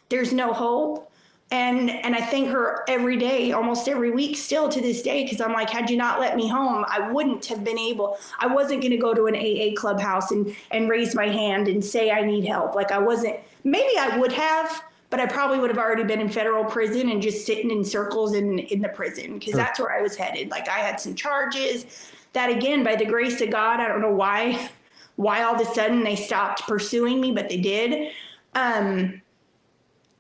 There's 0.09 0.33
no 0.33 0.53
hope. 0.53 1.08
And 1.51 1.89
and 1.91 2.15
I 2.15 2.21
thank 2.21 2.49
her 2.49 2.85
every 2.89 3.17
day, 3.17 3.53
almost 3.53 3.89
every 3.89 4.11
week, 4.11 4.37
still 4.37 4.69
to 4.69 4.83
this 4.83 5.01
day, 5.01 5.25
because 5.25 5.41
I'm 5.41 5.55
like, 5.55 5.71
had 5.71 5.89
you 5.89 5.97
not 5.97 6.21
let 6.21 6.37
me 6.37 6.47
home, 6.47 6.85
I 6.89 7.11
wouldn't 7.11 7.47
have 7.47 7.65
been 7.65 7.79
able. 7.79 8.19
I 8.39 8.47
wasn't 8.47 8.83
going 8.83 8.91
to 8.91 8.99
go 8.99 9.15
to 9.15 9.27
an 9.27 9.35
AA 9.35 9.75
clubhouse 9.75 10.31
and 10.31 10.55
and 10.71 10.91
raise 10.91 11.15
my 11.15 11.27
hand 11.27 11.67
and 11.69 11.83
say 11.83 12.11
I 12.11 12.23
need 12.23 12.45
help. 12.45 12.75
Like 12.75 12.93
I 12.93 12.99
wasn't. 12.99 13.37
Maybe 13.65 13.97
I 13.99 14.19
would 14.19 14.33
have, 14.33 14.85
but 15.09 15.21
I 15.21 15.27
probably 15.27 15.59
would 15.59 15.71
have 15.71 15.79
already 15.79 16.05
been 16.05 16.21
in 16.21 16.29
federal 16.29 16.65
prison 16.67 17.09
and 17.11 17.23
just 17.23 17.47
sitting 17.47 17.71
in 17.71 17.83
circles 17.83 18.35
in 18.35 18.59
in 18.59 18.83
the 18.83 18.91
prison 18.91 19.39
because 19.39 19.53
Sure. 19.53 19.59
that's 19.59 19.79
where 19.81 19.93
I 19.99 20.03
was 20.03 20.17
headed. 20.17 20.51
Like 20.51 20.69
I 20.69 20.81
had 20.81 21.01
some 21.01 21.15
charges 21.15 22.11
that 22.35 22.51
again, 22.51 22.85
by 22.85 22.95
the 22.95 23.07
grace 23.07 23.41
of 23.41 23.51
God, 23.51 23.81
I 23.81 23.89
don't 23.89 24.03
know 24.03 24.13
why 24.13 24.69
why 25.17 25.43
all 25.45 25.55
of 25.55 25.61
a 25.61 25.75
sudden 25.75 26.05
they 26.05 26.15
stopped 26.15 26.69
pursuing 26.69 27.23
me, 27.23 27.33
but 27.33 27.49
they 27.49 27.57
did. 27.57 28.13
Um, 28.55 29.23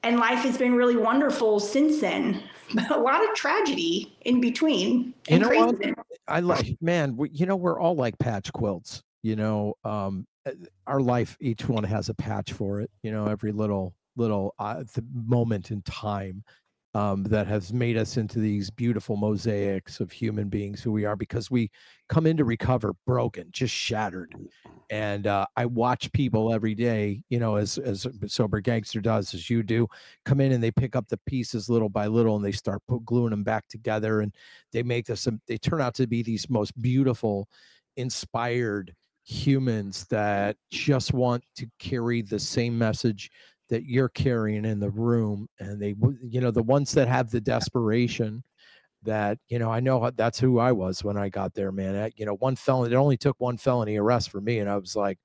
and 0.08 0.18
life 0.18 0.38
has 0.38 0.56
been 0.56 0.74
really 0.74 0.96
wonderful 0.96 1.60
since 1.60 2.00
then. 2.00 2.42
But 2.74 2.90
a 2.90 2.98
lot 2.98 3.26
of 3.26 3.34
tragedy 3.34 4.14
in 4.26 4.42
between. 4.42 5.14
You 5.26 5.38
know 5.38 5.48
what? 5.48 5.80
I 6.26 6.40
like, 6.40 6.76
man, 6.82 7.16
we, 7.16 7.30
you 7.30 7.46
know, 7.46 7.56
we're 7.56 7.80
all 7.80 7.94
like 7.94 8.18
patch 8.18 8.52
quilts. 8.52 9.02
You 9.22 9.36
know, 9.36 9.72
um, 9.84 10.26
uh, 10.44 10.50
our 10.86 11.00
life, 11.00 11.34
each 11.40 11.66
one 11.66 11.82
has 11.84 12.10
a 12.10 12.14
patch 12.14 12.52
for 12.52 12.82
it. 12.82 12.90
You 13.02 13.10
know, 13.10 13.24
every 13.24 13.52
little 13.52 13.94
little 14.16 14.54
uh, 14.58 14.84
moment 15.14 15.70
in 15.70 15.80
time 15.80 16.44
um, 16.92 17.24
that 17.24 17.46
has 17.46 17.72
made 17.72 17.96
us 17.96 18.18
into 18.18 18.38
these 18.38 18.68
beautiful 18.68 19.16
mosaics 19.16 19.98
of 19.98 20.12
human 20.12 20.50
beings 20.50 20.82
who 20.82 20.92
we 20.92 21.06
are 21.06 21.16
because 21.16 21.50
we 21.50 21.70
come 22.10 22.26
in 22.26 22.36
to 22.36 22.44
recover 22.44 22.92
broken, 23.06 23.48
just 23.50 23.72
shattered. 23.72 24.34
And 24.90 25.26
uh, 25.26 25.46
I 25.56 25.66
watch 25.66 26.10
people 26.12 26.52
every 26.52 26.74
day, 26.74 27.22
you 27.28 27.38
know, 27.38 27.56
as 27.56 27.76
as 27.78 28.06
sober 28.26 28.60
gangster 28.60 29.00
does, 29.00 29.34
as 29.34 29.50
you 29.50 29.62
do, 29.62 29.86
come 30.24 30.40
in 30.40 30.52
and 30.52 30.62
they 30.62 30.70
pick 30.70 30.96
up 30.96 31.08
the 31.08 31.18
pieces 31.26 31.68
little 31.68 31.90
by 31.90 32.06
little 32.06 32.36
and 32.36 32.44
they 32.44 32.52
start 32.52 32.80
put, 32.88 33.04
gluing 33.04 33.30
them 33.30 33.44
back 33.44 33.68
together 33.68 34.22
and 34.22 34.34
they 34.72 34.82
make 34.82 35.06
this 35.06 35.26
um, 35.26 35.40
they 35.46 35.58
turn 35.58 35.82
out 35.82 35.94
to 35.96 36.06
be 36.06 36.22
these 36.22 36.48
most 36.48 36.80
beautiful 36.80 37.48
inspired 37.96 38.94
humans 39.24 40.06
that 40.08 40.56
just 40.70 41.12
want 41.12 41.44
to 41.54 41.66
carry 41.78 42.22
the 42.22 42.38
same 42.38 42.78
message 42.78 43.30
that 43.68 43.84
you're 43.84 44.08
carrying 44.08 44.64
in 44.64 44.80
the 44.80 44.88
room 44.90 45.46
and 45.60 45.78
they 45.80 45.94
you 46.22 46.40
know 46.40 46.50
the 46.50 46.62
ones 46.62 46.92
that 46.92 47.08
have 47.08 47.30
the 47.30 47.40
desperation 47.40 48.42
that 49.02 49.38
you 49.48 49.58
know 49.58 49.70
i 49.70 49.80
know 49.80 50.02
uh, 50.02 50.10
that's 50.16 50.40
who 50.40 50.58
i 50.58 50.72
was 50.72 51.04
when 51.04 51.16
i 51.16 51.28
got 51.28 51.54
there 51.54 51.72
man. 51.72 51.96
I, 51.96 52.12
you 52.16 52.26
know 52.26 52.34
one 52.34 52.56
felony 52.56 52.92
it 52.92 52.96
only 52.96 53.16
took 53.16 53.38
one 53.38 53.56
felony 53.56 53.96
arrest 53.96 54.30
for 54.30 54.40
me 54.40 54.58
and 54.58 54.68
i 54.68 54.76
was 54.76 54.96
like 54.96 55.18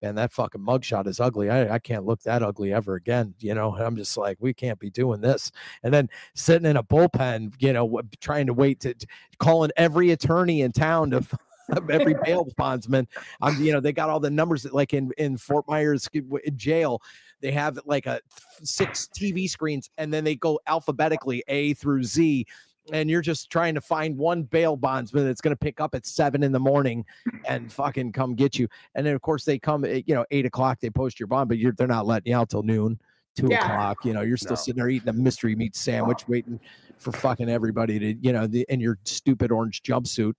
man 0.00 0.14
that 0.14 0.32
fucking 0.32 0.60
mugshot 0.60 1.08
is 1.08 1.18
ugly. 1.18 1.50
I, 1.50 1.74
I 1.74 1.78
can't 1.80 2.06
look 2.06 2.22
that 2.22 2.42
ugly 2.42 2.72
ever 2.72 2.94
again 2.94 3.34
you 3.40 3.54
know? 3.54 3.74
And 3.74 3.84
i'm 3.84 3.96
just 3.96 4.16
like 4.16 4.38
we 4.40 4.54
can't 4.54 4.78
be 4.78 4.90
doing 4.90 5.20
this. 5.20 5.50
And 5.82 5.92
then 5.92 6.08
sitting 6.34 6.68
in 6.68 6.76
a 6.76 6.82
bullpen 6.82 7.52
you 7.58 7.72
know 7.72 8.00
trying 8.20 8.46
to 8.46 8.54
wait 8.54 8.80
to, 8.80 8.94
to 8.94 9.06
calling 9.38 9.70
every 9.76 10.12
attorney 10.12 10.62
in 10.62 10.72
town 10.72 11.10
to 11.10 11.24
every 11.90 12.14
bail 12.24 12.48
bondsman. 12.56 13.06
I'm, 13.40 13.62
you 13.62 13.72
know 13.72 13.80
they 13.80 13.92
got 13.92 14.08
all 14.08 14.20
the 14.20 14.30
numbers 14.30 14.62
that, 14.62 14.74
like 14.74 14.94
in 14.94 15.10
in 15.18 15.36
fort 15.36 15.66
myers 15.68 16.08
jail 16.56 17.02
they 17.40 17.52
have 17.52 17.78
like 17.84 18.06
a 18.06 18.20
six 18.62 19.08
tv 19.14 19.48
screens 19.48 19.90
and 19.98 20.12
then 20.12 20.24
they 20.24 20.34
go 20.34 20.58
alphabetically 20.66 21.42
a 21.48 21.74
through 21.74 22.02
z 22.04 22.46
and 22.92 23.10
you're 23.10 23.20
just 23.20 23.50
trying 23.50 23.74
to 23.74 23.80
find 23.80 24.16
one 24.16 24.42
bail 24.42 24.76
bondsman 24.76 25.24
that's 25.26 25.40
going 25.40 25.52
to 25.52 25.58
pick 25.58 25.80
up 25.80 25.94
at 25.94 26.06
seven 26.06 26.42
in 26.42 26.52
the 26.52 26.58
morning 26.60 27.04
and 27.48 27.70
fucking 27.72 28.12
come 28.12 28.34
get 28.34 28.58
you 28.58 28.66
and 28.94 29.06
then 29.06 29.14
of 29.14 29.20
course 29.20 29.44
they 29.44 29.58
come 29.58 29.84
at, 29.84 30.08
you 30.08 30.14
know 30.14 30.24
eight 30.30 30.46
o'clock 30.46 30.78
they 30.80 30.90
post 30.90 31.18
your 31.20 31.26
bond 31.26 31.48
but 31.48 31.58
you're 31.58 31.72
they're 31.72 31.86
not 31.86 32.06
letting 32.06 32.30
you 32.32 32.36
out 32.36 32.48
till 32.48 32.62
noon 32.62 32.98
two 33.36 33.48
Yeah. 33.50 33.64
o'clock 33.64 33.98
you 34.04 34.12
know 34.12 34.22
you're 34.22 34.36
still 34.36 34.50
No. 34.50 34.56
sitting 34.56 34.78
there 34.78 34.88
eating 34.88 35.08
a 35.08 35.12
mystery 35.12 35.54
meat 35.54 35.76
sandwich 35.76 36.26
waiting 36.28 36.58
for 36.98 37.12
fucking 37.12 37.48
everybody 37.48 37.98
to 37.98 38.14
you 38.20 38.32
know 38.32 38.46
the, 38.46 38.64
in 38.68 38.80
your 38.80 38.98
stupid 39.04 39.52
orange 39.52 39.82
jumpsuit 39.82 40.32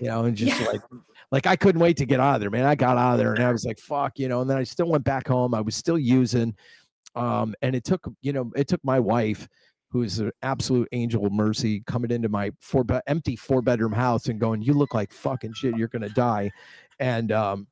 you 0.00 0.08
know 0.08 0.24
and 0.24 0.36
just 0.36 0.58
Yeah. 0.60 0.66
like 0.66 0.80
like 1.30 1.46
I 1.46 1.56
couldn't 1.56 1.80
wait 1.80 1.96
to 1.98 2.04
get 2.04 2.20
out 2.20 2.34
of 2.34 2.40
there, 2.42 2.50
man. 2.50 2.66
I 2.66 2.74
got 2.74 2.98
out 2.98 3.12
of 3.12 3.18
there 3.18 3.32
and 3.32 3.42
I 3.42 3.50
was 3.50 3.64
like, 3.64 3.78
fuck, 3.78 4.18
you 4.18 4.28
know, 4.28 4.42
and 4.42 4.50
then 4.50 4.58
I 4.58 4.64
still 4.64 4.86
went 4.88 5.02
back 5.02 5.26
home. 5.26 5.54
I 5.54 5.62
was 5.62 5.74
still 5.74 5.98
using. 5.98 6.54
Um, 7.14 7.54
and 7.62 7.74
it 7.74 7.84
took, 7.84 8.06
you 8.20 8.34
know, 8.34 8.52
it 8.54 8.68
took 8.68 8.84
my 8.84 9.00
wife, 9.00 9.48
who's 9.92 10.18
an 10.18 10.32
absolute 10.42 10.88
angel 10.92 11.26
of 11.26 11.32
mercy, 11.32 11.82
coming 11.86 12.10
into 12.10 12.28
my 12.28 12.50
four 12.60 12.84
empty 13.06 13.36
four 13.36 13.62
bedroom 13.62 13.92
house 13.92 14.26
and 14.26 14.40
going, 14.40 14.62
You 14.62 14.72
look 14.72 14.94
like 14.94 15.12
fucking 15.12 15.52
shit, 15.52 15.76
you're 15.76 15.88
gonna 15.88 16.08
die. 16.08 16.50
And 16.98 17.30
um, 17.30 17.66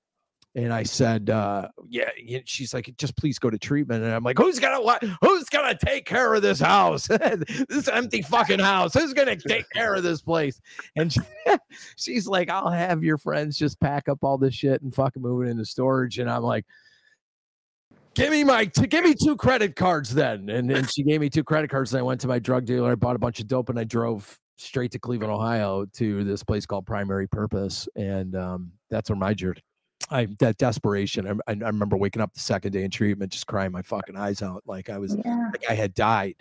and 0.57 0.73
I 0.73 0.83
said, 0.83 1.31
uh, 1.31 1.69
yeah, 1.89 2.11
she's 2.45 2.75
like, 2.75 2.93
just 2.99 3.17
please 3.17 3.39
go 3.39 3.51
to 3.51 3.59
treatment. 3.59 4.03
And 4.03 4.13
I'm 4.13 4.25
like, 4.25 4.37
who's 4.37 4.59
gonna? 4.59 4.99
Who's 5.23 5.49
gonna 5.49 5.79
take 5.79 6.07
care 6.07 6.35
of 6.35 6.43
this 6.43 6.59
house? 6.59 7.07
this 7.69 7.87
empty 7.87 8.23
fucking 8.23 8.59
house. 8.59 8.95
Who's 8.95 9.15
gonna 9.15 9.37
take 9.37 9.71
care 9.71 9.95
of 9.95 10.03
this 10.03 10.23
place? 10.23 10.61
And 10.97 11.13
she, 11.13 11.21
she's 11.97 12.27
like, 12.27 12.51
I'll 12.51 12.71
have 12.71 13.05
your 13.05 13.17
friends 13.17 13.57
just 13.57 13.79
pack 13.79 14.09
up 14.09 14.19
all 14.23 14.39
this 14.39 14.55
shit 14.55 14.83
and 14.83 14.93
fucking 14.93 15.23
move 15.23 15.47
it 15.47 15.51
into 15.51 15.65
storage. 15.65 16.19
And 16.19 16.29
I'm 16.29 16.43
like, 16.43 16.67
give 18.15 18.31
me 18.31 18.45
my, 18.45 18.65
t- 18.67 18.87
give 18.87 19.05
me 19.05 19.15
two 19.15 19.37
credit 19.37 19.77
cards 19.77 20.15
then. 20.15 20.49
And 20.51 20.71
and 20.71 20.91
she 20.91 21.03
gave 21.03 21.21
me 21.21 21.29
two 21.31 21.45
credit 21.45 21.71
cards. 21.71 21.93
And 21.93 22.01
I 22.01 22.03
went 22.03 22.21
to 22.23 22.29
my 22.29 22.39
drug 22.39 22.65
dealer. 22.65 22.93
I 22.93 22.95
bought 22.95 23.17
a 23.17 23.21
bunch 23.21 23.41
of 23.41 23.47
dope 23.49 23.69
and 23.69 23.79
I 23.79 23.85
drove 23.85 24.39
straight 24.59 24.91
to 24.93 24.99
Cleveland, 24.99 25.33
Ohio, 25.33 25.87
to 25.95 26.25
this 26.25 26.43
place 26.43 26.67
called 26.67 26.87
Primary 26.87 27.27
Purpose. 27.27 27.89
And 27.97 28.37
um, 28.37 28.73
that's 28.91 29.11
where 29.11 29.17
my 29.17 29.35
journey. 29.35 29.63
I 30.13 30.27
that 30.41 30.59
desperation. 30.59 31.41
I, 31.47 31.53
I 31.53 31.53
remember 31.53 31.97
waking 31.97 32.21
up 32.21 32.35
the 32.35 32.41
second 32.41 32.73
day 32.73 32.83
in 32.83 32.91
treatment, 32.91 33.31
just 33.31 33.47
crying 33.47 33.71
my 33.71 33.83
fucking 33.83 34.17
eyes 34.17 34.43
out, 34.43 34.63
like 34.67 34.91
I 34.91 34.99
was 34.99 35.17
Yeah. 35.25 35.51
like 35.53 35.63
I 35.71 35.75
had 35.75 35.95
died. 35.95 36.35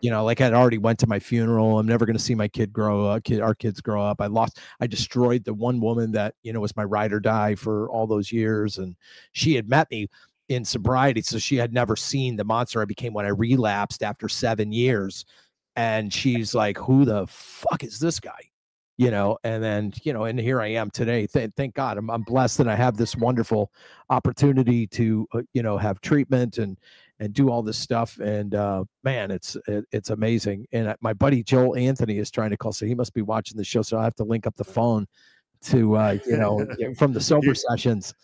you 0.00 0.10
know, 0.10 0.24
like 0.24 0.40
I'd 0.40 0.52
already 0.52 0.78
went 0.78 1.00
to 1.00 1.08
my 1.08 1.18
funeral. 1.18 1.80
I'm 1.80 1.86
never 1.88 2.06
going 2.06 2.16
to 2.16 2.22
see 2.22 2.36
my 2.36 2.46
kid 2.46 2.72
grow 2.72 3.04
up, 3.06 3.24
kid, 3.24 3.40
our 3.40 3.54
kids 3.54 3.80
grow 3.80 4.00
up. 4.04 4.20
I 4.20 4.26
lost, 4.26 4.60
I 4.80 4.86
destroyed 4.86 5.42
the 5.44 5.54
one 5.54 5.80
woman 5.80 6.12
that, 6.12 6.34
you 6.44 6.52
know, 6.52 6.60
was 6.60 6.76
my 6.76 6.84
ride 6.84 7.12
or 7.12 7.18
die 7.18 7.56
for 7.56 7.90
all 7.90 8.06
those 8.06 8.30
years. 8.30 8.78
And 8.78 8.94
she 9.32 9.54
had 9.56 9.68
met 9.68 9.90
me 9.90 10.06
in 10.48 10.64
sobriety. 10.64 11.22
So 11.22 11.38
she 11.38 11.56
had 11.56 11.72
never 11.72 11.96
seen 11.96 12.36
the 12.36 12.44
monster 12.44 12.80
I 12.80 12.84
became 12.84 13.12
when 13.12 13.26
I 13.26 13.30
relapsed 13.30 14.02
after 14.02 14.28
seven 14.28 14.72
years. 14.72 15.24
And 15.74 16.12
she's 16.12 16.54
like, 16.54 16.78
who 16.78 17.04
the 17.04 17.26
fuck 17.26 17.84
is 17.84 17.98
this 17.98 18.20
guy? 18.20 18.38
You 18.98 19.10
know, 19.10 19.36
and 19.44 19.62
then, 19.62 19.92
you 20.04 20.14
know, 20.14 20.24
and 20.24 20.38
here 20.38 20.62
I 20.62 20.68
am 20.68 20.90
today. 20.90 21.26
Th- 21.26 21.50
thank 21.54 21.74
God 21.74 21.98
I'm, 21.98 22.10
I'm 22.10 22.22
blessed 22.22 22.60
and 22.60 22.70
I 22.70 22.76
have 22.76 22.96
this 22.96 23.14
wonderful 23.14 23.70
opportunity 24.08 24.86
to, 24.86 25.28
uh, 25.34 25.42
you 25.52 25.62
know, 25.62 25.76
have 25.76 26.00
treatment 26.00 26.56
and, 26.56 26.78
and 27.20 27.34
do 27.34 27.50
all 27.50 27.62
this 27.62 27.76
stuff. 27.76 28.18
And 28.20 28.54
uh, 28.54 28.84
man, 29.04 29.30
it's 29.30 29.54
it, 29.66 29.84
it's 29.92 30.10
amazing. 30.10 30.66
And 30.72 30.94
my 31.02 31.12
buddy 31.12 31.42
Joel 31.42 31.76
Anthony 31.76 32.16
is 32.16 32.30
trying 32.30 32.50
to 32.50 32.56
call, 32.56 32.72
so 32.72 32.86
he 32.86 32.94
must 32.94 33.12
be 33.12 33.22
watching 33.22 33.58
the 33.58 33.64
show. 33.64 33.82
So 33.82 33.98
I 33.98 34.04
have 34.04 34.14
to 34.16 34.24
link 34.24 34.46
up 34.46 34.56
the 34.56 34.64
phone 34.64 35.06
to 35.64 35.96
uh, 35.96 36.18
you 36.26 36.36
know 36.36 36.66
from 36.98 37.12
the 37.12 37.20
sober 37.20 37.54
sessions. 37.54 38.14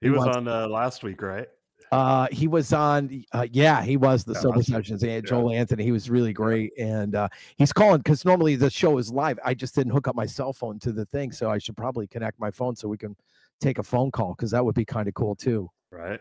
He, 0.00 0.10
was 0.10 0.18
wants- 0.18 0.36
on 0.36 0.48
uh, 0.48 0.68
last 0.68 1.02
week, 1.02 1.22
right? 1.22 1.48
Uh, 1.90 2.28
he 2.30 2.46
was 2.46 2.72
on. 2.72 3.24
Uh, 3.32 3.46
yeah, 3.50 3.82
he 3.82 3.96
was 3.96 4.24
the 4.24 4.32
Yeah, 4.34 4.40
sober 4.40 4.58
last 4.58 4.68
sessions. 4.68 5.02
And 5.02 5.26
Joel 5.26 5.52
Anthony, 5.52 5.84
he 5.84 5.92
was 5.92 6.08
really 6.08 6.32
great. 6.32 6.72
And 6.78 7.14
uh, 7.14 7.28
he's 7.56 7.72
calling 7.72 7.98
because 7.98 8.24
normally 8.24 8.56
the 8.56 8.70
show 8.70 8.98
is 8.98 9.10
live. 9.10 9.38
I 9.44 9.54
just 9.54 9.74
didn't 9.74 9.92
hook 9.92 10.06
up 10.06 10.14
my 10.14 10.26
cell 10.26 10.52
phone 10.52 10.78
to 10.80 10.92
the 10.92 11.04
thing, 11.04 11.32
so 11.32 11.50
I 11.50 11.58
should 11.58 11.76
probably 11.76 12.06
connect 12.06 12.38
my 12.38 12.50
phone 12.50 12.76
so 12.76 12.88
we 12.88 12.98
can 12.98 13.16
take 13.60 13.78
a 13.78 13.82
phone 13.82 14.10
call 14.10 14.34
because 14.34 14.50
that 14.52 14.64
would 14.64 14.74
be 14.74 14.84
kind 14.84 15.08
of 15.08 15.14
cool 15.14 15.34
too. 15.34 15.68
Right. 15.90 16.20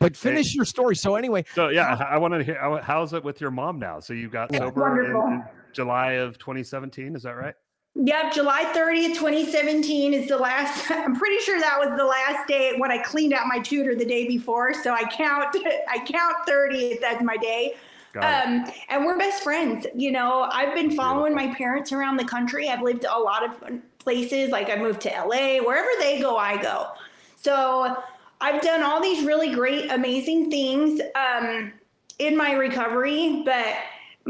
But 0.00 0.16
finish 0.16 0.54
your 0.54 0.64
story. 0.64 0.96
So 0.96 1.14
anyway, 1.16 1.44
So 1.54 1.68
yeah, 1.68 1.94
I, 1.94 2.14
I 2.14 2.18
want 2.18 2.32
to 2.32 2.42
hear 2.42 2.80
how's 2.82 3.12
it 3.12 3.22
with 3.22 3.40
your 3.40 3.50
mom 3.50 3.78
now? 3.78 4.00
So 4.00 4.14
you 4.14 4.30
got 4.30 4.50
It's 4.50 4.58
sober 4.58 5.04
in, 5.04 5.32
in 5.32 5.44
July 5.74 6.12
of 6.12 6.38
2017. 6.38 7.14
Is 7.14 7.24
that 7.24 7.32
right? 7.32 7.54
Yep, 8.02 8.32
July 8.32 8.64
30th, 8.74 9.14
2017 9.14 10.14
is 10.14 10.26
the 10.26 10.38
last. 10.38 10.90
I'm 10.90 11.14
pretty 11.14 11.36
sure 11.44 11.60
that 11.60 11.78
was 11.78 11.98
the 11.98 12.04
last 12.04 12.48
day 12.48 12.72
when 12.78 12.90
I 12.90 12.96
cleaned 12.96 13.34
out 13.34 13.46
my 13.46 13.58
tutor 13.58 13.94
the 13.94 14.06
day 14.06 14.26
before. 14.26 14.72
So 14.72 14.94
I 14.94 15.04
count 15.04 15.54
I 15.88 15.98
count 15.98 16.36
30th 16.48 17.02
as 17.02 17.22
my 17.22 17.36
day. 17.36 17.76
Um, 18.16 18.64
and 18.88 19.04
we're 19.04 19.18
best 19.18 19.44
friends. 19.44 19.86
You 19.94 20.12
know, 20.12 20.48
I've 20.50 20.74
been 20.74 20.90
following 20.90 21.34
my 21.34 21.54
parents 21.54 21.92
around 21.92 22.16
the 22.16 22.24
country. 22.24 22.68
I've 22.68 22.82
lived 22.82 23.04
a 23.04 23.18
lot 23.18 23.44
of 23.44 23.62
places. 23.98 24.50
Like 24.50 24.70
I 24.70 24.76
moved 24.76 25.02
to 25.02 25.10
LA. 25.10 25.58
Wherever 25.58 25.90
they 26.00 26.20
go, 26.20 26.36
I 26.36 26.60
go. 26.60 26.88
So 27.36 28.02
I've 28.40 28.62
done 28.62 28.82
all 28.82 29.00
these 29.00 29.24
really 29.24 29.54
great, 29.54 29.90
amazing 29.92 30.50
things 30.50 31.00
um, 31.14 31.72
in 32.18 32.36
my 32.36 32.54
recovery. 32.54 33.42
But 33.44 33.76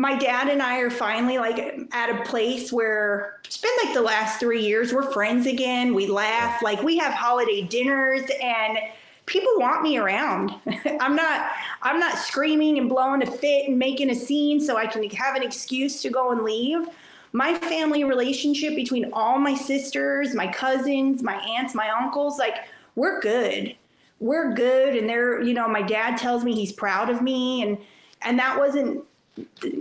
my 0.01 0.17
dad 0.17 0.49
and 0.49 0.63
I 0.63 0.79
are 0.79 0.89
finally 0.89 1.37
like 1.37 1.59
at 1.93 2.09
a 2.09 2.25
place 2.25 2.73
where 2.73 3.39
it's 3.45 3.59
been 3.59 3.71
like 3.85 3.93
the 3.93 4.01
last 4.01 4.41
three 4.41 4.65
years. 4.65 4.95
We're 4.95 5.13
friends 5.13 5.47
again. 5.47 5.95
We 5.95 6.07
laugh. 6.07 6.63
Like 6.63 6.83
we 6.83 6.97
have 6.97 7.13
holiday 7.13 7.61
dinners 7.61 8.23
and 8.43 8.79
people 9.27 9.53
want 9.57 9.83
me 9.83 9.99
around. 9.99 10.55
I'm 11.01 11.15
not 11.15 11.51
I'm 11.83 12.01
not 12.01 12.17
screaming 12.17 12.79
and 12.79 12.89
blowing 12.89 13.23
a 13.23 13.31
fit 13.31 13.69
and 13.69 13.79
making 13.79 14.09
a 14.09 14.15
scene 14.15 14.59
so 14.59 14.79
I 14.79 14.87
can 14.87 15.03
have 15.11 15.37
an 15.37 15.43
excuse 15.43 16.01
to 16.01 16.09
go 16.09 16.33
and 16.33 16.45
leave. 16.45 16.89
My 17.33 17.55
family 17.59 18.03
relationship 18.05 18.75
between 18.75 19.13
all 19.13 19.39
my 19.39 19.55
sisters, 19.55 20.35
my 20.35 20.51
cousins, 20.51 21.23
my 21.23 21.37
aunts, 21.37 21.75
my 21.75 21.91
uncles, 21.91 22.39
like 22.39 22.57
we're 22.97 23.21
good. 23.21 23.77
We're 24.19 24.55
good 24.55 24.97
and 24.97 25.07
they're, 25.07 25.43
you 25.43 25.53
know, 25.53 25.69
my 25.69 25.83
dad 25.83 26.17
tells 26.17 26.43
me 26.43 26.55
he's 26.55 26.73
proud 26.73 27.11
of 27.11 27.21
me 27.21 27.63
and 27.63 27.77
and 28.23 28.39
that 28.39 28.59
wasn't 28.59 29.05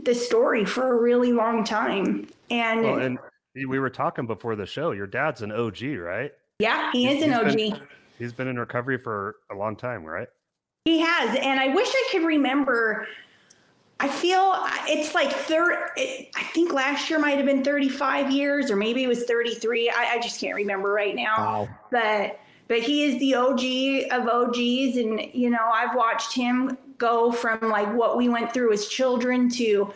the 0.03 0.14
story 0.14 0.66
for 0.66 0.97
a 0.97 1.01
really 1.01 1.34
long 1.34 1.64
time. 1.64 2.28
And, 2.49 2.84
Well, 2.84 2.99
and 2.99 3.20
we 3.68 3.80
were 3.80 3.89
talking 3.89 4.26
before 4.26 4.55
the 4.55 4.66
show. 4.66 4.91
Your 4.91 5.07
dad's 5.07 5.41
an 5.41 5.51
OG, 5.51 5.82
right? 5.97 6.32
yeah, 6.60 6.91
he 6.91 7.07
is 7.07 7.24
an 7.24 7.30
He's 7.32 7.39
OG. 7.39 7.55
been- 7.55 7.88
He's 8.18 8.34
been 8.34 8.49
in 8.49 8.60
recovery 8.60 8.97
for 8.97 9.38
a 9.49 9.55
long 9.55 9.78
time, 9.78 10.03
right? 10.03 10.28
He 10.84 10.99
has, 10.99 11.38
and 11.41 11.57
I 11.60 11.74
wish 11.74 11.88
I 11.89 12.07
could 12.12 12.24
remember. 12.24 13.07
I 14.01 14.10
feel 14.10 14.55
it's 14.88 15.16
like 15.16 15.32
third. 15.32 15.91
It, 15.95 16.30
I 16.36 16.43
think 16.53 16.74
last 16.74 17.10
year 17.10 17.18
might 17.20 17.38
have 17.38 17.45
been 17.45 17.64
35 17.64 18.30
years, 18.32 18.70
or 18.72 18.76
maybe 18.76 19.03
it 19.03 19.07
was 19.07 19.24
33. 19.24 19.89
I, 19.89 20.16
I 20.16 20.20
just 20.20 20.39
can't 20.41 20.55
remember 20.55 20.91
right 20.91 21.16
now. 21.16 21.36
wow. 21.38 21.70
But 21.91 22.39
but 22.68 22.80
he 22.80 23.03
is 23.05 23.20
the 23.20 23.36
OG 23.36 24.12
of 24.22 24.28
OGs, 24.28 24.97
and 24.97 25.22
you 25.34 25.49
know 25.49 25.70
I've 25.74 25.95
watched 25.95 26.34
him 26.34 26.78
go 26.99 27.31
from 27.31 27.59
like 27.61 27.91
what 27.93 28.15
we 28.15 28.29
went 28.29 28.53
through 28.53 28.71
as 28.71 28.87
children 28.87 29.49
to 29.49 29.91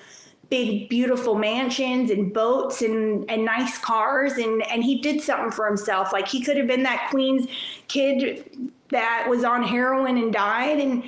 big 0.50 0.90
beautiful 0.90 1.36
mansions 1.36 2.10
and 2.10 2.34
boats 2.34 2.82
and 2.82 3.30
and 3.30 3.46
nice 3.46 3.78
cars. 3.78 4.34
And 4.34 4.64
and 4.64 4.84
he 4.84 5.00
did 5.02 5.22
something 5.22 5.52
for 5.52 5.68
himself. 5.68 6.12
Like 6.12 6.28
he 6.28 6.42
could 6.42 6.58
have 6.58 6.68
been 6.68 6.84
that 6.84 7.08
queen's 7.12 7.48
kid 7.88 8.72
that 8.90 9.28
was 9.30 9.44
on 9.44 9.64
heroin 9.64 10.18
and 10.18 10.34
died 10.34 10.80
and 10.80 11.04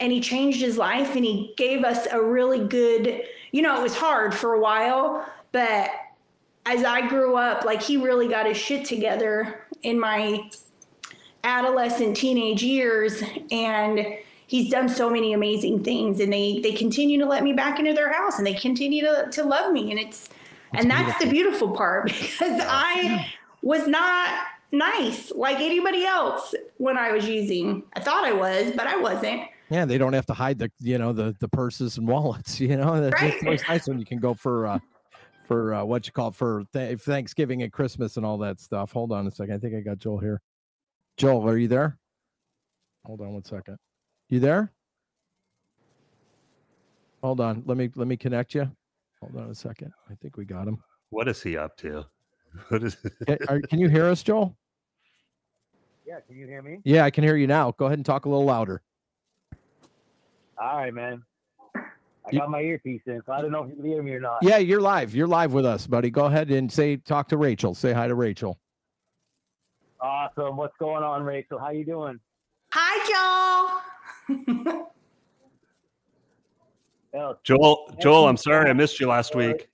and 0.00 0.10
he 0.10 0.20
changed 0.20 0.60
his 0.60 0.78
life 0.78 1.14
and 1.14 1.24
he 1.24 1.52
gave 1.56 1.84
us 1.84 2.06
a 2.10 2.20
really 2.20 2.66
good 2.66 3.22
you 3.52 3.62
know 3.62 3.78
it 3.78 3.82
was 3.82 3.94
hard 3.94 4.34
for 4.34 4.54
a 4.54 4.60
while 4.60 5.24
but 5.52 5.90
as 6.66 6.84
i 6.84 7.06
grew 7.06 7.36
up 7.36 7.64
like 7.64 7.80
he 7.80 7.96
really 7.96 8.28
got 8.28 8.44
his 8.44 8.56
shit 8.56 8.84
together 8.84 9.64
in 9.82 9.98
my 9.98 10.50
adolescent 11.44 12.16
teenage 12.16 12.62
years. 12.62 13.22
And 13.52 14.04
he's 14.46 14.70
done 14.70 14.88
so 14.88 15.08
many 15.10 15.32
amazing 15.32 15.82
things 15.82 16.20
and 16.20 16.32
they 16.32 16.60
they 16.60 16.72
continue 16.72 17.18
to 17.18 17.26
let 17.26 17.42
me 17.42 17.52
back 17.52 17.78
into 17.78 17.92
their 17.92 18.12
house 18.12 18.38
and 18.38 18.46
they 18.46 18.54
continue 18.54 19.02
to, 19.02 19.28
to 19.30 19.42
love 19.42 19.72
me 19.72 19.90
and 19.90 19.98
it's 20.00 20.28
and 20.74 20.90
that's 20.90 21.22
the 21.24 21.30
beautiful 21.30 21.70
part 21.70 22.04
because 22.20 22.60
i 22.68 23.26
was 23.62 23.86
not 23.86 24.46
nice 24.72 25.30
like 25.32 25.58
anybody 25.60 26.04
else 26.04 26.54
when 26.78 26.98
i 26.98 27.12
was 27.12 27.26
using 27.28 27.82
i 27.94 28.00
thought 28.00 28.24
i 28.24 28.32
was 28.32 28.72
but 28.76 28.86
i 28.86 28.96
wasn't 28.96 29.42
Yeah, 29.70 29.86
they 29.86 29.96
don't 29.98 30.12
have 30.12 30.26
to 30.26 30.34
hide 30.34 30.58
the 30.58 30.70
you 30.80 30.98
know 30.98 31.12
the 31.12 31.34
the 31.40 31.48
purses 31.48 31.96
and 31.98 32.06
wallets. 32.06 32.60
You 32.68 32.76
know, 32.76 33.00
that's 33.00 33.20
Right. 33.22 33.34
always 33.44 33.62
nice 33.68 33.88
when 33.88 33.98
you 33.98 34.04
can 34.04 34.18
go 34.18 34.34
for 34.34 34.66
uh 34.66 34.78
for 35.48 35.74
uh, 35.74 35.84
what 35.84 36.06
you 36.06 36.12
call 36.12 36.28
it, 36.28 36.34
for 36.34 36.64
th- 36.72 37.00
Thanksgiving 37.00 37.62
and 37.62 37.70
Christmas 37.72 38.16
and 38.16 38.24
all 38.24 38.38
that 38.38 38.60
stuff. 38.60 38.92
Hold 38.92 39.12
on 39.12 39.26
a 39.26 39.30
second. 39.30 39.54
I 39.54 39.58
think 39.58 39.74
I 39.74 39.80
got 39.80 39.98
Joel 39.98 40.18
here. 40.18 40.40
Joel, 41.18 41.46
are 41.48 41.58
you 41.58 41.68
there? 41.68 41.98
Hold 43.04 43.20
on 43.20 43.32
one 43.34 43.44
second. 43.44 43.76
You 44.34 44.40
there? 44.40 44.72
Hold 47.22 47.38
on. 47.40 47.62
Let 47.66 47.76
me 47.76 47.88
let 47.94 48.08
me 48.08 48.16
connect 48.16 48.52
you. 48.52 48.68
Hold 49.20 49.36
on 49.36 49.48
a 49.48 49.54
second. 49.54 49.92
I 50.10 50.16
think 50.16 50.36
we 50.36 50.44
got 50.44 50.66
him. 50.66 50.82
What 51.10 51.28
is 51.28 51.40
he 51.40 51.56
up 51.56 51.76
to? 51.78 52.04
What 52.68 52.82
is? 52.82 52.96
Can, 53.28 53.38
are, 53.48 53.60
can 53.60 53.78
you 53.78 53.88
hear 53.88 54.06
us, 54.06 54.24
Joel? 54.24 54.56
Yeah, 56.04 56.18
can 56.26 56.36
you 56.36 56.48
hear 56.48 56.62
me? 56.62 56.80
Yeah, 56.84 57.04
I 57.04 57.10
can 57.10 57.22
hear 57.22 57.36
you 57.36 57.46
now. 57.46 57.70
Go 57.78 57.86
ahead 57.86 57.98
and 57.98 58.04
talk 58.04 58.24
a 58.24 58.28
little 58.28 58.44
louder. 58.44 58.82
All 60.60 60.78
right, 60.78 60.92
man. 60.92 61.22
I 61.76 61.80
You- 62.32 62.40
got 62.40 62.50
my 62.50 62.60
earpiece 62.60 63.02
in, 63.06 63.22
so 63.26 63.32
I 63.32 63.40
don't 63.40 63.52
know 63.52 63.62
if 63.62 63.70
you 63.70 63.76
can 63.76 63.84
hear 63.84 64.02
me 64.02 64.14
or 64.14 64.20
not. 64.20 64.42
Yeah, 64.42 64.58
you're 64.58 64.80
live. 64.80 65.14
You're 65.14 65.28
live 65.28 65.52
with 65.52 65.64
us, 65.64 65.86
buddy. 65.86 66.10
Go 66.10 66.24
ahead 66.24 66.50
and 66.50 66.72
say 66.72 66.96
talk 66.96 67.28
to 67.28 67.36
Rachel. 67.36 67.72
Say 67.72 67.92
hi 67.92 68.08
to 68.08 68.16
Rachel. 68.16 68.58
Awesome. 70.00 70.56
What's 70.56 70.76
going 70.80 71.04
on, 71.04 71.22
Rachel? 71.22 71.60
How 71.60 71.70
you 71.70 71.84
doing? 71.84 72.18
hi 72.72 72.98
joel 73.08 73.68
Hell, 73.68 73.82
Joel, 77.44 77.94
Joel, 78.00 78.28
I'm 78.28 78.36
sorry 78.36 78.68
I 78.68 78.72
missed 78.72 78.98
you 78.98 79.06
last 79.08 79.34
week. 79.34 79.68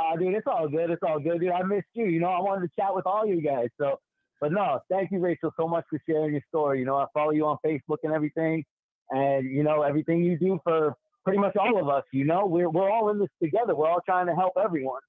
Uh, 0.00 0.16
dude, 0.16 0.34
it's 0.34 0.46
all 0.46 0.68
good. 0.68 0.90
It's 0.90 1.02
all 1.02 1.18
good, 1.18 1.40
dude. 1.40 1.50
I 1.50 1.62
missed 1.62 1.88
you. 1.94 2.06
You 2.06 2.20
know, 2.20 2.28
I 2.28 2.40
wanted 2.40 2.68
to 2.68 2.72
chat 2.80 2.94
with 2.94 3.06
all 3.06 3.26
you 3.26 3.42
guys. 3.42 3.68
So, 3.78 3.98
but 4.40 4.52
no, 4.52 4.80
thank 4.90 5.10
you, 5.10 5.18
Rachel, 5.18 5.52
so 5.58 5.68
much 5.68 5.84
for 5.90 6.00
sharing 6.08 6.32
your 6.32 6.42
story. 6.48 6.78
You 6.78 6.86
know, 6.86 6.96
I 6.96 7.06
follow 7.12 7.32
you 7.32 7.44
on 7.46 7.58
Facebook 7.64 7.98
and 8.04 8.12
everything, 8.12 8.64
and 9.10 9.50
you 9.50 9.62
know 9.62 9.82
everything 9.82 10.22
you 10.24 10.38
do 10.38 10.58
for 10.64 10.94
pretty 11.24 11.38
much 11.38 11.56
all 11.56 11.78
of 11.78 11.88
us. 11.88 12.04
You 12.12 12.24
know, 12.24 12.46
we're 12.46 12.70
we're 12.70 12.90
all 12.90 13.10
in 13.10 13.18
this 13.18 13.28
together. 13.42 13.74
We're 13.74 13.90
all 13.90 14.00
trying 14.06 14.26
to 14.26 14.34
help 14.34 14.54
everyone. 14.62 15.00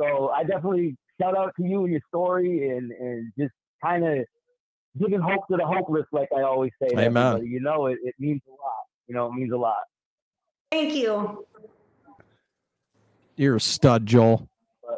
So 0.00 0.28
I 0.28 0.44
definitely 0.44 0.96
shout 1.20 1.36
out 1.36 1.52
to 1.56 1.66
you 1.66 1.82
and 1.82 1.90
your 1.90 2.02
story, 2.08 2.76
and 2.76 2.92
and 2.92 3.32
just 3.38 3.54
kind 3.82 4.04
of 4.06 4.24
giving 4.98 5.20
hope 5.20 5.46
to 5.50 5.56
the 5.56 5.66
hopeless, 5.66 6.06
like 6.12 6.28
I 6.36 6.42
always 6.42 6.72
say. 6.82 6.88
Amen. 6.98 7.44
You 7.46 7.60
know, 7.60 7.86
it, 7.86 7.98
it 8.02 8.14
means 8.18 8.42
a 8.48 8.50
lot. 8.50 8.58
You 9.06 9.14
know, 9.14 9.26
it 9.26 9.32
means 9.34 9.52
a 9.52 9.56
lot. 9.56 9.76
thank 10.70 10.94
you 10.94 11.46
You're 13.36 13.56
a 13.56 13.60
stud, 13.60 14.04
Joel. 14.06 14.48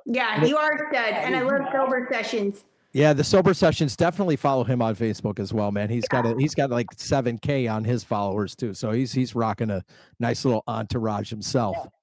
yeah 0.07 0.45
you 0.45 0.57
are 0.57 0.73
a 0.75 0.79
stud 0.91 1.13
and 1.15 1.37
i 1.37 1.41
love 1.43 1.63
sober 1.73 2.09
sessions 2.11 2.65
Yeah, 2.93 3.13
the 3.13 3.23
sober 3.23 3.55
sessions 3.55 3.95
definitely 3.97 4.35
follow 4.35 4.65
him 4.65 4.83
on 4.83 4.97
Facebook 4.97 5.39
as 5.39 5.53
well, 5.55 5.71
man. 5.71 5.89
He's 5.89 6.09
got 6.09 6.27
a 6.27 6.35
he's 6.37 6.57
got 6.57 6.71
like 6.71 6.89
seven 6.97 7.39
K 7.39 7.69
on 7.69 7.85
his 7.85 8.03
followers 8.03 8.57
too. 8.57 8.75
So 8.75 8.91
he's 8.91 9.13
he's 9.13 9.37
rocking 9.37 9.71
a 9.71 9.85
nice 10.19 10.45
little 10.45 10.65
entourage 10.67 11.31
himself. 11.31 11.77
I'm 11.77 11.85
like 11.85 11.87
low 11.87 12.00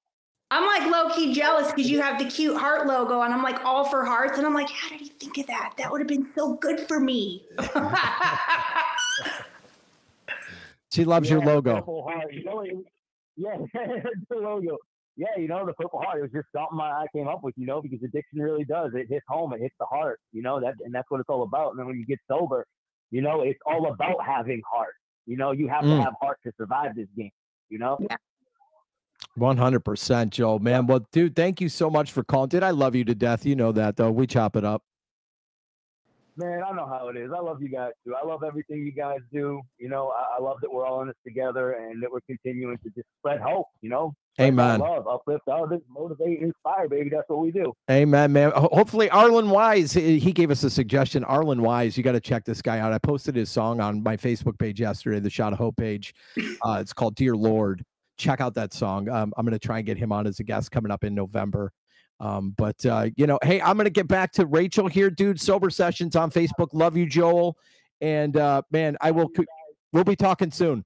key 1.18 1.34
jealous 1.34 1.72
because 1.72 1.90
you 1.90 2.00
have 2.00 2.18
the 2.18 2.24
cute 2.24 2.56
heart 2.56 2.86
logo, 2.86 3.22
and 3.22 3.34
I'm 3.34 3.42
like 3.42 3.64
all 3.64 3.84
for 3.84 4.04
hearts, 4.04 4.38
and 4.38 4.46
I'm 4.46 4.54
like, 4.54 4.70
how 4.70 4.88
did 4.88 5.00
he 5.00 5.08
think 5.08 5.38
of 5.38 5.46
that? 5.48 5.74
That 5.76 5.90
would 5.90 6.00
have 6.00 6.08
been 6.08 6.28
so 6.36 6.54
good 6.54 6.80
for 6.80 7.00
me. 7.00 7.44
she 10.92 11.04
loves 11.04 11.28
yeah, 11.28 11.36
your 11.36 11.44
logo. 11.44 12.14
Yeah, 13.40 13.56
the 14.30 14.36
logo. 14.36 14.76
Yeah, 15.16 15.28
you 15.36 15.46
know 15.46 15.64
the 15.64 15.72
purple 15.74 16.00
heart. 16.00 16.18
It 16.18 16.22
was 16.22 16.32
just 16.32 16.48
something 16.52 16.80
I 16.80 17.06
came 17.14 17.28
up 17.28 17.44
with, 17.44 17.54
you 17.56 17.66
know, 17.66 17.80
because 17.80 18.00
addiction 18.02 18.40
really 18.40 18.64
does. 18.64 18.90
It 18.94 19.06
hits 19.08 19.24
home. 19.28 19.52
It 19.52 19.60
hits 19.60 19.76
the 19.78 19.86
heart, 19.86 20.18
you 20.32 20.42
know 20.42 20.58
that, 20.60 20.74
and 20.84 20.92
that's 20.92 21.08
what 21.08 21.20
it's 21.20 21.28
all 21.28 21.44
about. 21.44 21.70
And 21.70 21.78
then 21.78 21.86
when 21.86 22.00
you 22.00 22.04
get 22.04 22.18
sober, 22.26 22.66
you 23.12 23.22
know, 23.22 23.42
it's 23.42 23.60
all 23.64 23.92
about 23.92 24.16
having 24.26 24.60
heart. 24.68 24.94
You 25.26 25.36
know, 25.36 25.52
you 25.52 25.68
have 25.68 25.84
mm. 25.84 25.98
to 25.98 26.02
have 26.02 26.14
heart 26.20 26.38
to 26.46 26.52
survive 26.58 26.96
this 26.96 27.06
game. 27.16 27.30
You 27.68 27.78
know, 27.78 27.96
yeah. 28.00 28.16
100% 29.38 30.30
Joe, 30.30 30.58
man. 30.58 30.86
Well, 30.86 31.06
dude, 31.12 31.36
thank 31.36 31.60
you 31.60 31.68
so 31.68 31.90
much 31.90 32.12
for 32.12 32.22
calling. 32.22 32.48
Dude, 32.48 32.62
I 32.62 32.70
love 32.70 32.94
you 32.94 33.04
to 33.04 33.14
death? 33.14 33.46
You 33.46 33.56
know 33.56 33.72
that, 33.72 33.96
though. 33.96 34.10
We 34.10 34.26
chop 34.26 34.56
it 34.56 34.64
up. 34.64 34.82
Man, 36.36 36.62
I 36.62 36.70
know 36.72 36.86
how 36.86 37.08
it 37.08 37.16
is. 37.16 37.32
I 37.36 37.40
love 37.40 37.60
you 37.60 37.68
guys, 37.68 37.90
too. 38.06 38.14
I 38.14 38.24
love 38.24 38.44
everything 38.44 38.86
you 38.86 38.92
guys 38.92 39.18
do. 39.32 39.60
You 39.78 39.88
know, 39.88 40.12
I, 40.16 40.36
I 40.38 40.40
love 40.40 40.58
that 40.60 40.70
we're 40.70 40.86
all 40.86 41.00
in 41.02 41.08
this 41.08 41.16
together 41.26 41.72
and 41.72 42.00
that 42.00 42.12
we're 42.12 42.20
continuing 42.28 42.78
to 42.78 42.90
just 42.90 43.08
spread 43.18 43.40
hope, 43.40 43.66
you 43.80 43.90
know? 43.90 44.14
Amen. 44.40 44.78
Love, 44.78 45.08
uplift 45.08 45.48
others, 45.48 45.80
motivate, 45.90 46.40
inspire, 46.40 46.88
baby. 46.88 47.10
That's 47.10 47.28
what 47.28 47.40
we 47.40 47.50
do. 47.50 47.74
Amen, 47.90 48.32
man. 48.32 48.52
Hopefully, 48.54 49.10
Arlen 49.10 49.50
Wise, 49.50 49.92
he 49.94 50.32
gave 50.32 50.52
us 50.52 50.62
a 50.62 50.70
suggestion. 50.70 51.24
Arlen 51.24 51.60
Wise, 51.60 51.96
you 51.96 52.04
got 52.04 52.12
to 52.12 52.20
check 52.20 52.44
this 52.44 52.62
guy 52.62 52.78
out. 52.78 52.92
I 52.92 52.98
posted 52.98 53.34
his 53.34 53.50
song 53.50 53.80
on 53.80 54.00
my 54.04 54.16
Facebook 54.16 54.56
page 54.60 54.78
yesterday, 54.78 55.18
the 55.18 55.30
Shot 55.30 55.52
of 55.52 55.58
Hope 55.58 55.76
page. 55.76 56.14
Uh, 56.62 56.78
it's 56.80 56.92
called 56.92 57.16
Dear 57.16 57.34
Lord 57.34 57.84
Check 58.18 58.40
out 58.40 58.54
that 58.54 58.74
song. 58.74 59.08
Um, 59.08 59.32
I'm 59.36 59.46
going 59.46 59.58
to 59.58 59.64
try 59.64 59.78
and 59.78 59.86
get 59.86 59.96
him 59.96 60.12
on 60.12 60.26
as 60.26 60.40
a 60.40 60.44
guest 60.44 60.70
coming 60.70 60.90
up 60.90 61.04
in 61.04 61.14
November. 61.14 61.72
Um, 62.20 62.52
but, 62.58 62.84
uh, 62.84 63.08
you 63.16 63.26
know, 63.26 63.38
hey, 63.42 63.60
I'm 63.60 63.76
going 63.76 63.84
to 63.84 63.90
get 63.90 64.08
back 64.08 64.32
to 64.32 64.46
Rachel 64.46 64.88
here, 64.88 65.08
dude. 65.08 65.40
Sober 65.40 65.70
Sessions 65.70 66.16
on 66.16 66.30
Facebook. 66.30 66.68
Love 66.72 66.96
you, 66.96 67.06
Joel. 67.06 67.56
And, 68.00 68.36
uh, 68.36 68.62
man, 68.72 68.96
I 69.00 69.12
will, 69.12 69.30
we'll 69.92 70.04
be 70.04 70.16
talking 70.16 70.50
soon. 70.50 70.84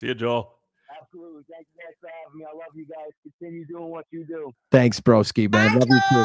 See 0.00 0.06
you, 0.06 0.14
Joel. 0.14 0.58
Absolutely. 1.00 1.42
Thank 1.50 1.66
you 1.74 1.82
guys 1.82 1.94
for 2.00 2.08
having 2.24 2.38
me. 2.38 2.44
I 2.44 2.56
love 2.56 2.74
you 2.74 2.86
guys. 2.86 3.10
Continue 3.22 3.66
doing 3.66 3.90
what 3.90 4.06
you 4.12 4.24
do. 4.24 4.52
Thanks, 4.70 5.00
broski, 5.00 5.50
man. 5.50 5.76
Love 5.76 5.88
you 5.88 6.00
too. 6.08 6.24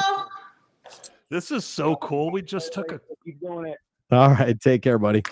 This 1.32 1.50
is 1.50 1.66
so 1.66 1.96
cool. 1.96 2.30
We 2.32 2.44
just 2.44 2.72
took 2.72 2.92
a 2.92 3.02
Keep 3.26 3.42
doing 3.42 3.66
it. 3.66 3.78
All 4.12 4.30
right. 4.30 4.60
Take 4.62 4.84
care, 4.84 5.00
buddy. 5.00 5.24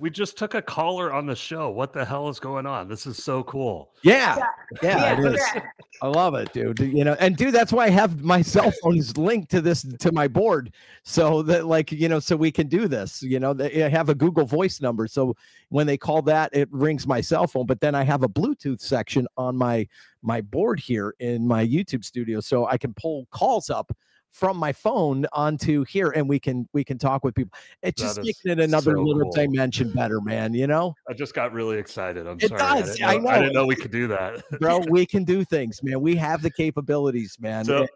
We 0.00 0.10
just 0.10 0.36
took 0.36 0.54
a 0.54 0.62
caller 0.62 1.12
on 1.12 1.26
the 1.26 1.34
show. 1.34 1.70
What 1.70 1.92
the 1.92 2.04
hell 2.04 2.28
is 2.28 2.38
going 2.38 2.66
on? 2.66 2.88
This 2.88 3.06
is 3.06 3.22
so 3.22 3.42
cool. 3.44 3.92
Yeah. 4.02 4.36
Yeah, 4.82 5.16
Yeah, 5.20 5.30
yeah. 5.54 5.60
I 6.02 6.08
love 6.08 6.34
it, 6.34 6.52
dude. 6.52 6.78
You 6.80 7.04
know, 7.04 7.16
and 7.20 7.36
dude, 7.36 7.54
that's 7.54 7.72
why 7.72 7.86
I 7.86 7.90
have 7.90 8.22
my 8.22 8.42
cell 8.42 8.70
phone 8.82 8.96
is 8.98 9.16
linked 9.16 9.50
to 9.52 9.60
this 9.60 9.82
to 9.98 10.12
my 10.12 10.28
board, 10.28 10.72
so 11.02 11.42
that 11.42 11.66
like 11.66 11.90
you 11.92 12.08
know, 12.08 12.18
so 12.18 12.36
we 12.36 12.50
can 12.52 12.68
do 12.68 12.86
this. 12.88 13.22
You 13.22 13.40
know, 13.40 13.54
they- 13.54 13.84
I 13.84 13.88
have 13.88 14.08
a 14.08 14.14
Google 14.14 14.44
Voice 14.44 14.80
number, 14.80 15.06
so 15.06 15.34
when 15.70 15.86
they 15.86 15.96
call 15.96 16.22
that, 16.22 16.50
it 16.54 16.68
rings 16.70 17.06
my 17.06 17.20
cell 17.20 17.46
phone. 17.46 17.66
But 17.66 17.80
then 17.80 17.94
I 17.94 18.02
have 18.04 18.22
a 18.22 18.28
Bluetooth 18.28 18.80
section 18.80 19.26
on 19.36 19.56
my 19.56 19.86
my 20.22 20.40
board 20.40 20.80
here 20.80 21.14
in 21.20 21.46
my 21.46 21.66
YouTube 21.66 22.04
studio, 22.04 22.40
so 22.40 22.66
I 22.66 22.76
can 22.76 22.92
pull 22.94 23.26
calls 23.30 23.70
up 23.70 23.90
from 24.36 24.58
my 24.58 24.70
phone 24.70 25.24
onto 25.32 25.82
here, 25.84 26.10
and 26.10 26.28
we 26.28 26.38
can 26.38 26.68
we 26.74 26.84
can 26.84 26.98
talk 26.98 27.24
with 27.24 27.34
people. 27.34 27.56
It 27.82 27.96
just 27.96 28.22
makes 28.22 28.40
it 28.44 28.60
another 28.60 28.92
so 28.96 29.00
little 29.02 29.22
cool. 29.22 29.32
dimension 29.32 29.92
better, 29.94 30.20
man. 30.20 30.52
You 30.52 30.66
know. 30.66 30.94
I 31.08 31.14
just 31.14 31.34
got 31.34 31.54
really 31.54 31.78
excited. 31.78 32.26
I'm 32.26 32.36
It 32.38 32.48
sorry. 32.48 32.60
I 32.60 32.80
does, 32.82 32.96
didn't, 32.96 33.08
I 33.08 33.16
know, 33.16 33.28
I 33.30 33.38
didn't 33.38 33.54
know 33.54 33.64
we 33.64 33.76
could 33.76 33.90
do 33.90 34.06
that. 34.08 34.42
bro 34.60 34.78
we 34.90 35.06
can 35.06 35.24
do 35.24 35.42
things 35.44 35.82
man 35.82 36.00
we 36.00 36.14
have 36.16 36.42
the 36.42 36.50
capabilities 36.50 37.36
man 37.40 37.64
So 37.64 37.84
It- 37.84 37.90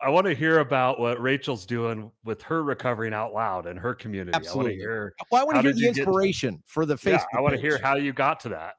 I, 0.00 0.08
want 0.08 0.26
to 0.26 0.34
hear 0.34 0.60
about 0.60 0.98
what 0.98 1.20
Rachel's 1.20 1.66
doing 1.66 2.10
with 2.24 2.40
her 2.42 2.62
recovering 2.62 3.12
out 3.12 3.34
loud 3.34 3.66
and 3.66 3.78
her 3.78 3.94
community. 3.94 4.32
I 4.32 4.38
Absolutely. 4.38 4.70
want 4.72 4.74
to 4.74 4.80
hear. 4.80 5.14
well, 5.30 5.42
i 5.42 5.44
want 5.44 5.56
to 5.56 5.62
hear 5.62 5.72
the 5.74 5.78
you 5.80 5.86
get 5.88 5.94
to- 5.96 6.00
inspiration 6.00 6.62
for 6.66 6.86
the 6.86 6.98
Yeah, 7.02 7.18
facebook 7.18 7.36
I 7.36 7.40
want 7.42 7.54
to 7.54 7.60
hear 7.60 7.78
how 7.82 7.96
you 7.96 8.12
got 8.14 8.40
to 8.40 8.48
that. 8.50 8.74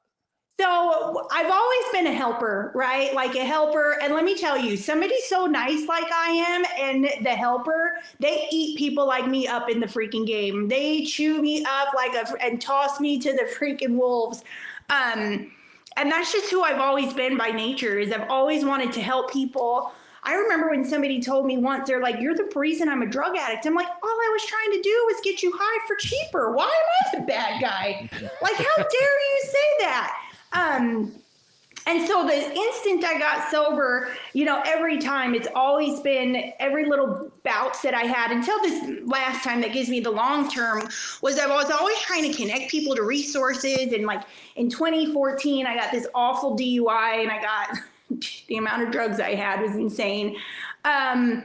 So 0.60 1.26
I've 1.32 1.50
always 1.50 1.84
been 1.90 2.06
a 2.06 2.12
helper, 2.12 2.70
right? 2.74 3.14
Like 3.14 3.34
a 3.34 3.44
helper. 3.46 3.98
And 4.02 4.12
let 4.12 4.24
me 4.24 4.34
tell 4.36 4.58
you, 4.58 4.76
somebody 4.76 5.18
so 5.22 5.46
nice 5.46 5.88
like 5.88 6.12
I 6.12 6.32
am 6.32 6.64
and 6.78 7.24
the 7.24 7.30
helper, 7.30 7.94
they 8.18 8.46
eat 8.52 8.76
people 8.76 9.06
like 9.06 9.26
me 9.26 9.48
up 9.48 9.70
in 9.70 9.80
the 9.80 9.86
freaking 9.86 10.26
game. 10.26 10.68
They 10.68 11.04
chew 11.04 11.40
me 11.40 11.64
up 11.64 11.94
like 11.94 12.12
a 12.12 12.44
and 12.44 12.60
toss 12.60 13.00
me 13.00 13.18
to 13.20 13.32
the 13.32 13.48
freaking 13.58 13.96
wolves. 13.96 14.44
Um, 14.90 15.50
and 15.96 16.12
that's 16.12 16.30
just 16.30 16.50
who 16.50 16.62
I've 16.62 16.78
always 16.78 17.14
been 17.14 17.38
by 17.38 17.52
nature 17.52 17.98
is 17.98 18.12
I've 18.12 18.28
always 18.28 18.62
wanted 18.62 18.92
to 18.92 19.00
help 19.00 19.32
people. 19.32 19.92
I 20.24 20.34
remember 20.34 20.68
when 20.68 20.84
somebody 20.84 21.22
told 21.22 21.46
me 21.46 21.56
once, 21.56 21.88
they're 21.88 22.02
like, 22.02 22.20
You're 22.20 22.34
the 22.34 22.52
reason 22.54 22.90
I'm 22.90 23.00
a 23.00 23.06
drug 23.06 23.34
addict. 23.34 23.64
I'm 23.64 23.74
like, 23.74 23.88
All 23.88 24.10
I 24.10 24.30
was 24.30 24.44
trying 24.44 24.72
to 24.72 24.82
do 24.82 25.04
was 25.06 25.22
get 25.24 25.42
you 25.42 25.52
high 25.54 25.86
for 25.86 25.96
cheaper. 25.96 26.52
Why 26.52 26.66
am 26.66 26.70
I 27.16 27.20
the 27.20 27.26
bad 27.26 27.62
guy? 27.62 28.10
Like, 28.42 28.56
how 28.56 28.76
dare 28.76 28.84
you 28.84 29.42
say 29.44 29.84
that? 29.84 30.19
Um, 30.52 31.12
and 31.86 32.06
so 32.06 32.26
the 32.26 32.52
instant 32.52 33.04
I 33.04 33.18
got 33.18 33.50
sober, 33.50 34.14
you 34.34 34.44
know, 34.44 34.62
every 34.66 34.98
time 34.98 35.34
it's 35.34 35.48
always 35.54 36.00
been 36.00 36.52
every 36.58 36.86
little 36.86 37.32
bouts 37.42 37.80
that 37.82 37.94
I 37.94 38.02
had 38.02 38.30
until 38.30 38.60
this 38.60 39.00
last 39.06 39.42
time 39.42 39.60
that 39.62 39.72
gives 39.72 39.88
me 39.88 40.00
the 40.00 40.10
long 40.10 40.50
term 40.50 40.86
was 41.22 41.38
I 41.38 41.46
was 41.46 41.70
always 41.70 41.98
trying 42.00 42.30
to 42.30 42.36
connect 42.36 42.70
people 42.70 42.94
to 42.96 43.02
resources. 43.02 43.92
And 43.92 44.04
like 44.04 44.22
in 44.56 44.68
2014, 44.68 45.66
I 45.66 45.74
got 45.74 45.90
this 45.90 46.06
awful 46.14 46.56
DUI 46.56 47.22
and 47.22 47.30
I 47.30 47.40
got 47.40 47.78
the 48.48 48.56
amount 48.56 48.82
of 48.82 48.90
drugs 48.90 49.18
I 49.18 49.34
had 49.34 49.62
was 49.62 49.74
insane. 49.74 50.36
Um, 50.84 51.44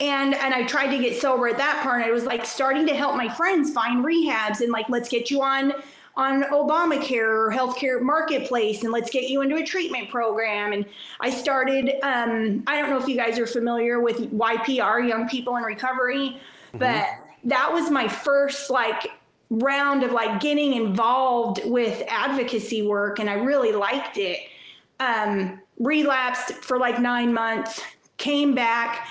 and 0.00 0.34
and 0.34 0.54
I 0.54 0.66
tried 0.66 0.96
to 0.96 0.98
get 0.98 1.20
sober 1.20 1.48
at 1.48 1.58
that 1.58 1.82
part. 1.82 2.02
I 2.02 2.10
was 2.10 2.24
like 2.24 2.46
starting 2.46 2.86
to 2.86 2.94
help 2.94 3.14
my 3.14 3.28
friends 3.28 3.72
find 3.72 4.02
rehabs 4.02 4.62
and 4.62 4.72
like 4.72 4.88
let's 4.88 5.10
get 5.10 5.30
you 5.30 5.42
on 5.42 5.74
on 6.20 6.42
Obamacare 6.44 7.22
or 7.22 7.50
healthcare 7.50 8.02
marketplace 8.02 8.82
and 8.82 8.92
let's 8.92 9.10
get 9.10 9.30
you 9.30 9.40
into 9.40 9.56
a 9.56 9.64
treatment 9.64 10.10
program. 10.10 10.74
And 10.74 10.84
I 11.18 11.30
started. 11.30 11.94
Um, 12.02 12.62
I 12.66 12.78
don't 12.78 12.90
know 12.90 12.98
if 12.98 13.08
you 13.08 13.16
guys 13.16 13.38
are 13.38 13.46
familiar 13.46 14.00
with 14.00 14.30
YPR, 14.30 15.08
Young 15.08 15.28
People 15.30 15.56
in 15.56 15.62
Recovery, 15.62 16.36
but 16.74 17.06
that 17.44 17.72
was 17.72 17.90
my 17.90 18.06
first 18.06 18.68
like 18.68 19.10
round 19.48 20.02
of 20.02 20.12
like 20.12 20.40
getting 20.40 20.74
involved 20.74 21.62
with 21.64 22.02
advocacy 22.06 22.86
work, 22.86 23.18
and 23.18 23.30
I 23.30 23.34
really 23.34 23.72
liked 23.72 24.18
it 24.18 24.40
um, 25.00 25.58
relapsed 25.78 26.52
for 26.52 26.78
like 26.78 27.00
nine 27.00 27.32
months, 27.32 27.80
came 28.18 28.54
back, 28.54 29.08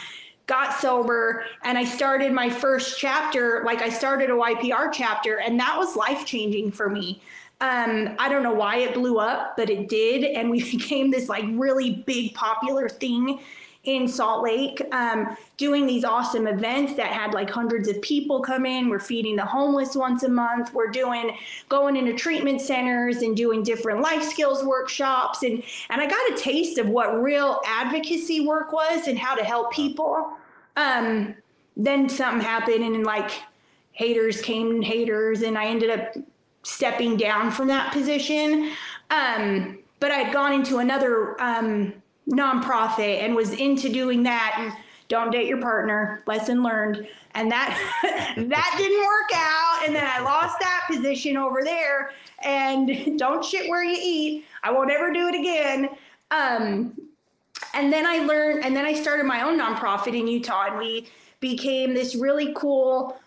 got 0.50 0.82
sober, 0.82 1.45
and 1.64 1.78
I 1.78 1.86
started 1.86 2.34
my 2.34 2.50
first 2.50 3.00
chapter. 3.00 3.62
Like 3.66 3.82
I 3.82 3.89
started 3.89 4.32
a 4.32 4.34
YPR 4.34 4.91
chapter, 4.91 5.39
and 5.39 5.60
that 5.60 5.78
was 5.78 5.95
life 5.95 6.26
changing 6.26 6.72
for 6.72 6.89
me. 6.89 7.22
Um, 7.62 8.16
I 8.18 8.30
don't 8.30 8.41
know 8.41 8.54
why 8.54 8.78
it 8.78 8.95
blew 8.95 9.20
up, 9.20 9.56
but 9.56 9.70
it 9.70 9.88
did, 9.88 10.24
and 10.24 10.50
we 10.50 10.60
became 10.78 11.12
this 11.12 11.30
like 11.30 11.45
really 11.52 11.91
big 11.91 12.34
popular 12.34 12.89
thing 12.89 13.39
in 13.86 14.08
Salt 14.08 14.43
Lake, 14.43 14.82
um, 14.91 15.38
doing 15.56 15.88
these 15.88 16.04
awesome 16.04 16.47
events 16.47 16.95
that 16.95 17.08
had 17.08 17.34
like 17.34 17.50
hundreds 17.50 17.88
of 17.88 18.02
people 18.02 18.41
come 18.41 18.66
in. 18.66 18.89
We're 18.89 19.00
feeding 19.00 19.38
the 19.38 19.45
homeless 19.45 19.95
once 19.95 20.24
a 20.24 20.30
month. 20.30 20.74
We're 20.74 20.91
doing 20.91 21.38
going 21.70 21.95
into 21.95 22.14
treatment 22.14 22.60
centers 22.60 23.18
and 23.18 23.38
doing 23.38 23.64
different 23.64 24.02
life 24.02 24.24
skills 24.24 24.64
workshops, 24.64 25.43
and 25.43 25.64
and 25.89 26.02
I 26.02 26.08
got 26.08 26.32
a 26.32 26.41
taste 26.41 26.78
of 26.80 26.89
what 26.89 27.22
real 27.22 27.62
advocacy 27.66 28.41
work 28.41 28.74
was 28.74 29.08
and 29.08 29.18
how 29.18 29.36
to 29.36 29.43
help 29.43 29.72
people. 29.72 30.34
Um, 30.76 31.36
then 31.76 32.09
something 32.09 32.41
happened, 32.41 32.84
and 32.84 33.03
like 33.05 33.32
haters 33.91 34.41
came 34.41 34.82
haters, 34.82 35.41
and 35.41 35.57
I 35.57 35.65
ended 35.65 35.89
up 35.89 36.15
stepping 36.63 37.17
down 37.17 37.51
from 37.51 37.67
that 37.67 37.91
position. 37.91 38.72
Um, 39.09 39.80
but 39.99 40.11
I 40.11 40.20
had 40.20 40.34
gone 40.34 40.53
into 40.53 40.78
another 40.78 41.39
um, 41.41 41.93
nonprofit 42.30 43.22
and 43.22 43.36
was 43.36 43.53
into 43.53 43.89
doing 43.89 44.24
that. 44.24 44.55
And 44.59 44.74
don't 45.07 45.32
date 45.32 45.47
your 45.47 45.59
partner. 45.59 46.24
Lesson 46.28 46.63
learned. 46.63 47.07
And 47.34 47.51
that 47.51 47.78
that 48.38 48.76
didn't 48.78 48.99
work 48.99 49.32
out. 49.34 49.86
And 49.86 49.95
then 49.95 50.07
I 50.07 50.20
lost 50.22 50.59
that 50.59 50.86
position 50.89 51.36
over 51.38 51.63
there. 51.63 52.11
And 52.43 53.17
don't 53.20 53.43
shit 53.43 53.70
where 53.70 53.84
you 53.84 53.97
eat. 53.99 54.45
I 54.63 54.72
won't 54.72 54.91
ever 54.91 55.11
do 55.11 55.28
it 55.28 55.36
again. 55.36 55.89
Um, 56.32 56.93
and 57.74 57.91
then 57.91 58.05
I 58.05 58.20
learned, 58.20 58.66
and 58.66 58.76
then 58.76 58.86
I 58.86 58.93
started 58.93 59.26
my 59.26 59.41
own 59.41 59.60
nonprofit 59.60 60.18
in 60.18 60.28
Utah, 60.28 60.68
and 60.68 60.78
we 60.78 61.07
became 61.39 61.93
this 61.93 62.16
really 62.16 62.53
cool 62.55 63.18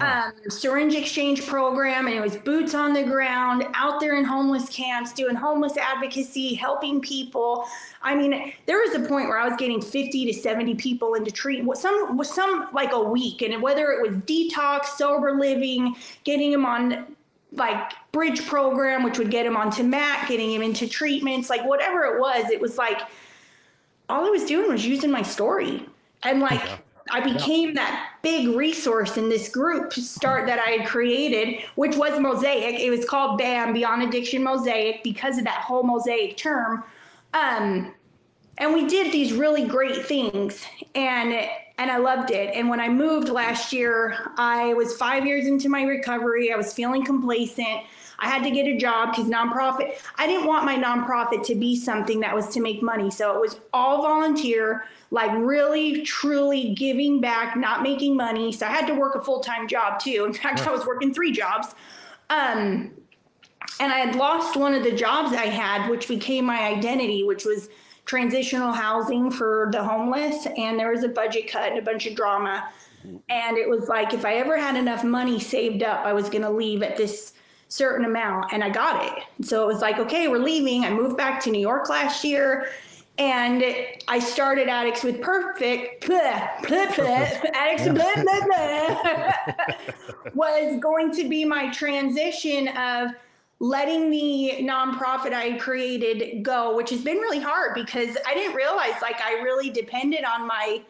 um, 0.00 0.32
syringe 0.48 0.94
exchange 0.94 1.46
program. 1.46 2.06
And 2.06 2.16
it 2.16 2.20
was 2.20 2.36
boots 2.36 2.74
on 2.74 2.92
the 2.92 3.04
ground, 3.04 3.66
out 3.74 4.00
there 4.00 4.16
in 4.16 4.24
homeless 4.24 4.68
camps, 4.68 5.12
doing 5.12 5.36
homeless 5.36 5.76
advocacy, 5.76 6.54
helping 6.54 7.00
people. 7.00 7.64
I 8.02 8.14
mean, 8.14 8.52
there 8.66 8.78
was 8.78 8.94
a 8.94 9.00
point 9.00 9.28
where 9.28 9.38
I 9.38 9.48
was 9.48 9.56
getting 9.56 9.80
50 9.80 10.26
to 10.26 10.32
70 10.32 10.74
people 10.74 11.14
into 11.14 11.30
treatment, 11.30 11.78
some 11.78 12.22
some 12.24 12.68
like 12.72 12.92
a 12.92 13.00
week, 13.00 13.42
and 13.42 13.62
whether 13.62 13.92
it 13.92 14.02
was 14.02 14.20
detox, 14.22 14.86
sober 14.96 15.32
living, 15.32 15.96
getting 16.24 16.50
them 16.50 16.66
on 16.66 17.16
like 17.52 17.92
bridge 18.10 18.44
program, 18.46 19.04
which 19.04 19.16
would 19.18 19.30
get 19.30 19.46
him 19.46 19.56
onto 19.56 19.84
MAT, 19.84 20.28
getting 20.28 20.52
him 20.52 20.62
into 20.62 20.88
treatments, 20.88 21.48
like 21.48 21.64
whatever 21.64 22.04
it 22.04 22.18
was, 22.18 22.50
it 22.50 22.60
was 22.60 22.78
like 22.78 23.00
all 24.08 24.26
I 24.26 24.30
was 24.30 24.44
doing 24.44 24.70
was 24.70 24.86
using 24.86 25.10
my 25.10 25.22
story. 25.22 25.86
And 26.22 26.40
like 26.40 26.62
I 27.10 27.20
became 27.20 27.74
that 27.74 28.14
big 28.22 28.48
resource 28.48 29.16
in 29.16 29.28
this 29.28 29.48
group 29.48 29.90
to 29.90 30.00
start 30.00 30.46
that 30.46 30.58
I 30.58 30.70
had 30.70 30.88
created, 30.88 31.62
which 31.74 31.96
was 31.96 32.18
Mosaic. 32.18 32.80
It 32.80 32.90
was 32.90 33.04
called 33.04 33.38
BAM, 33.38 33.74
Beyond 33.74 34.02
Addiction 34.02 34.42
Mosaic, 34.42 35.02
because 35.02 35.38
of 35.38 35.44
that 35.44 35.60
whole 35.60 35.82
mosaic 35.82 36.36
term. 36.36 36.84
Um, 37.34 37.92
and 38.58 38.72
we 38.72 38.86
did 38.86 39.12
these 39.12 39.32
really 39.32 39.66
great 39.66 40.06
things 40.06 40.64
and 40.94 41.48
and 41.76 41.90
I 41.90 41.96
loved 41.96 42.30
it. 42.30 42.54
And 42.54 42.68
when 42.68 42.78
I 42.78 42.88
moved 42.88 43.28
last 43.28 43.72
year, 43.72 44.30
I 44.36 44.74
was 44.74 44.96
5 44.96 45.26
years 45.26 45.48
into 45.48 45.68
my 45.68 45.82
recovery. 45.82 46.52
I 46.52 46.56
was 46.56 46.72
feeling 46.72 47.04
complacent. 47.04 47.80
I 48.18 48.28
had 48.28 48.42
to 48.44 48.50
get 48.50 48.66
a 48.66 48.76
job 48.76 49.10
because 49.10 49.30
nonprofit, 49.30 49.98
I 50.16 50.26
didn't 50.26 50.46
want 50.46 50.64
my 50.64 50.76
nonprofit 50.76 51.44
to 51.46 51.54
be 51.54 51.76
something 51.76 52.20
that 52.20 52.34
was 52.34 52.48
to 52.50 52.60
make 52.60 52.82
money. 52.82 53.10
So 53.10 53.34
it 53.34 53.40
was 53.40 53.60
all 53.72 54.02
volunteer, 54.02 54.86
like 55.10 55.32
really, 55.34 56.02
truly 56.02 56.74
giving 56.74 57.20
back, 57.20 57.56
not 57.56 57.82
making 57.82 58.16
money. 58.16 58.52
So 58.52 58.66
I 58.66 58.70
had 58.70 58.86
to 58.86 58.94
work 58.94 59.14
a 59.14 59.20
full 59.20 59.40
time 59.40 59.66
job 59.68 60.00
too. 60.00 60.24
In 60.26 60.32
fact, 60.32 60.66
I 60.66 60.70
was 60.70 60.86
working 60.86 61.12
three 61.12 61.32
jobs. 61.32 61.74
Um, 62.30 62.92
and 63.80 63.92
I 63.92 63.98
had 63.98 64.14
lost 64.14 64.56
one 64.56 64.74
of 64.74 64.84
the 64.84 64.92
jobs 64.92 65.32
I 65.32 65.46
had, 65.46 65.88
which 65.90 66.06
became 66.06 66.44
my 66.44 66.62
identity, 66.62 67.24
which 67.24 67.44
was 67.44 67.68
transitional 68.04 68.72
housing 68.72 69.30
for 69.30 69.68
the 69.72 69.82
homeless. 69.82 70.46
And 70.56 70.78
there 70.78 70.90
was 70.90 71.02
a 71.02 71.08
budget 71.08 71.50
cut 71.50 71.70
and 71.70 71.78
a 71.78 71.82
bunch 71.82 72.06
of 72.06 72.14
drama. 72.14 72.68
And 73.28 73.58
it 73.58 73.68
was 73.68 73.88
like, 73.88 74.14
if 74.14 74.24
I 74.24 74.34
ever 74.34 74.56
had 74.56 74.76
enough 74.76 75.04
money 75.04 75.40
saved 75.40 75.82
up, 75.82 76.06
I 76.06 76.12
was 76.12 76.28
going 76.28 76.42
to 76.42 76.50
leave 76.50 76.82
at 76.82 76.96
this 76.96 77.34
certain 77.74 78.04
amount 78.04 78.52
and 78.52 78.62
I 78.62 78.70
got 78.70 79.04
it. 79.04 79.24
So 79.44 79.64
it 79.64 79.66
was 79.66 79.82
like, 79.82 79.98
okay, 79.98 80.28
we're 80.28 80.38
leaving. 80.38 80.84
I 80.84 80.90
moved 80.90 81.16
back 81.16 81.42
to 81.42 81.50
New 81.50 81.60
York 81.60 81.88
last 81.88 82.22
year 82.22 82.68
and 83.18 83.64
I 84.06 84.20
started 84.20 84.68
Addicts 84.68 85.02
with 85.02 85.20
Perfect. 85.20 86.08
Addicts 86.08 87.88
blah, 87.88 88.14
blah, 88.22 89.42
was 90.34 90.78
going 90.80 91.12
to 91.14 91.28
be 91.28 91.44
my 91.44 91.68
transition 91.72 92.68
of 92.68 93.10
letting 93.58 94.08
the 94.08 94.58
nonprofit 94.60 95.32
I 95.32 95.58
created 95.58 96.44
go, 96.44 96.76
which 96.76 96.90
has 96.90 97.00
been 97.00 97.16
really 97.16 97.40
hard 97.40 97.74
because 97.74 98.16
I 98.24 98.34
didn't 98.34 98.54
realize 98.54 99.02
like 99.02 99.20
I 99.20 99.40
really 99.42 99.70
depended 99.70 100.22
on 100.22 100.46
my 100.46 100.82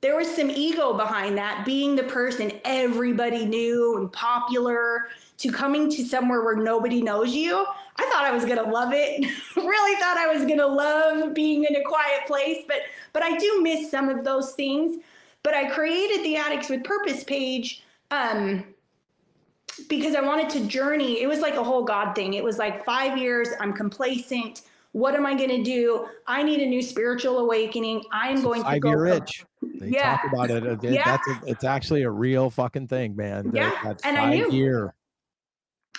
there 0.00 0.16
was 0.16 0.32
some 0.32 0.48
ego 0.48 0.96
behind 0.96 1.36
that 1.38 1.66
being 1.66 1.96
the 1.96 2.04
person 2.04 2.52
everybody 2.64 3.44
knew 3.44 3.98
and 3.98 4.12
popular 4.12 5.08
to 5.38 5.52
coming 5.52 5.88
to 5.90 6.04
somewhere 6.04 6.42
where 6.42 6.56
nobody 6.56 7.00
knows 7.00 7.32
you. 7.32 7.64
I 7.96 8.08
thought 8.10 8.24
I 8.24 8.32
was 8.32 8.44
going 8.44 8.62
to 8.62 8.70
love 8.70 8.90
it. 8.92 9.24
really 9.56 10.00
thought 10.00 10.16
I 10.16 10.26
was 10.32 10.44
going 10.44 10.58
to 10.58 10.66
love 10.66 11.32
being 11.32 11.64
in 11.64 11.76
a 11.76 11.82
quiet 11.82 12.26
place, 12.26 12.64
but 12.66 12.78
but 13.12 13.22
I 13.22 13.36
do 13.38 13.60
miss 13.62 13.90
some 13.90 14.08
of 14.08 14.24
those 14.24 14.52
things. 14.52 15.02
But 15.42 15.54
I 15.54 15.70
created 15.70 16.24
the 16.24 16.36
Addicts 16.36 16.68
with 16.68 16.84
Purpose 16.84 17.24
page 17.24 17.82
um 18.10 18.64
because 19.88 20.16
I 20.16 20.20
wanted 20.20 20.50
to 20.50 20.66
journey. 20.66 21.22
It 21.22 21.28
was 21.28 21.38
like 21.38 21.54
a 21.54 21.62
whole 21.62 21.84
God 21.84 22.14
thing. 22.14 22.34
It 22.34 22.42
was 22.42 22.58
like 22.58 22.84
5 22.84 23.16
years 23.16 23.48
I'm 23.60 23.72
complacent. 23.72 24.62
What 24.92 25.14
am 25.14 25.24
I 25.26 25.34
going 25.34 25.50
to 25.50 25.62
do? 25.62 26.06
I 26.26 26.42
need 26.42 26.60
a 26.60 26.66
new 26.66 26.82
spiritual 26.82 27.38
awakening. 27.38 28.02
I 28.10 28.30
am 28.30 28.42
going 28.42 28.64
to 28.64 28.80
go. 28.80 29.04
Itch. 29.04 29.44
They 29.62 29.90
yeah. 29.90 30.16
talk 30.16 30.32
about 30.32 30.50
it. 30.50 30.64
it 30.64 30.82
yeah. 30.82 31.04
That's 31.04 31.28
a, 31.28 31.46
it's 31.46 31.64
actually 31.64 32.02
a 32.02 32.10
real 32.10 32.50
fucking 32.50 32.88
thing, 32.88 33.14
man. 33.14 33.52
Yeah. 33.54 33.70
That, 33.84 34.00
and 34.04 34.16
I 34.16 34.34
knew. 34.34 34.50
Year. 34.50 34.94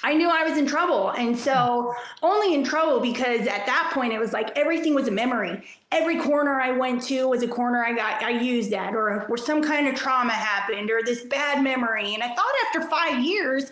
I 0.04 0.14
knew 0.14 0.30
I 0.30 0.44
was 0.44 0.58
in 0.58 0.66
trouble. 0.66 1.10
And 1.12 1.38
so, 1.38 1.94
hmm. 1.96 2.26
only 2.26 2.54
in 2.54 2.64
trouble 2.64 3.00
because 3.00 3.42
at 3.48 3.66
that 3.66 3.92
point 3.94 4.14
it 4.14 4.20
was 4.20 4.34
like 4.34 4.58
everything 4.58 4.94
was 4.94 5.08
a 5.08 5.12
memory. 5.12 5.64
Every 5.92 6.20
corner 6.20 6.62
I 6.62 6.72
went 6.72 7.04
to 7.04 7.28
was 7.28 7.44
a 7.44 7.48
corner 7.48 7.84
I 7.84 7.94
got 7.94 8.24
I 8.24 8.30
used 8.30 8.74
at 8.74 8.94
or 8.94 9.26
where 9.28 9.38
some 9.38 9.62
kind 9.62 9.88
of 9.88 9.96
trauma 9.96 10.34
happened 10.34 10.90
or 10.90 11.02
this 11.04 11.24
bad 11.24 11.64
memory. 11.64 12.14
And 12.14 12.24
I 12.24 12.34
thought 12.34 12.54
after 12.68 12.88
5 12.88 13.24
years 13.24 13.72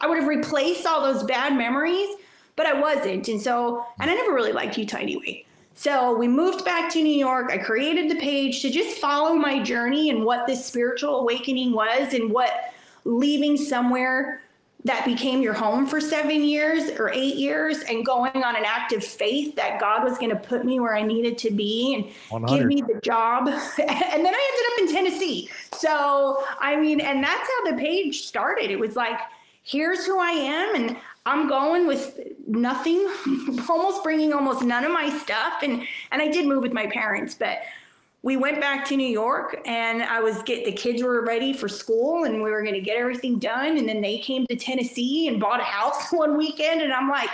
I 0.00 0.06
would 0.06 0.18
have 0.18 0.28
replaced 0.28 0.86
all 0.86 1.02
those 1.02 1.24
bad 1.24 1.56
memories, 1.56 2.08
but 2.56 2.66
I 2.66 2.80
wasn't. 2.80 3.28
And 3.28 3.40
so, 3.40 3.84
and 4.00 4.10
I 4.10 4.14
never 4.14 4.32
really 4.32 4.52
liked 4.52 4.78
Utah 4.78 4.98
anyway. 4.98 5.44
So 5.74 6.16
we 6.16 6.26
moved 6.26 6.64
back 6.64 6.92
to 6.92 7.02
New 7.02 7.16
York. 7.16 7.52
I 7.52 7.58
created 7.58 8.10
the 8.10 8.16
page 8.16 8.62
to 8.62 8.70
just 8.70 8.98
follow 8.98 9.34
my 9.34 9.62
journey 9.62 10.10
and 10.10 10.24
what 10.24 10.46
this 10.46 10.64
spiritual 10.64 11.20
awakening 11.20 11.72
was 11.72 12.14
and 12.14 12.32
what 12.32 12.72
leaving 13.04 13.56
somewhere 13.56 14.42
that 14.84 15.04
became 15.04 15.42
your 15.42 15.54
home 15.54 15.86
for 15.86 16.00
seven 16.00 16.44
years 16.44 16.88
or 16.98 17.10
eight 17.10 17.34
years 17.34 17.80
and 17.80 18.06
going 18.06 18.44
on 18.44 18.54
an 18.56 18.64
act 18.64 18.92
of 18.92 19.02
faith 19.02 19.56
that 19.56 19.80
God 19.80 20.04
was 20.04 20.18
going 20.18 20.30
to 20.30 20.36
put 20.36 20.64
me 20.64 20.78
where 20.78 20.94
I 20.94 21.02
needed 21.02 21.36
to 21.38 21.50
be 21.50 21.94
and 21.94 22.04
100. 22.30 22.58
give 22.58 22.66
me 22.66 22.82
the 22.82 23.00
job. 23.00 23.48
and 23.48 23.56
then 23.56 24.34
I 24.34 24.52
ended 24.52 24.72
up 24.72 24.78
in 24.78 24.94
Tennessee. 24.94 25.50
So, 25.72 26.44
I 26.60 26.76
mean, 26.76 27.00
and 27.00 27.22
that's 27.22 27.48
how 27.48 27.70
the 27.70 27.76
page 27.76 28.22
started. 28.26 28.70
It 28.70 28.78
was 28.78 28.94
like, 28.94 29.18
here's 29.64 30.06
who 30.06 30.20
I 30.20 30.30
am. 30.30 30.76
And 30.76 30.96
I'm 31.26 31.48
going 31.48 31.88
with 31.88 32.18
nothing, 32.46 33.06
almost 33.68 34.04
bringing 34.04 34.32
almost 34.32 34.62
none 34.62 34.84
of 34.84 34.92
my 34.92 35.10
stuff. 35.18 35.62
And, 35.62 35.82
and 36.12 36.22
I 36.22 36.28
did 36.28 36.46
move 36.46 36.62
with 36.62 36.72
my 36.72 36.86
parents, 36.86 37.34
but 37.34 37.58
we 38.22 38.36
went 38.36 38.60
back 38.60 38.84
to 38.86 38.96
New 38.96 39.06
York 39.06 39.60
and 39.64 40.02
I 40.02 40.20
was 40.20 40.42
get 40.42 40.64
the 40.64 40.72
kids 40.72 41.02
were 41.02 41.24
ready 41.24 41.52
for 41.52 41.68
school 41.68 42.24
and 42.24 42.42
we 42.42 42.50
were 42.50 42.62
going 42.62 42.74
to 42.74 42.80
get 42.80 42.96
everything 42.96 43.38
done 43.38 43.78
and 43.78 43.88
then 43.88 44.00
they 44.00 44.18
came 44.18 44.46
to 44.48 44.56
Tennessee 44.56 45.28
and 45.28 45.40
bought 45.40 45.60
a 45.60 45.64
house 45.64 46.08
one 46.10 46.36
weekend 46.36 46.82
and 46.82 46.92
I'm 46.92 47.08
like 47.08 47.30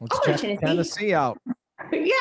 Let's 0.00 0.26
check 0.26 0.40
Tennessee. 0.40 0.66
Tennessee 0.66 1.14
out. 1.14 1.40
yeah, 1.92 2.14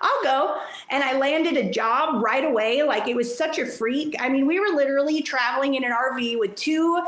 I'll 0.00 0.22
go. 0.24 0.60
And 0.90 1.04
I 1.04 1.16
landed 1.16 1.56
a 1.56 1.70
job 1.70 2.22
right 2.22 2.44
away. 2.44 2.82
Like 2.82 3.06
it 3.06 3.14
was 3.14 3.36
such 3.36 3.58
a 3.58 3.66
freak. 3.66 4.16
I 4.18 4.28
mean, 4.28 4.44
we 4.44 4.58
were 4.58 4.74
literally 4.74 5.22
traveling 5.22 5.74
in 5.74 5.84
an 5.84 5.92
RV 5.92 6.38
with 6.40 6.56
two 6.56 7.00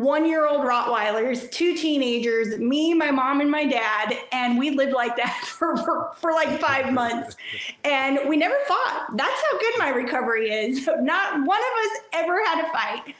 one 0.00 0.26
year 0.26 0.46
old 0.46 0.62
Rottweilers, 0.62 1.50
two 1.50 1.76
teenagers, 1.76 2.58
me, 2.58 2.94
my 2.94 3.10
mom, 3.10 3.40
and 3.40 3.50
my 3.50 3.64
dad. 3.64 4.16
And 4.32 4.58
we 4.58 4.70
lived 4.70 4.92
like 4.92 5.16
that 5.16 5.44
for, 5.46 5.76
for, 5.78 6.12
for, 6.16 6.32
like 6.32 6.60
five 6.60 6.92
months. 6.92 7.36
And 7.84 8.20
we 8.28 8.36
never 8.36 8.56
fought. 8.66 9.08
That's 9.16 9.42
how 9.50 9.58
good 9.58 9.74
my 9.78 9.88
recovery 9.90 10.50
is. 10.50 10.86
Not 11.00 11.46
one 11.46 11.60
of 11.60 11.84
us 11.84 11.98
ever 12.12 12.44
had 12.44 12.64
a 12.64 12.72
fight. 12.72 13.14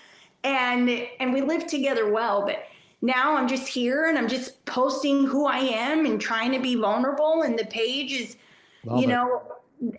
And 0.45 0.89
and 1.19 1.33
we 1.33 1.41
lived 1.41 1.69
together 1.69 2.13
well. 2.13 2.45
But 2.47 2.67
now 3.03 3.37
I'm 3.37 3.49
just 3.49 3.67
here 3.67 4.07
and 4.07 4.17
I'm 4.17 4.29
just 4.29 4.65
posting 4.65 5.27
who 5.27 5.47
I 5.47 5.59
am 5.59 6.07
and 6.07 6.21
trying 6.21 6.53
to 6.53 6.61
be 6.61 6.77
vulnerable. 6.77 7.43
And 7.43 7.59
the 7.59 7.67
page 7.67 8.13
is, 8.13 8.37
Love 8.85 9.01
you 9.01 9.07
know, 9.09 9.43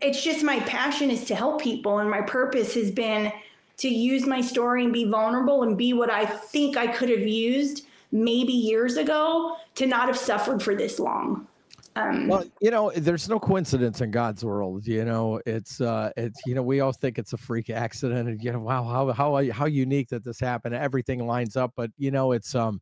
it's 0.02 0.24
just 0.24 0.44
my 0.44 0.60
passion 0.62 1.12
is 1.12 1.26
to 1.26 1.36
help 1.36 1.62
people. 1.62 2.00
And 2.00 2.10
my 2.10 2.22
purpose 2.22 2.74
has 2.76 2.92
been 2.92 3.32
to 3.78 3.88
use 3.88 4.26
my 4.26 4.42
story 4.42 4.84
and 4.84 4.94
be 4.94 5.06
vulnerable 5.06 5.64
and 5.64 5.78
be 5.78 5.94
what 5.94 6.10
I 6.10 6.26
think 6.26 6.78
I 6.78 6.88
could 6.88 7.10
have 7.10 7.28
used 7.28 7.86
maybe 8.12 8.54
years 8.54 8.98
ago 8.98 9.58
to 9.76 9.86
not 9.86 10.08
have 10.08 10.18
suffered 10.18 10.62
for 10.64 10.76
this 10.76 11.00
long. 11.00 11.48
Um, 11.96 12.28
well, 12.28 12.46
you 12.62 12.70
know, 12.70 12.92
there's 12.96 13.28
no 13.28 13.40
coincidence 13.40 14.02
in 14.02 14.12
God's 14.12 14.46
world. 14.46 14.86
You 14.86 15.04
know, 15.04 15.42
it's 15.48 15.82
uh, 15.82 16.12
it's 16.16 16.40
you 16.46 16.54
know, 16.54 16.62
we 16.62 16.80
all 16.80 16.92
think 16.92 17.18
it's 17.18 17.34
a 17.34 17.38
freak 17.38 17.72
accident, 17.72 18.30
and 18.30 18.44
you 18.44 18.52
know, 18.52 18.60
wow, 18.60 18.84
how 18.84 19.12
how 19.12 19.52
how 19.52 19.66
unique 19.66 20.10
that 20.10 20.24
this 20.24 20.40
happened. 20.40 20.76
Everything 20.76 21.26
lines 21.26 21.56
up, 21.56 21.74
but 21.76 21.90
you 21.98 22.12
know, 22.12 22.34
it's 22.34 22.54
um, 22.54 22.82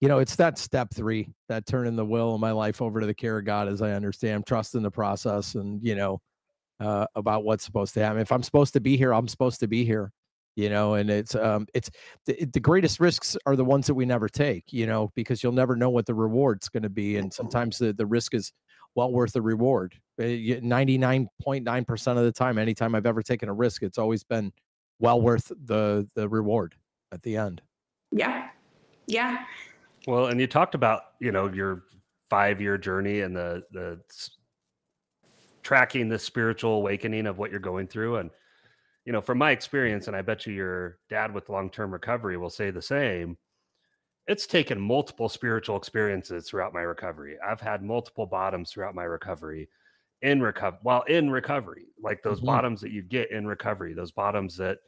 you 0.00 0.08
know, 0.08 0.20
it's 0.20 0.36
that 0.36 0.56
step 0.56 0.88
three, 0.94 1.28
that 1.48 1.66
turning 1.66 1.96
the 1.96 2.04
will 2.04 2.34
of 2.34 2.40
my 2.40 2.52
life 2.52 2.80
over 2.80 3.00
to 3.00 3.06
the 3.06 3.14
care 3.14 3.38
of 3.38 3.44
God, 3.44 3.68
as 3.68 3.82
I 3.82 3.92
understand, 3.92 4.46
trust 4.46 4.74
in 4.74 4.82
the 4.82 4.90
process, 4.90 5.54
and 5.54 5.78
you 5.82 5.94
know, 5.94 6.22
uh, 6.80 7.06
about 7.14 7.44
what's 7.44 7.64
supposed 7.64 7.94
to 7.94 8.02
happen. 8.02 8.20
If 8.20 8.32
I'm 8.32 8.42
supposed 8.42 8.72
to 8.72 8.80
be 8.80 8.96
here, 8.96 9.12
I'm 9.12 9.28
supposed 9.28 9.60
to 9.60 9.68
be 9.68 9.84
here. 9.84 10.12
You 10.56 10.68
know, 10.68 10.94
and 10.94 11.08
it's 11.08 11.34
um, 11.36 11.66
it's 11.74 11.90
the, 12.26 12.44
the 12.44 12.60
greatest 12.60 12.98
risks 12.98 13.36
are 13.46 13.54
the 13.54 13.64
ones 13.64 13.86
that 13.86 13.94
we 13.94 14.04
never 14.04 14.28
take. 14.28 14.64
You 14.72 14.86
know, 14.86 15.10
because 15.14 15.42
you'll 15.42 15.52
never 15.52 15.76
know 15.76 15.90
what 15.90 16.06
the 16.06 16.14
reward's 16.14 16.68
going 16.68 16.82
to 16.82 16.90
be, 16.90 17.16
and 17.16 17.32
sometimes 17.32 17.78
the 17.78 17.92
the 17.92 18.04
risk 18.04 18.34
is 18.34 18.52
well 18.96 19.12
worth 19.12 19.32
the 19.32 19.42
reward. 19.42 19.94
Eh, 20.20 20.58
Ninety 20.60 20.98
nine 20.98 21.28
point 21.40 21.64
nine 21.64 21.84
percent 21.84 22.18
of 22.18 22.24
the 22.24 22.32
time, 22.32 22.58
anytime 22.58 22.94
I've 22.94 23.06
ever 23.06 23.22
taken 23.22 23.48
a 23.48 23.54
risk, 23.54 23.82
it's 23.82 23.96
always 23.96 24.24
been 24.24 24.52
well 24.98 25.20
worth 25.20 25.52
the 25.66 26.08
the 26.16 26.28
reward 26.28 26.74
at 27.12 27.22
the 27.22 27.36
end. 27.36 27.62
Yeah, 28.10 28.48
yeah. 29.06 29.44
Well, 30.08 30.26
and 30.26 30.40
you 30.40 30.48
talked 30.48 30.74
about 30.74 31.02
you 31.20 31.30
know 31.30 31.48
your 31.52 31.84
five 32.28 32.60
year 32.60 32.76
journey 32.76 33.20
and 33.20 33.36
the 33.36 33.62
the 33.70 34.00
tracking 35.62 36.08
the 36.08 36.18
spiritual 36.18 36.74
awakening 36.74 37.26
of 37.26 37.38
what 37.38 37.50
you're 37.50 37.60
going 37.60 37.86
through 37.86 38.16
and 38.16 38.30
you 39.04 39.12
know 39.12 39.20
from 39.20 39.38
my 39.38 39.50
experience 39.50 40.06
and 40.06 40.16
i 40.16 40.22
bet 40.22 40.46
you 40.46 40.52
your 40.52 40.98
dad 41.08 41.32
with 41.32 41.48
long-term 41.48 41.92
recovery 41.92 42.36
will 42.36 42.50
say 42.50 42.70
the 42.70 42.82
same 42.82 43.36
it's 44.26 44.46
taken 44.46 44.80
multiple 44.80 45.28
spiritual 45.28 45.76
experiences 45.76 46.48
throughout 46.48 46.72
my 46.72 46.82
recovery 46.82 47.36
i've 47.46 47.60
had 47.60 47.82
multiple 47.82 48.26
bottoms 48.26 48.70
throughout 48.70 48.94
my 48.94 49.04
recovery 49.04 49.68
in 50.22 50.40
recover 50.42 50.78
while 50.82 51.02
in 51.02 51.30
recovery 51.30 51.86
like 52.02 52.22
those 52.22 52.38
mm-hmm. 52.38 52.46
bottoms 52.46 52.80
that 52.80 52.90
you 52.90 53.02
get 53.02 53.30
in 53.30 53.46
recovery 53.46 53.94
those 53.94 54.12
bottoms 54.12 54.56
that 54.56 54.78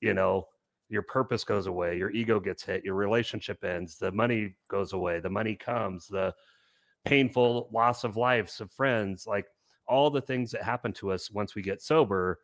you 0.00 0.14
know 0.14 0.46
your 0.88 1.02
purpose 1.02 1.44
goes 1.44 1.66
away 1.66 1.96
your 1.96 2.10
ego 2.10 2.38
gets 2.38 2.62
hit 2.62 2.84
your 2.84 2.94
relationship 2.94 3.62
ends 3.64 3.98
the 3.98 4.12
money 4.12 4.54
goes 4.70 4.92
away 4.92 5.20
the 5.20 5.28
money 5.28 5.54
comes 5.54 6.06
the 6.06 6.32
painful 7.04 7.68
loss 7.72 8.04
of 8.04 8.16
lives 8.16 8.60
of 8.60 8.70
friends 8.72 9.26
like 9.26 9.46
all 9.88 10.10
the 10.10 10.20
things 10.20 10.50
that 10.50 10.62
happen 10.62 10.92
to 10.92 11.10
us 11.12 11.30
once 11.30 11.54
we 11.54 11.62
get 11.62 11.82
sober 11.82 12.40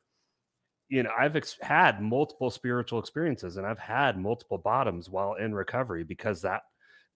you 0.89 1.03
know 1.03 1.11
i've 1.19 1.37
ex- 1.37 1.57
had 1.61 2.01
multiple 2.03 2.51
spiritual 2.51 2.99
experiences 2.99 3.57
and 3.57 3.67
i've 3.67 3.79
had 3.79 4.19
multiple 4.19 4.59
bottoms 4.59 5.09
while 5.09 5.35
in 5.35 5.55
recovery 5.55 6.05
because 6.05 6.43
that 6.43 6.63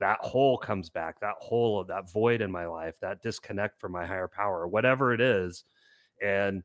that 0.01 0.19
hole 0.21 0.57
comes 0.57 0.91
back, 0.91 1.21
that 1.21 1.35
hole 1.39 1.81
of 1.81 1.89
that 1.89 2.11
void 2.11 2.41
in 2.41 2.51
my 2.51 2.67
life, 2.67 2.99
that 3.01 3.23
disconnect 3.23 3.81
from 3.81 3.93
my 3.93 4.07
higher 4.07 4.29
power, 4.29 4.67
whatever 4.69 5.13
it 5.13 5.21
is. 5.21 5.65
And, 6.23 6.63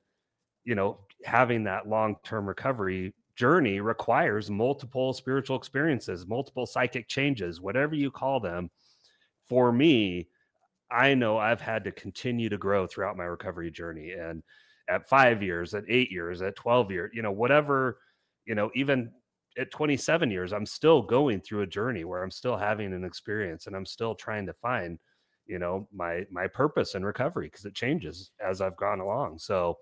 you 0.63 0.75
know, 0.75 0.99
having 1.25 1.63
that 1.63 1.87
long 1.87 2.17
term 2.23 2.47
recovery 2.47 3.13
journey 3.35 3.79
requires 3.79 4.51
multiple 4.51 5.13
spiritual 5.13 5.57
experiences, 5.57 6.27
multiple 6.27 6.65
psychic 6.65 7.07
changes, 7.07 7.59
whatever 7.59 7.95
you 7.95 8.11
call 8.11 8.39
them. 8.39 8.69
For 9.49 9.71
me, 9.71 10.29
I 10.93 11.13
know 11.15 11.37
I've 11.37 11.61
had 11.61 11.83
to 11.85 11.91
continue 11.91 12.49
to 12.49 12.57
grow 12.57 12.85
throughout 12.85 13.17
my 13.17 13.23
recovery 13.23 13.71
journey. 13.71 14.11
And 14.11 14.43
at 14.89 15.07
five 15.09 15.41
years, 15.41 15.73
at 15.73 15.83
eight 15.89 16.11
years, 16.11 16.41
at 16.41 16.55
12 16.55 16.91
years, 16.91 17.11
you 17.13 17.21
know, 17.21 17.31
whatever, 17.31 17.99
you 18.45 18.53
know, 18.55 18.69
even 18.75 19.11
at 19.57 19.71
27 19.71 20.29
years, 20.29 20.53
I'm 20.53 20.65
still 20.65 21.01
going 21.01 21.41
through 21.41 21.61
a 21.61 21.67
journey 21.67 22.03
where 22.03 22.23
I'm 22.23 22.31
still 22.31 22.57
having 22.57 22.93
an 22.93 23.03
experience 23.05 23.67
and 23.67 23.75
I'm 23.75 23.85
still 23.85 24.13
trying 24.13 24.45
to 24.45 24.53
find, 24.53 24.99
you 25.45 25.59
know, 25.59 25.87
my 25.93 26.25
my 26.31 26.47
purpose 26.47 26.95
in 26.95 27.03
recovery 27.05 27.47
because 27.47 27.65
it 27.65 27.75
changes 27.75 28.31
as 28.45 28.61
I've 28.61 28.77
gone 28.77 28.99
along. 28.99 29.39
So, 29.39 29.77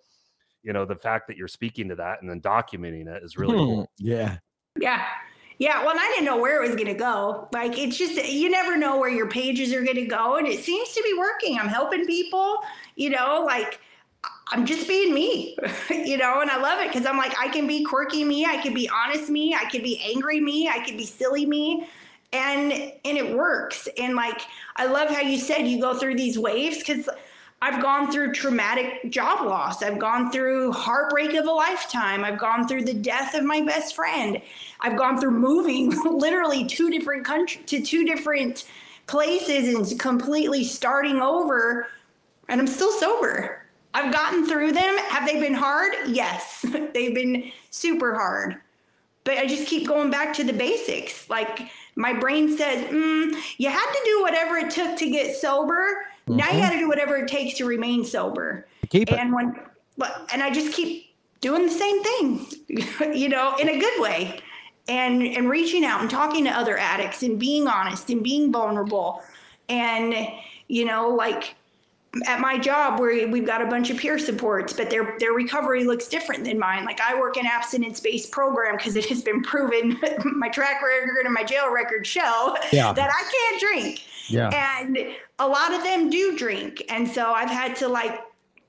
you 0.63 0.73
know, 0.73 0.85
the 0.85 0.95
fact 0.95 1.27
that 1.27 1.37
you're 1.37 1.47
speaking 1.47 1.89
to 1.89 1.95
that 1.95 2.21
and 2.21 2.29
then 2.29 2.41
documenting 2.41 3.07
it 3.07 3.23
is 3.23 3.37
really 3.37 3.57
cool. 3.57 3.89
Hmm, 3.99 4.05
Yeah. 4.05 4.37
Yeah. 4.79 5.05
Yeah, 5.61 5.85
well, 5.85 5.93
I 5.95 6.07
didn't 6.07 6.25
know 6.25 6.37
where 6.37 6.57
it 6.57 6.67
was 6.67 6.75
going 6.75 6.87
to 6.87 6.95
go. 6.95 7.47
Like, 7.53 7.77
it's 7.77 7.95
just, 7.95 8.15
you 8.27 8.49
never 8.49 8.79
know 8.79 8.97
where 8.97 9.11
your 9.11 9.27
pages 9.27 9.71
are 9.75 9.83
going 9.83 9.97
to 9.97 10.07
go. 10.07 10.37
And 10.37 10.47
it 10.47 10.63
seems 10.63 10.91
to 10.93 11.03
be 11.03 11.13
working. 11.15 11.59
I'm 11.59 11.67
helping 11.67 12.07
people, 12.07 12.57
you 12.95 13.11
know, 13.11 13.43
like, 13.45 13.79
I'm 14.47 14.65
just 14.65 14.87
being 14.87 15.13
me, 15.13 15.55
you 15.91 16.17
know, 16.17 16.41
and 16.41 16.49
I 16.49 16.57
love 16.57 16.81
it 16.81 16.87
because 16.91 17.05
I'm 17.05 17.15
like, 17.15 17.39
I 17.39 17.47
can 17.47 17.67
be 17.67 17.83
quirky 17.83 18.23
me, 18.23 18.43
I 18.43 18.57
can 18.57 18.73
be 18.73 18.89
honest 18.89 19.29
me, 19.29 19.53
I 19.53 19.65
can 19.65 19.83
be 19.83 20.01
angry 20.03 20.39
me, 20.39 20.67
I 20.67 20.79
can 20.79 20.97
be 20.97 21.05
silly 21.05 21.45
me. 21.45 21.87
And 22.33 22.71
and 22.73 23.17
it 23.17 23.35
works. 23.35 23.87
And 23.99 24.15
like 24.15 24.41
I 24.77 24.87
love 24.87 25.09
how 25.09 25.19
you 25.19 25.37
said 25.37 25.67
you 25.67 25.79
go 25.79 25.93
through 25.93 26.15
these 26.15 26.39
waves 26.39 26.79
because 26.79 27.07
I've 27.63 27.81
gone 27.81 28.11
through 28.11 28.33
traumatic 28.33 29.11
job 29.11 29.45
loss. 29.45 29.83
I've 29.83 29.99
gone 29.99 30.31
through 30.31 30.71
heartbreak 30.71 31.35
of 31.35 31.45
a 31.45 31.51
lifetime. 31.51 32.23
I've 32.23 32.39
gone 32.39 32.67
through 32.67 32.85
the 32.85 32.93
death 32.93 33.35
of 33.35 33.43
my 33.43 33.61
best 33.61 33.95
friend. 33.95 34.41
I've 34.79 34.97
gone 34.97 35.19
through 35.19 35.31
moving 35.31 35.91
literally 36.05 36.65
two 36.65 36.89
different 36.89 37.23
countries 37.23 37.63
to 37.67 37.81
two 37.81 38.03
different 38.03 38.65
places 39.05 39.75
and 39.75 39.99
completely 39.99 40.63
starting 40.63 41.21
over. 41.21 41.87
And 42.49 42.59
I'm 42.59 42.67
still 42.67 42.91
sober. 42.93 43.61
I've 43.93 44.11
gotten 44.11 44.47
through 44.47 44.71
them. 44.71 44.97
Have 45.09 45.27
they 45.27 45.39
been 45.39 45.53
hard? 45.53 45.93
Yes, 46.07 46.65
they've 46.93 47.13
been 47.13 47.51
super 47.69 48.15
hard. 48.15 48.57
But 49.23 49.37
I 49.37 49.45
just 49.45 49.67
keep 49.67 49.87
going 49.87 50.09
back 50.09 50.33
to 50.35 50.43
the 50.43 50.53
basics. 50.53 51.29
Like 51.29 51.69
my 51.95 52.11
brain 52.11 52.57
says, 52.57 52.83
mm, 52.85 53.35
you 53.59 53.69
had 53.69 53.91
to 53.91 54.01
do 54.03 54.21
whatever 54.23 54.57
it 54.57 54.71
took 54.71 54.97
to 54.97 55.11
get 55.11 55.35
sober. 55.35 56.05
Now 56.27 56.47
you 56.51 56.59
Mhm. 56.59 56.61
got 56.61 56.69
to 56.71 56.77
do 56.77 56.87
whatever 56.87 57.17
it 57.17 57.27
takes 57.27 57.57
to 57.57 57.65
remain 57.65 58.05
sober. 58.05 58.67
Keep 58.89 59.11
it. 59.11 59.19
And 59.19 59.33
when, 59.33 59.59
but 59.97 60.27
and 60.33 60.41
I 60.43 60.49
just 60.51 60.73
keep 60.73 61.13
doing 61.41 61.65
the 61.65 61.71
same 61.71 62.03
thing, 62.03 62.45
you 63.13 63.29
know, 63.29 63.55
in 63.55 63.69
a 63.69 63.77
good 63.79 63.99
way, 64.01 64.39
and 64.87 65.21
and 65.23 65.49
reaching 65.49 65.83
out 65.85 66.01
and 66.01 66.09
talking 66.09 66.43
to 66.45 66.51
other 66.51 66.77
addicts 66.77 67.23
and 67.23 67.39
being 67.39 67.67
honest 67.67 68.09
and 68.09 68.23
being 68.23 68.51
vulnerable, 68.51 69.23
and 69.69 70.15
you 70.67 70.85
know, 70.85 71.09
like 71.09 71.55
at 72.27 72.41
my 72.41 72.57
job 72.57 72.99
where 72.99 73.25
we've 73.29 73.45
got 73.45 73.61
a 73.61 73.65
bunch 73.65 73.89
of 73.89 73.95
peer 73.97 74.19
supports, 74.19 74.73
but 74.73 74.89
their 74.89 75.15
their 75.19 75.31
recovery 75.31 75.85
looks 75.85 76.07
different 76.07 76.43
than 76.43 76.59
mine. 76.59 76.83
Like 76.85 76.99
I 77.01 77.17
work 77.19 77.37
in 77.37 77.45
abstinence-based 77.45 78.31
program 78.31 78.75
because 78.75 78.95
it 78.97 79.05
has 79.05 79.21
been 79.21 79.41
proven 79.53 79.97
my 80.35 80.49
track 80.49 80.81
record 80.83 81.25
and 81.25 81.33
my 81.33 81.43
jail 81.43 81.71
record 81.71 82.05
show 82.05 82.55
Yeah. 82.71 82.91
that 82.93 83.09
I 83.09 83.31
can't 83.31 83.61
drink. 83.61 84.03
Yeah. 84.27 84.49
And 84.79 84.97
a 85.39 85.47
lot 85.47 85.73
of 85.73 85.83
them 85.83 86.09
do 86.09 86.37
drink. 86.37 86.83
And 86.89 87.07
so 87.07 87.31
I've 87.33 87.49
had 87.49 87.75
to 87.77 87.87
like 87.87 88.19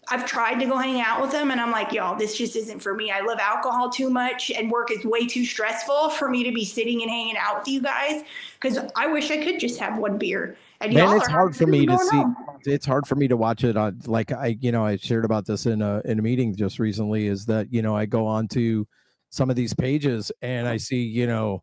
I've 0.08 0.26
tried 0.26 0.58
to 0.58 0.66
go 0.66 0.76
hang 0.76 1.00
out 1.00 1.22
with 1.22 1.30
them 1.30 1.52
and 1.52 1.60
I'm 1.60 1.70
like, 1.70 1.92
y'all, 1.92 2.16
this 2.16 2.36
just 2.36 2.56
isn't 2.56 2.80
for 2.80 2.94
me. 2.94 3.12
I 3.12 3.20
love 3.20 3.38
alcohol 3.38 3.88
too 3.88 4.10
much 4.10 4.50
and 4.50 4.70
work 4.70 4.90
is 4.90 5.04
way 5.04 5.26
too 5.26 5.44
stressful 5.44 6.10
for 6.10 6.28
me 6.28 6.42
to 6.42 6.52
be 6.52 6.64
sitting 6.64 7.02
and 7.02 7.10
hanging 7.10 7.36
out 7.36 7.60
with 7.60 7.68
you 7.68 7.80
guys. 7.80 8.24
Cause 8.60 8.78
I 8.96 9.06
wish 9.06 9.30
I 9.30 9.42
could 9.42 9.60
just 9.60 9.78
have 9.78 9.98
one 9.98 10.18
beer. 10.18 10.56
And 10.80 10.92
Man, 10.92 11.16
it's 11.16 11.28
hard 11.28 11.54
for 11.54 11.68
me 11.68 11.86
to 11.86 11.96
see. 11.96 12.16
on. 12.16 12.34
It's 12.64 12.84
hard 12.84 13.06
for 13.06 13.14
me 13.14 13.28
to 13.28 13.36
watch 13.36 13.62
it 13.62 13.76
on 13.76 14.00
like 14.06 14.32
I, 14.32 14.58
you 14.60 14.72
know, 14.72 14.84
I 14.84 14.96
shared 14.96 15.24
about 15.24 15.46
this 15.46 15.66
in 15.66 15.80
a 15.80 16.02
in 16.04 16.18
a 16.18 16.22
meeting 16.22 16.56
just 16.56 16.80
recently. 16.80 17.28
Is 17.28 17.46
that 17.46 17.72
you 17.72 17.82
know 17.82 17.96
I 17.96 18.04
go 18.06 18.26
on 18.26 18.48
to 18.48 18.86
some 19.30 19.48
of 19.48 19.54
these 19.54 19.72
pages 19.72 20.32
and 20.42 20.66
I 20.66 20.78
see 20.78 21.02
you 21.02 21.28
know, 21.28 21.62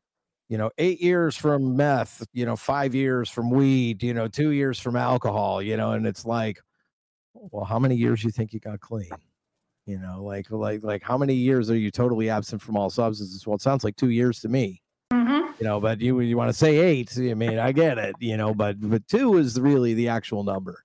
you 0.49 0.57
know, 0.57 0.69
eight 0.79 0.99
years 0.99 1.37
from 1.37 1.77
meth, 1.77 2.25
you 2.33 2.45
know, 2.45 2.55
five 2.55 2.93
years 2.95 3.29
from 3.29 3.49
weed, 3.49 4.01
you 4.03 4.13
know, 4.13 4.27
two 4.27 4.49
years 4.51 4.79
from 4.79 4.95
alcohol, 4.95 5.61
you 5.61 5.77
know, 5.77 5.91
and 5.91 6.05
it's 6.07 6.25
like, 6.25 6.59
well, 7.33 7.63
how 7.63 7.79
many 7.79 7.95
years 7.95 8.23
you 8.23 8.31
think 8.31 8.51
you 8.51 8.59
got 8.59 8.79
clean? 8.79 9.09
You 9.85 9.99
know, 9.99 10.23
like 10.23 10.51
like 10.51 10.83
like 10.83 11.01
how 11.03 11.17
many 11.17 11.33
years 11.33 11.69
are 11.71 11.77
you 11.77 11.89
totally 11.91 12.29
absent 12.29 12.61
from 12.61 12.75
all 12.77 12.89
substances? 12.89 13.47
Well, 13.47 13.55
it 13.55 13.61
sounds 13.61 13.83
like 13.83 13.95
two 13.95 14.09
years 14.09 14.39
to 14.41 14.49
me 14.49 14.81
Mhm. 15.11 15.59
you 15.59 15.65
know 15.65 15.79
but 15.79 15.99
you 15.99 16.19
you 16.19 16.37
want 16.37 16.49
to 16.49 16.53
say 16.53 16.77
eight 16.77 17.11
i 17.17 17.33
mean 17.33 17.57
i 17.57 17.71
get 17.71 17.97
it 17.97 18.15
you 18.19 18.37
know 18.37 18.53
but 18.53 18.75
but 18.79 19.07
two 19.07 19.37
is 19.37 19.59
really 19.59 19.95
the 19.95 20.07
actual 20.07 20.43
number 20.43 20.83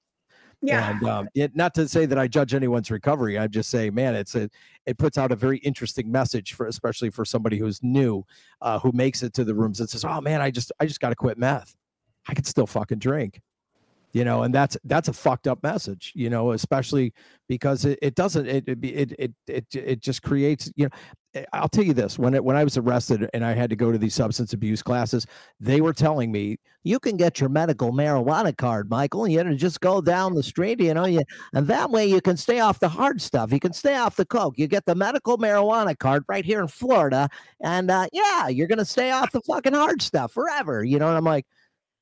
Yeah. 0.66 0.90
and 0.90 1.08
um 1.08 1.28
it, 1.34 1.54
not 1.54 1.74
to 1.74 1.86
say 1.88 2.06
that 2.06 2.18
i 2.18 2.26
judge 2.26 2.54
anyone's 2.54 2.90
recovery 2.90 3.38
i 3.38 3.46
just 3.46 3.70
say 3.70 3.90
man 3.90 4.14
it's 4.14 4.34
a 4.34 4.48
it 4.86 4.98
puts 4.98 5.18
out 5.18 5.30
a 5.32 5.36
very 5.36 5.58
interesting 5.58 6.10
message 6.10 6.54
for 6.54 6.66
especially 6.66 7.10
for 7.10 7.24
somebody 7.24 7.58
who's 7.58 7.82
new 7.82 8.22
uh 8.62 8.78
who 8.78 8.90
makes 8.92 9.22
it 9.22 9.34
to 9.34 9.44
the 9.44 9.54
rooms 9.54 9.80
and 9.80 9.90
says 9.90 10.04
oh 10.04 10.20
man 10.20 10.40
i 10.40 10.50
just 10.50 10.72
i 10.80 10.86
just 10.86 11.00
got 11.00 11.10
to 11.10 11.14
quit 11.14 11.38
meth 11.38 11.76
i 12.28 12.34
can 12.34 12.44
still 12.44 12.66
fucking 12.66 12.98
drink 12.98 13.40
you 14.14 14.24
know 14.24 14.44
and 14.44 14.54
that's 14.54 14.78
that's 14.84 15.08
a 15.08 15.12
fucked 15.12 15.46
up 15.46 15.62
message 15.62 16.12
you 16.14 16.30
know 16.30 16.52
especially 16.52 17.12
because 17.48 17.84
it, 17.84 17.98
it 18.00 18.14
doesn't 18.14 18.46
it 18.46 18.66
it, 18.66 19.12
it 19.18 19.32
it 19.46 19.66
it 19.74 20.00
just 20.00 20.22
creates 20.22 20.72
you 20.76 20.86
know 20.86 20.90
eh, 21.34 21.44
i'll 21.52 21.68
tell 21.68 21.84
you 21.84 21.92
this 21.92 22.18
when 22.18 22.32
it 22.32 22.42
when 22.42 22.56
i 22.56 22.64
was 22.64 22.78
arrested 22.78 23.28
and 23.34 23.44
i 23.44 23.52
had 23.52 23.68
to 23.68 23.76
go 23.76 23.92
to 23.92 23.98
these 23.98 24.14
substance 24.14 24.52
abuse 24.52 24.82
classes 24.82 25.26
they 25.60 25.80
were 25.80 25.92
telling 25.92 26.30
me 26.30 26.56
you 26.84 26.98
can 27.00 27.16
get 27.16 27.40
your 27.40 27.48
medical 27.48 27.92
marijuana 27.92 28.56
card 28.56 28.88
michael 28.88 29.24
and 29.24 29.32
you 29.32 29.54
just 29.56 29.80
go 29.80 30.00
down 30.00 30.34
the 30.34 30.42
street 30.42 30.80
you 30.80 30.94
know 30.94 31.06
you 31.06 31.20
and 31.52 31.66
that 31.66 31.90
way 31.90 32.06
you 32.06 32.20
can 32.20 32.36
stay 32.36 32.60
off 32.60 32.78
the 32.78 32.88
hard 32.88 33.20
stuff. 33.20 33.52
You 33.52 33.60
can 33.60 33.72
stay 33.72 33.96
off 33.96 34.16
the 34.16 34.24
coke. 34.24 34.54
You 34.58 34.66
get 34.68 34.84
the 34.84 34.94
medical 34.94 35.38
marijuana 35.38 35.98
card 35.98 36.24
right 36.28 36.44
here 36.44 36.60
in 36.60 36.68
florida 36.68 37.28
and 37.60 37.90
uh, 37.90 38.06
yeah 38.12 38.46
you're 38.48 38.68
gonna 38.68 38.84
stay 38.84 39.10
off 39.10 39.32
the 39.32 39.40
fucking 39.40 39.74
hard 39.74 40.00
stuff 40.00 40.32
forever 40.32 40.84
you 40.84 40.98
know 40.98 41.08
and 41.08 41.16
i'm 41.16 41.24
like 41.24 41.46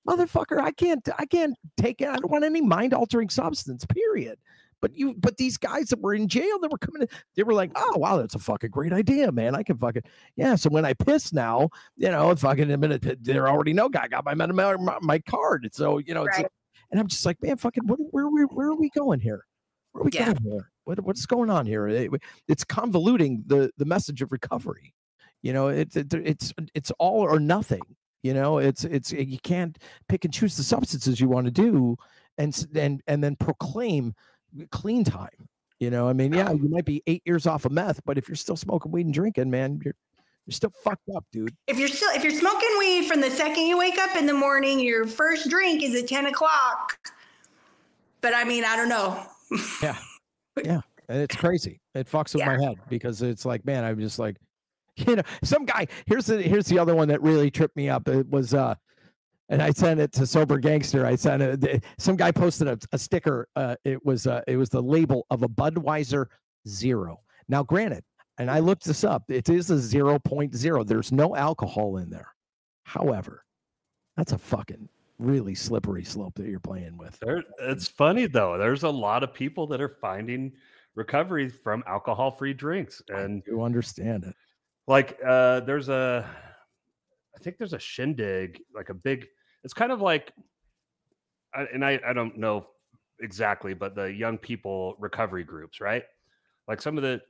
motherfucker 0.09 0.61
i 0.61 0.70
can't 0.72 1.09
i 1.18 1.24
can't 1.26 1.55
take 1.76 2.00
it 2.00 2.09
i 2.09 2.16
don't 2.16 2.30
want 2.30 2.44
any 2.44 2.61
mind 2.61 2.92
altering 2.94 3.28
substance 3.28 3.84
period. 3.86 4.38
But 4.80 4.96
you 4.96 5.14
but 5.16 5.36
these 5.36 5.57
guys 5.57 5.90
that 5.90 6.00
were 6.00 6.12
in 6.12 6.26
jail 6.26 6.59
that 6.59 6.72
were 6.72 6.78
coming 6.78 7.03
in 7.03 7.09
they 7.36 7.44
were 7.44 7.55
like 7.55 7.70
oh 7.76 7.98
wow 7.98 8.16
that's 8.16 8.34
a 8.34 8.40
fucking 8.40 8.70
great 8.70 8.92
idea 8.92 9.30
man 9.30 9.55
i 9.55 9.62
can 9.62 9.78
fucking 9.78 10.03
yeah 10.34 10.57
so 10.57 10.70
when 10.70 10.84
i 10.84 10.92
piss 10.92 11.32
now 11.32 11.68
you 11.96 12.11
know 12.11 12.34
fucking 12.34 12.68
a 12.68 12.76
minute 12.76 13.07
they're 13.22 13.48
already 13.48 13.72
know 13.72 13.88
i 13.96 14.09
got 14.09 14.24
my 14.24 14.34
my, 14.34 14.98
my, 15.00 15.18
card 15.20 15.68
so 15.72 15.98
you 15.98 16.14
know 16.14 16.24
it's 16.24 16.36
Right. 16.36 16.48
and 16.90 16.98
i'm 16.98 17.07
just 17.07 17.24
like 17.24 17.40
man 17.40 17.57
fucking 17.59 17.86
what, 17.86 18.00
where, 18.11 18.26
where 18.28 18.46
where 18.46 18.68
are 18.70 18.74
we 18.74 18.90
going 18.90 19.20
here? 19.20 19.46
Where 19.92 20.03
are 20.03 20.05
we 20.05 20.11
Yeah. 20.14 20.32
going 20.32 20.38
here? 20.42 20.70
What, 20.82 20.98
what's 21.05 21.26
going 21.26 21.48
on 21.48 21.64
here? 21.64 21.86
It- 21.86 22.11
it's 22.48 22.64
convoluting 22.64 23.46
the 23.46 23.70
the 23.76 23.84
message 23.84 24.20
of 24.20 24.32
recovery 24.32 24.94
you 25.42 25.53
know 25.53 25.68
it's 25.68 25.94
it, 25.96 26.12
it's 26.12 26.53
it's 26.74 26.90
all 26.98 27.20
or 27.20 27.38
nothing 27.38 27.82
you 28.22 28.34
know 28.34 28.58
it's 28.58 28.84
it's 28.84 29.12
eh, 29.12 29.16
you 29.20 29.38
can't 29.42 29.78
pick 30.08 30.24
and 30.24 30.32
choose 30.32 30.56
the 30.56 30.62
substances 30.62 31.20
you 31.20 31.28
want 31.28 31.44
to 31.46 31.50
do 31.52 31.96
and 32.38 32.66
and 32.74 33.02
and 33.06 33.22
then 33.22 33.36
proclaim 33.36 34.14
clean 34.70 35.02
time 35.04 35.48
you 35.80 35.90
know 35.90 36.08
i 36.08 36.12
mean 36.12 36.32
yeah 36.32 36.52
you 36.52 36.68
might 36.68 36.84
be 36.84 37.02
eight 37.06 37.22
years 37.24 37.46
off 37.46 37.64
of 37.64 37.72
meth 37.72 38.00
but 38.04 38.16
if 38.18 38.28
you're 38.28 38.36
still 38.36 38.56
smoking 38.56 38.92
weed 38.92 39.06
and 39.06 39.14
drinking 39.14 39.50
man 39.50 39.80
you're 39.84 39.94
you're 40.46 40.52
still 40.52 40.72
fucked 40.82 41.08
up 41.16 41.24
dude 41.32 41.54
If 41.68 41.78
you're 41.78 41.88
still 41.88 42.10
if 42.14 42.22
you're 42.24 42.32
smoking 42.32 42.68
weed 42.78 43.06
from 43.06 43.20
the 43.20 43.30
second 43.30 43.64
you 43.66 43.78
wake 43.78 43.98
up 43.98 44.16
in 44.16 44.26
the 44.26 44.34
morning, 44.34 44.80
your 44.80 45.06
first 45.06 45.48
drink 45.48 45.84
is 45.84 45.94
at 46.00 46.08
10 46.08 46.26
o'clock. 46.26 46.98
But 48.22 48.34
I 48.34 48.42
mean, 48.42 48.64
I 48.64 48.74
don't 48.74 48.88
know. 48.88 49.24
yeah 49.80 49.96
yeah 50.64 50.80
and 51.08 51.20
it's 51.22 51.36
crazy 51.36 51.80
it 51.94 52.08
fucks 52.10 52.34
with 52.34 52.40
Yeah. 52.40 52.56
my 52.56 52.62
head 52.64 52.74
because 52.88 53.22
it's 53.22 53.44
like 53.44 53.64
man 53.64 53.84
i'm 53.84 53.98
just 54.00 54.18
like 54.18 54.36
you 55.09 55.16
know 55.16 55.22
some 55.43 55.64
guy 55.64 55.86
here's 56.07 56.26
the 56.26 56.43
here's 56.43 56.66
the 56.66 56.78
other 56.78 56.95
one 56.95 57.09
that 57.09 57.22
really 57.22 57.51
tripped 57.51 57.76
me 57.76 57.88
up 57.88 58.07
it 58.09 58.28
was 58.28 58.53
uh 58.53 58.74
and 59.49 59.62
I 59.62 59.70
sent 59.70 60.01
it 60.01 60.12
to 60.12 60.26
sober 60.26 60.59
gangster. 60.59 61.05
I 61.05 61.14
sent 61.14 61.43
it. 61.43 61.84
Some 61.99 62.16
guy 62.16 62.32
posted 62.32 62.68
a, 62.68 62.78
a 62.93 62.99
sticker. 62.99 63.49
Uh, 63.55 63.76
it 63.84 64.03
was 64.03 64.26
uh, 64.26 64.40
it 64.47 64.57
was 64.57 64.70
the 64.70 64.80
label 64.80 65.26
of 65.30 65.43
a 65.43 65.49
Budweiser 65.49 66.26
Zero. 66.66 67.20
Now, 67.49 67.62
granted, 67.62 68.03
and 68.38 68.51
I 68.51 68.61
looked 68.61 68.84
this 68.84 69.05
up. 69.05 69.24
It 69.28 69.51
is 69.51 69.70
a 69.70 69.74
0.0. 69.74 70.86
There's 70.86 71.12
no 71.12 71.36
alcohol 71.36 71.99
in 71.99 72.09
there. 72.09 72.28
However, 72.84 73.45
that's 74.16 74.32
a 74.32 74.38
fucking 74.38 74.88
really 75.18 75.55
slippery 75.55 76.05
slope 76.05 76.34
that 76.36 76.47
you're 76.47 76.59
playing 76.59 76.97
with. 76.97 77.18
There, 77.20 77.45
it's 77.61 77.88
funny 77.88 78.26
though. 78.26 78.57
There's 78.57 78.84
a 78.84 78.90
lot 78.90 79.22
of 79.22 79.34
people 79.34 79.66
that 79.68 79.80
are 79.80 79.97
finding 80.01 80.53
recovery 80.95 81.49
from 81.49 81.84
alcohol-free 81.86 82.55
drinks, 82.55 83.03
and 83.09 83.43
You 83.47 83.62
understand 83.62 84.24
it. 84.24 84.34
Like 84.86 85.18
uh, 85.26 85.60
there's 85.60 85.88
a, 85.88 86.28
I 87.36 87.38
think 87.42 87.58
there's 87.58 87.72
a 87.72 87.78
shindig, 87.78 88.60
like 88.74 88.88
a 88.88 88.94
big 88.94 89.26
it's 89.64 89.74
kind 89.74 89.92
of 89.92 90.00
like, 90.00 90.32
I- 91.54 91.68
and 91.72 91.84
I, 91.84 92.00
I 92.06 92.12
don't 92.12 92.36
know 92.36 92.66
exactly, 93.20 93.74
but 93.74 93.94
the 93.94 94.12
young 94.12 94.38
people 94.38 94.96
recovery 94.98 95.44
groups, 95.44 95.80
right? 95.80 96.02
Like 96.66 96.80
some 96.82 96.96
of 96.96 97.02
the, 97.02 97.20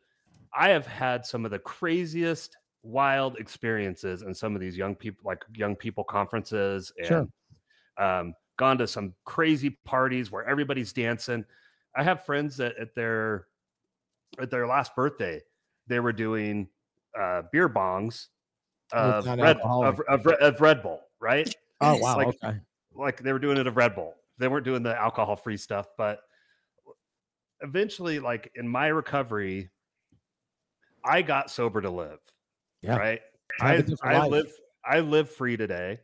I 0.55 0.69
have 0.71 0.87
had 0.87 1.27
some 1.27 1.45
of 1.45 1.51
the 1.51 1.59
craziest, 1.59 2.57
wild 2.83 3.37
experiences 3.39 4.23
in 4.23 4.35
some 4.35 4.55
of 4.55 4.61
these 4.61 4.77
young 4.77 4.95
people, 4.97 5.23
like 5.25 5.43
young 5.55 5.77
people 5.77 6.05
conferences, 6.05 6.93
and 6.99 7.07
Sure. 7.07 7.29
um, 7.99 8.35
gone 8.57 8.79
to 8.79 8.87
some 8.87 9.15
crazy 9.25 9.79
parties 9.85 10.31
where 10.31 10.45
everybody's 10.49 10.93
dancing. 10.93 11.45
I 11.95 12.03
have 12.03 12.25
friends 12.25 12.57
that 12.57 12.77
at 12.79 12.95
their 12.95 13.47
at 14.41 14.51
their 14.51 14.67
last 14.67 14.97
birthday, 14.97 15.41
they 15.87 16.01
were 16.01 16.13
doing 16.13 16.69
uh, 17.19 17.43
beer 17.53 17.69
bongs 17.69 18.29
of 18.93 19.27
Red, 19.27 19.59
of, 19.61 20.01
of, 20.09 20.27
of 20.27 20.61
Red 20.61 20.83
Bull, 20.83 21.01
right? 21.21 21.55
Oh 21.81 21.97
wow. 21.97 22.17
Like, 22.17 22.29
okay. 22.29 22.59
like 22.95 23.23
they 23.23 23.33
were 23.33 23.39
doing 23.39 23.59
it 23.59 23.67
of 23.67 23.77
Red 23.77 23.95
Bull. 23.95 24.15
They 24.39 24.49
weren't 24.49 24.65
doing 24.65 24.83
the 24.83 24.99
alcohol 24.99 25.37
free 25.37 25.57
stuff, 25.57 25.87
but 25.97 26.21
eventually, 27.61 28.19
like 28.19 28.51
in 28.57 28.69
my 28.69 28.89
recovery, 28.89 29.71
I 31.05 31.23
got 31.23 31.51
sober 31.51 31.81
to 31.81 31.91
live. 31.91 32.19
Yeah. 32.83 32.97
Right. 32.97 33.21
I, 33.61 33.85
I 34.03 34.19
life. 34.19 34.31
live 34.31 34.53
I 34.85 35.01
live 35.01 35.31
free 35.31 35.57
today. 35.57 35.99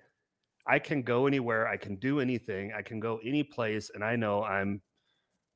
I 0.66 0.78
can 0.78 1.02
go 1.02 1.26
anywhere. 1.26 1.66
I 1.66 1.76
can 1.76 1.96
do 1.96 2.20
anything. 2.20 2.72
I 2.76 2.82
can 2.82 3.00
go 3.00 3.18
any 3.24 3.42
place, 3.42 3.90
and 3.94 4.04
I 4.04 4.16
know 4.16 4.44
I'm 4.44 4.80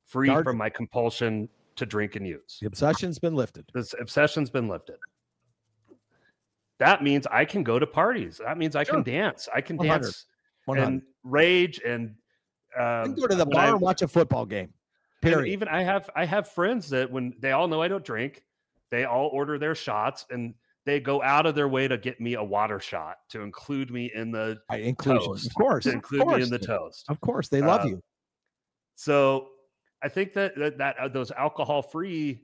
free 0.05 0.27
Guard- 0.27 0.45
from 0.45 0.57
my 0.57 0.69
compulsion 0.69 1.47
to 1.75 1.85
drink 1.85 2.15
and 2.15 2.27
use. 2.27 2.57
The 2.61 2.67
obsession's 2.67 3.19
been 3.19 3.35
lifted. 3.35 3.65
This 3.73 3.93
obsession's 3.99 4.49
been 4.49 4.67
lifted. 4.67 4.97
That 6.79 7.03
means 7.03 7.27
I 7.27 7.45
can 7.45 7.63
go 7.63 7.79
to 7.79 7.85
parties. 7.87 8.39
That 8.43 8.57
means 8.57 8.75
I 8.75 8.83
Sure. 8.83 8.95
can 8.95 9.03
dance. 9.03 9.47
I 9.53 9.61
can 9.61 9.77
100. 9.77 10.01
dance 10.03 10.25
100. 10.65 10.87
and 10.87 11.01
rage 11.23 11.79
and 11.85 12.15
um, 12.77 13.13
go 13.15 13.27
to 13.27 13.35
the 13.35 13.45
bar 13.45 13.65
I- 13.65 13.69
and 13.69 13.81
watch 13.81 14.01
a 14.01 14.07
football 14.07 14.45
game. 14.45 14.73
Period. 15.21 15.53
even 15.53 15.67
I 15.69 15.83
have 15.83 16.09
I 16.17 16.25
have 16.25 16.49
friends 16.49 16.89
that 16.89 17.09
when 17.09 17.33
they 17.39 17.53
all 17.53 17.69
know 17.69 17.81
I 17.81 17.87
don't 17.87 18.03
drink, 18.03 18.43
they 18.91 19.05
all 19.05 19.27
order 19.29 19.57
their 19.57 19.73
shots 19.75 20.25
and 20.31 20.53
they 20.85 20.99
go 20.99 21.21
out 21.23 21.45
of 21.45 21.55
their 21.55 21.69
way 21.69 21.87
to 21.87 21.97
get 21.97 22.19
me 22.19 22.33
a 22.33 22.43
water 22.43 22.77
shot 22.77 23.19
to 23.29 23.39
include 23.39 23.89
me 23.89 24.11
in 24.13 24.31
the 24.31 24.59
I 24.69 24.77
inclusion, 24.79 25.25
toast, 25.25 25.47
of 25.47 25.53
course, 25.55 25.83
to 25.85 25.91
include 25.91 26.27
me 26.27 26.41
in 26.41 26.49
the 26.49 26.59
toast. 26.59 27.05
Of 27.07 27.21
course, 27.21 27.47
they 27.47 27.61
love 27.61 27.85
Uh, 27.85 27.87
you. 27.89 28.03
So 28.95 29.47
I 30.03 30.09
think 30.09 30.33
that 30.33 30.57
that, 30.57 30.77
that 30.79 30.97
uh, 30.97 31.07
those 31.07 31.31
alcohol 31.31 31.81
free 31.81 32.41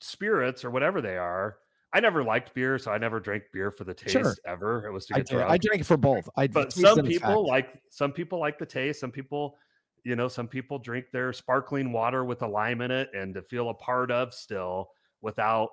spirits 0.00 0.64
or 0.64 0.70
whatever 0.70 1.00
they 1.00 1.16
are. 1.16 1.56
I 1.94 2.00
never 2.00 2.24
liked 2.24 2.52
beer, 2.54 2.76
so 2.76 2.90
I 2.90 2.98
never 2.98 3.20
drank 3.20 3.44
beer 3.52 3.70
for 3.70 3.84
the 3.84 3.94
taste 3.94 4.12
Sure. 4.12 4.34
ever. 4.44 4.84
It 4.86 4.92
was 4.92 5.06
to 5.06 5.14
I, 5.14 5.18
get 5.18 5.26
did- 5.28 5.34
drunk. 5.36 5.50
I 5.50 5.56
drink 5.58 5.84
for 5.84 5.96
both. 5.96 6.28
I 6.36 6.48
but 6.48 6.72
some 6.72 7.06
people 7.06 7.46
like 7.46 7.80
some 7.88 8.12
people 8.12 8.40
like 8.40 8.58
the 8.58 8.66
taste 8.66 8.98
some 9.00 9.12
people 9.12 9.56
you 10.02 10.16
know 10.16 10.28
some 10.28 10.46
people 10.46 10.78
drink 10.78 11.06
their 11.12 11.32
sparkling 11.32 11.92
water 11.92 12.24
with 12.24 12.42
a 12.42 12.46
lime 12.46 12.80
in 12.82 12.90
it 12.90 13.08
and 13.14 13.32
to 13.34 13.42
feel 13.42 13.70
a 13.70 13.74
part 13.74 14.10
of 14.10 14.34
still 14.34 14.90
without 15.22 15.70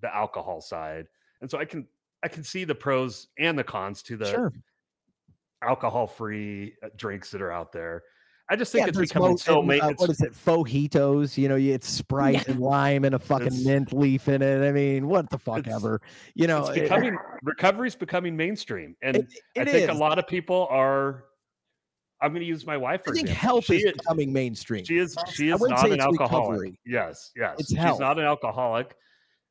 the 0.00 0.14
alcohol 0.14 0.60
side 0.60 1.06
and 1.42 1.50
so 1.50 1.58
i 1.58 1.64
can 1.66 1.86
i 2.22 2.28
can 2.28 2.42
see 2.42 2.64
the 2.64 2.74
pros 2.74 3.28
and 3.38 3.58
the 3.58 3.64
cons 3.64 4.02
to 4.02 4.16
the 4.16 4.24
sure. 4.30 4.52
alcohol 5.62 6.06
free 6.06 6.74
uh, 6.82 6.88
drinks 6.96 7.30
that 7.30 7.42
are 7.42 7.52
out 7.52 7.72
there 7.72 8.02
i 8.50 8.56
just 8.56 8.72
think 8.72 8.82
Yeah, 8.84 8.88
it's 8.90 8.98
becoming 8.98 9.30
mo- 9.30 9.36
so 9.36 9.58
and, 9.60 9.68
ma- 9.68 9.74
uh, 9.86 9.92
what 9.96 10.10
is 10.10 10.20
it? 10.20 10.32
Fojitos. 10.34 11.38
You 11.38 11.48
know, 11.48 11.56
it's 11.56 11.88
Sprite 11.88 12.46
and 12.48 12.60
lime 12.60 13.04
and 13.04 13.14
a 13.14 13.18
fucking 13.30 13.64
mint 13.64 13.92
leaf 13.92 14.28
in 14.28 14.42
it. 14.42 14.66
I 14.68 14.72
mean, 14.72 15.08
what 15.08 15.30
the 15.30 15.38
fuck 15.38 15.66
ever. 15.66 16.00
You 16.34 16.46
know, 16.46 16.66
it's 16.66 16.76
it- 16.76 16.82
becoming 16.82 17.16
recovery's 17.42 17.94
becoming 17.96 18.36
mainstream 18.36 18.96
and 19.02 19.16
it- 19.16 19.26
i 19.56 19.60
it 19.62 19.68
think 19.68 19.90
a 19.90 19.94
lot 19.94 20.18
of 20.18 20.26
people 20.26 20.66
are 20.70 21.24
i'm 22.20 22.30
going 22.32 22.40
to 22.40 22.46
use 22.46 22.64
my 22.66 22.76
wife 22.76 23.02
for 23.04 23.10
I 23.10 23.14
think 23.14 23.28
example. 23.28 23.48
health 23.48 23.64
She 23.64 23.76
is 23.76 23.92
becoming 23.92 24.32
mainstream. 24.32 24.84
She 24.84 24.98
is 24.98 25.16
she 25.32 25.50
is 25.50 25.60
wouldn't 25.60 25.78
an 25.92 26.00
alcoholic. 26.00 26.50
recovery. 26.50 26.78
Yes, 26.86 27.32
yes. 27.36 27.56
It's 27.58 27.68
She's 27.70 27.78
health. 27.78 28.00
not 28.00 28.18
an 28.18 28.24
alcoholic. 28.24 28.94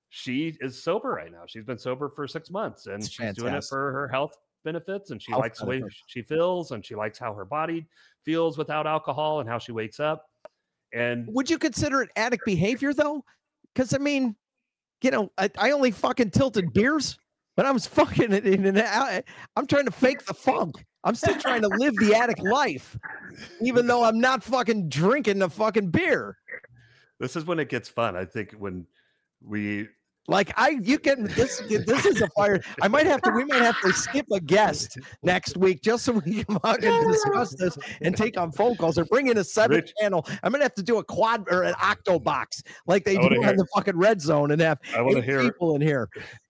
She 0.09 0.55
is 0.61 0.81
sober 0.83 1.09
right 1.09 1.31
now. 1.31 1.43
She's 1.47 1.63
been 1.65 1.77
sober 1.79 2.09
for 2.09 2.27
six 2.27 2.51
months 2.51 2.85
and 2.85 2.97
It's 3.03 3.09
she's 3.09 3.33
doing 3.33 3.53
it 3.55 3.63
for 3.63 3.91
her 3.91 4.07
health 4.07 4.37
benefits 4.63 5.11
and 5.11 5.21
she 5.21 5.31
Health 5.31 5.41
likes 5.41 5.59
the 5.59 5.65
way 5.65 5.83
she 6.07 6.21
feels 6.21 6.71
and 6.71 6.85
she 6.85 6.95
likes 6.95 7.19
how 7.19 7.33
her 7.33 7.45
body 7.45 7.85
feels 8.23 8.57
without 8.57 8.87
alcohol 8.87 9.39
and 9.39 9.49
how 9.49 9.59
she 9.59 9.71
wakes 9.71 9.99
up. 9.99 10.25
And 10.93 11.27
Would 11.33 11.49
you 11.49 11.57
consider 11.57 12.01
it 12.01 12.09
addict 12.15 12.45
behavior 12.45 12.93
though? 12.93 13.23
Because 13.73 13.93
I 13.93 13.97
mean, 13.97 14.35
you 15.01 15.11
know, 15.11 15.31
I, 15.37 15.49
I 15.57 15.71
only 15.71 15.91
fucking 15.91 16.31
tilted 16.31 16.71
beers, 16.73 17.17
but 17.57 17.65
I 17.65 17.71
was 17.71 17.85
fucking 17.87 18.31
in, 18.31 18.45
in 18.45 18.65
an. 18.65 18.77
I- 18.77 19.23
I'm 19.55 19.67
trying 19.67 19.85
to 19.85 19.91
fake 19.91 20.25
the 20.25 20.33
funk. 20.33 20.85
I'm 21.03 21.15
still 21.15 21.35
trying 21.35 21.61
to 21.63 21.67
live 21.67 21.95
the 21.97 22.15
addict 22.15 22.41
life, 22.41 22.97
even 23.61 23.87
though 23.87 24.05
I'm 24.05 24.19
not 24.19 24.41
fucking 24.41 24.87
drinking 24.87 25.39
the 25.39 25.49
fucking 25.49 25.89
beer. 25.89 26.37
this 27.19 27.35
is 27.35 27.43
when 27.43 27.59
it 27.59 27.67
gets 27.67 27.89
fun. 27.89 28.15
I 28.15 28.23
think 28.23 28.53
when 28.53 28.85
we 29.41 29.89
Like 30.27 30.53
I, 30.55 30.77
you 30.81 30.99
can 30.99 31.25
this. 31.25 31.61
This 31.67 32.05
is 32.05 32.21
a 32.21 32.29
fire. 32.29 32.61
I 32.81 32.87
might 32.87 33.05
have 33.05 33.21
to. 33.23 33.31
We 33.31 33.43
might 33.43 33.61
have 33.61 33.79
to 33.81 33.91
skip 33.91 34.25
a 34.31 34.39
guest 34.39 34.97
next 35.21 35.57
week 35.57 35.81
just 35.81 36.05
so 36.05 36.13
we 36.13 36.43
can 36.43 36.59
fucking 36.59 37.07
discuss 37.09 37.55
this 37.55 37.77
and 38.01 38.15
take 38.15 38.39
on 38.39 38.51
phone 38.53 38.75
calls 38.77 38.97
or 38.97 39.03
bring 39.05 39.27
in 39.27 39.37
a 39.37 39.43
seven 39.43 39.77
Rich- 39.77 39.93
channel. 39.99 40.25
I'm 40.41 40.51
gonna 40.53 40.63
have 40.63 40.75
to 40.75 40.83
do 40.83 40.99
a 40.99 41.03
quad 41.03 41.45
or 41.51 41.63
an 41.63 41.73
octo 41.81 42.19
box 42.19 42.63
like 42.87 43.03
they 43.03 43.17
I 43.17 43.21
do 43.21 43.23
wanna 43.23 43.37
on 43.39 43.43
hear- 43.43 43.57
the 43.57 43.67
fucking 43.75 43.97
red 43.97 44.21
zone 44.21 44.51
and 44.51 44.61
have 44.61 44.79
I 44.95 45.03
eight 45.03 45.23
hear 45.25 45.41
people 45.43 45.75
in 45.75 45.81
here. 45.81 46.07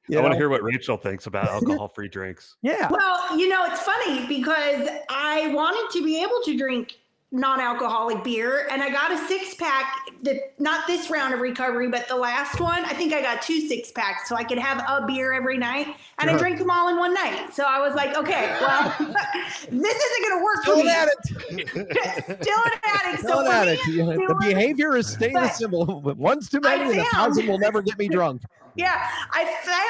you 0.08 0.20
I 0.20 0.22
want 0.22 0.34
to 0.34 0.38
hear 0.38 0.50
what 0.50 0.62
Rachel 0.62 0.98
thinks 0.98 1.26
about 1.26 1.48
alcohol 1.50 1.88
free 1.88 2.10
drinks. 2.10 2.58
Yeah. 2.62 2.90
Well, 2.92 3.40
you 3.40 3.50
know, 3.50 3.66
it's 3.66 3.82
funny 3.82 4.28
because 4.28 4.88
I 5.10 5.48
wanted 5.48 5.92
to 5.98 6.04
be 6.06 6.22
able 6.22 6.42
to 6.46 6.56
drink 6.58 6.94
non-alcoholic 7.34 8.24
beer 8.24 8.68
and 8.72 8.84
I 8.84 8.92
got 8.92 9.12
a 9.12 9.18
six 9.28 9.56
pack 9.56 10.08
the 10.22 10.40
not 10.60 10.86
this 10.86 11.10
round 11.10 11.34
of 11.34 11.40
recovery 11.40 11.90
but 11.90 12.08
the 12.08 12.16
last 12.16 12.60
one 12.60 12.86
I 12.86 12.94
think 12.94 13.12
I 13.12 13.24
got 13.24 13.42
two 13.42 13.68
six 13.68 13.92
packs 13.92 14.30
so 14.30 14.36
I 14.36 14.44
could 14.44 14.60
have 14.60 14.78
a 14.88 15.06
beer 15.08 15.34
every 15.34 15.58
night 15.58 15.88
and 16.20 16.30
I 16.30 16.38
drank 16.38 16.60
them 16.60 16.70
all 16.70 16.90
in 16.90 16.98
one 16.98 17.12
night 17.12 17.52
so 17.52 17.64
I 17.64 17.80
was 17.80 17.96
like 17.96 18.16
okay 18.16 18.56
well 18.62 18.94
this 19.00 19.70
isn't 19.72 20.30
going 20.30 20.40
to 20.40 20.44
work 20.44 20.62
Still 20.62 20.76
for 20.76 20.82
an 20.82 20.88
addict. 20.88 21.28
still 22.44 22.60
an 22.66 22.72
addict 22.84 23.20
Still 23.24 23.44
so 23.44 23.46
an 23.46 23.48
addict. 23.52 23.82
The 23.88 24.36
behavior 24.40 24.96
is 24.96 25.08
staying 25.08 25.34
the 25.34 25.40
but 25.40 25.56
symbol. 25.56 26.02
One's 26.16 26.50
too 26.50 26.60
many, 26.60 26.84
and 26.84 26.92
a 26.92 26.96
found- 27.04 27.08
thousand 27.14 27.48
will 27.48 27.58
never 27.58 27.82
get 27.82 27.98
me 27.98 28.08
drunk. 28.10 28.44
Yeah, 28.76 29.08
I 29.32 29.46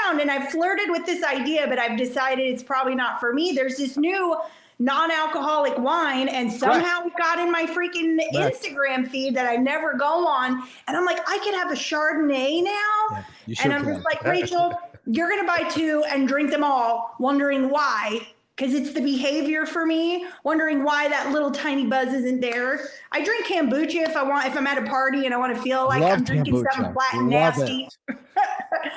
found 0.06 0.22
and 0.22 0.30
I 0.32 0.46
flirted 0.50 0.90
with 0.90 1.06
this 1.06 1.24
idea, 1.24 1.68
but 1.68 1.80
I've 1.80 1.98
decided 1.98 2.46
it's 2.48 2.64
probably 2.64 2.96
not 2.96 3.20
for 3.20 3.34
me. 3.34 3.52
There's 3.54 3.78
this 3.78 3.96
new 3.98 4.36
non-alcoholic 4.84 5.78
wine, 5.78 6.28
and 6.28 6.52
somehow 6.52 7.06
it 7.06 7.14
got 7.18 7.40
in 7.40 7.52
my 7.52 7.66
freaking 7.66 8.18
Right. 8.36 8.54
Instagram 8.54 9.08
feed 9.08 9.36
that 9.36 9.48
I 9.48 9.56
never 9.56 9.94
go 9.94 10.28
on. 10.28 10.64
And 10.88 10.98
I'm 10.98 11.06
like, 11.06 11.20
I 11.28 11.38
could 11.40 11.54
have 11.56 11.72
a 11.72 11.76
Chardonnay 11.76 12.64
now. 12.64 13.24
You 13.46 13.56
and 13.64 13.74
I'm 13.74 13.86
just 13.86 14.04
like, 14.06 14.24
Rachel, 14.26 14.78
you're 15.06 15.30
gonna 15.30 15.48
buy 15.48 15.68
two 15.70 16.04
and 16.10 16.28
drink 16.28 16.52
them 16.52 16.64
all, 16.64 17.16
wondering 17.20 17.70
why. 17.70 18.28
Because 18.56 18.76
it's 18.76 18.94
the 18.94 19.02
behavior 19.02 19.66
for 19.66 19.84
me, 19.84 20.28
wondering 20.44 20.84
why 20.84 21.08
that 21.10 21.32
little 21.32 21.50
tiny 21.50 21.88
buzz 21.88 22.14
isn't 22.14 22.40
there. 22.40 22.82
I 23.12 23.24
drink 23.24 23.48
kombucha 23.48 24.08
if 24.08 24.16
I 24.16 24.22
want, 24.22 24.46
if 24.46 24.56
I'm 24.56 24.68
at 24.68 24.78
a 24.78 24.84
party 24.84 25.26
and 25.26 25.34
I 25.34 25.38
want 25.38 25.56
to 25.56 25.62
feel 25.64 25.88
like 25.88 26.02
Love 26.02 26.20
I'm 26.20 26.24
drinking 26.24 26.54
something 26.58 26.86
kombucha. 26.86 26.94
flat 26.94 27.14
and 27.16 27.30
Love 27.32 27.58
it. 27.58 27.60
nasty. 27.62 27.90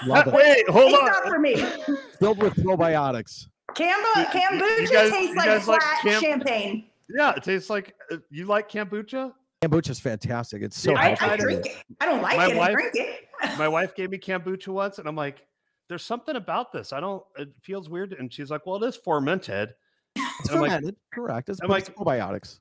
Love 0.06 0.26
it. 0.26 0.34
Wait, 0.34 0.68
hold 0.68 0.90
it's 0.92 0.98
on. 0.98 1.06
not 1.06 1.24
for 1.24 1.38
me. 1.38 1.56
Filled 2.18 2.42
with 2.42 2.54
probiotics. 2.56 3.46
Kombu- 3.76 4.26
kombucha 4.26 4.80
you 4.80 4.88
guys- 4.88 5.10
tastes 5.10 5.36
like 5.36 5.46
guys 5.46 5.68
like 5.68 5.82
flat 5.82 6.20
champagne. 6.20 6.84
Yeah, 7.08 7.34
it 7.36 7.42
tastes 7.44 7.70
like 7.70 7.94
uh, 8.10 8.16
you 8.30 8.46
like 8.46 8.70
kombucha. 8.70 9.32
Kombucha's 9.62 10.00
fantastic. 10.00 10.62
It's 10.62 10.78
so 10.78 10.92
Yeah, 10.92 11.00
I. 11.00 11.10
I 11.12 11.14
tried 11.14 11.34
it. 11.34 11.42
drink 11.42 11.66
it. 11.66 11.76
I 12.00 12.06
don't 12.06 12.22
like 12.22 12.36
My 12.36 12.46
it. 12.48 12.54
I 12.54 12.58
wife- 12.58 12.72
drink 12.72 12.90
it. 12.94 13.20
My 13.58 13.68
wife 13.68 13.94
gave 13.94 14.10
me 14.10 14.18
kombucha 14.18 14.68
once, 14.68 14.98
and 14.98 15.06
I'm 15.06 15.14
like, 15.16 15.44
"There's 15.88 16.02
something 16.04 16.36
about 16.36 16.72
this. 16.72 16.92
I 16.92 17.00
don't. 17.00 17.22
It 17.36 17.48
feels 17.62 17.88
weird." 17.90 18.14
And 18.14 18.32
she's 18.32 18.50
like, 18.50 18.64
"Well, 18.66 18.82
it 18.82 18.88
is 18.88 18.96
fermented." 18.96 19.74
It's 20.16 20.50
I'm 20.50 20.60
like- 20.60 20.70
fermented, 20.70 20.96
correct. 21.12 21.48
It's, 21.50 21.60
I'm 21.62 21.70
it's 21.72 21.88
like- 21.88 21.96
probiotics. 21.96 22.60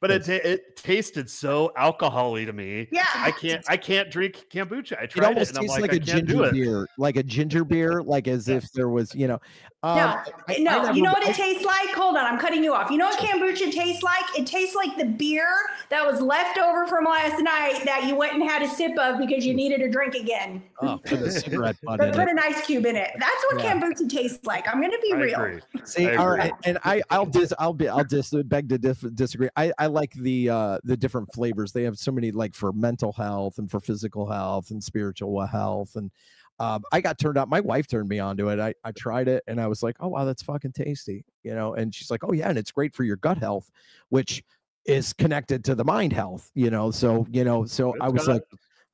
But 0.00 0.10
it 0.10 0.24
ta- 0.26 0.46
it 0.48 0.76
tasted 0.76 1.30
so 1.30 1.72
alcoholy 1.78 2.44
to 2.44 2.52
me. 2.52 2.88
Yeah. 2.92 3.04
I 3.14 3.30
can't 3.30 3.64
I 3.68 3.78
can't 3.78 4.10
drink 4.10 4.44
kombucha. 4.50 4.98
I 5.00 5.04
It 5.04 5.10
tried 5.10 5.24
it, 5.24 5.26
almost 5.28 5.50
and 5.50 5.58
I'm 5.58 5.64
tastes 5.64 5.80
like, 5.80 5.92
like, 5.92 5.92
I 5.92 5.96
a 5.96 5.98
ginger 6.00 6.50
beer, 6.52 6.88
like 6.98 7.16
a 7.16 7.22
ginger 7.22 7.64
beer, 7.72 8.02
like 8.02 8.28
as 8.28 8.46
Yeah. 8.46 8.56
if 8.56 8.70
there 8.72 8.90
was, 8.90 9.14
you 9.14 9.28
know. 9.28 9.40
Um, 9.82 9.96
No, 9.96 10.02
I- 10.06 10.24
I 10.48 10.58
no. 10.58 10.82
never- 10.82 10.92
you 10.92 11.02
know 11.02 11.10
what 11.12 11.26
I- 11.26 11.30
it 11.30 11.36
tastes 11.36 11.64
like? 11.64 11.88
Hold 11.94 12.16
on, 12.16 12.24
I'm 12.26 12.38
cutting 12.38 12.62
you 12.62 12.74
off. 12.74 12.90
You 12.90 12.98
know 12.98 13.06
what 13.06 13.18
kombucha 13.18 13.70
tastes 13.72 14.02
like? 14.02 14.24
It 14.38 14.46
tastes 14.46 14.74
like 14.74 14.96
the 14.98 15.04
beer 15.06 15.46
that 15.90 16.04
was 16.04 16.20
left 16.20 16.58
over 16.58 16.86
from 16.86 17.04
last 17.04 17.40
night 17.42 17.80
that 17.86 18.04
you 18.06 18.14
went 18.14 18.34
and 18.34 18.42
had 18.42 18.60
a 18.62 18.68
sip 18.68 18.98
of 18.98 19.18
because 19.18 19.46
you 19.46 19.54
needed 19.54 19.80
a 19.80 19.90
drink 19.90 20.14
again. 20.14 20.62
Oh, 20.82 20.98
put 21.04 21.20
a 21.20 21.30
cigarette 21.30 21.76
butt 21.82 21.98
But 21.98 22.08
in 22.08 22.14
put 22.14 22.28
it. 22.28 22.30
an 22.30 22.38
ice 22.40 22.64
cube 22.66 22.84
in 22.86 22.96
it. 22.96 23.10
That's 23.18 23.44
what 23.50 23.62
Yeah. 23.62 23.74
kombucha 23.74 24.08
tastes 24.10 24.44
like. 24.44 24.66
I'm 24.68 24.80
gonna 24.82 24.98
be 25.02 25.12
I 25.14 25.16
real. 25.16 25.40
agree. 25.40 25.60
See, 25.84 26.08
I 26.08 26.16
all 26.16 26.36
and 26.64 26.78
I, 26.84 27.02
I'll 27.10 27.26
dis, 27.26 27.52
I'll 27.58 27.72
be, 27.74 27.88
I'll 27.88 28.04
dis, 28.04 28.30
beg 28.44 28.68
to 28.70 28.76
dif- 28.78 29.14
disagree. 29.14 29.48
I, 29.56 29.70
I 29.84 29.86
like 29.86 30.12
the, 30.14 30.48
uh, 30.48 30.78
the 30.84 30.96
different 30.96 31.32
flavors. 31.34 31.72
They 31.72 31.82
have 31.82 31.98
so 31.98 32.10
many, 32.10 32.30
like 32.30 32.54
for 32.54 32.72
mental 32.72 33.12
health 33.12 33.58
and 33.58 33.70
for 33.70 33.80
physical 33.80 34.26
health 34.30 34.70
and 34.70 34.82
spiritual 34.82 35.44
health, 35.46 35.96
and 35.96 36.10
um, 36.58 36.84
I 36.92 37.00
got 37.00 37.18
turned 37.18 37.36
out. 37.36 37.48
My 37.48 37.60
wife 37.60 37.86
turned 37.86 38.08
me 38.08 38.18
onto 38.20 38.48
it. 38.48 38.60
I, 38.60 38.74
I 38.84 38.92
tried 38.92 39.26
it 39.28 39.42
and 39.48 39.60
I 39.60 39.66
was 39.66 39.82
like, 39.82 39.96
oh 40.00 40.08
wow, 40.08 40.24
that's 40.24 40.42
fucking 40.42 40.72
tasty, 40.72 41.24
you 41.42 41.54
know. 41.54 41.74
And 41.74 41.92
she's 41.94 42.10
like, 42.12 42.22
oh 42.24 42.32
yeah, 42.32 42.48
and 42.48 42.56
it's 42.56 42.70
great 42.70 42.94
for 42.94 43.02
your 43.04 43.16
gut 43.16 43.38
health, 43.38 43.70
which 44.08 44.42
is 44.86 45.12
connected 45.12 45.64
to 45.64 45.74
the 45.74 45.84
mind 45.84 46.12
health, 46.12 46.50
you 46.54 46.70
know. 46.70 46.90
So 46.92 47.26
you 47.30 47.44
know, 47.44 47.64
so 47.64 47.92
It's 47.94 48.02
I 48.02 48.08
was 48.08 48.26
got- 48.26 48.32
like, 48.34 48.42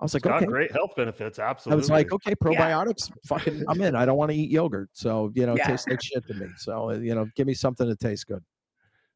I 0.01 0.05
was 0.05 0.15
like, 0.15 0.25
It's 0.25 0.29
got 0.31 0.37
okay. 0.39 0.47
great 0.47 0.73
health 0.73 0.93
benefits. 0.97 1.39
Absolutely. 1.39 1.75
I 1.75 1.77
was 1.77 1.91
like, 1.91 2.11
okay, 2.13 2.35
probiotics, 2.35 3.11
fucking, 3.27 3.63
I'm 3.69 3.83
in. 3.83 3.95
I 3.95 4.07
don't 4.07 4.17
want 4.17 4.31
to 4.31 4.37
eat 4.39 4.51
yogurt, 4.51 4.89
so 4.95 5.31
you 5.35 5.45
know, 5.45 5.53
it 5.53 5.63
tastes 5.63 5.87
like 5.87 6.03
shit 6.03 6.27
to 6.29 6.35
me. 6.35 6.47
So 6.57 6.91
uh, 6.91 6.95
you 6.95 7.15
know, 7.15 7.27
give 7.37 7.47
me 7.47 7.53
something 7.53 7.87
that 7.87 8.01
tastes 8.01 8.25
good. 8.25 8.43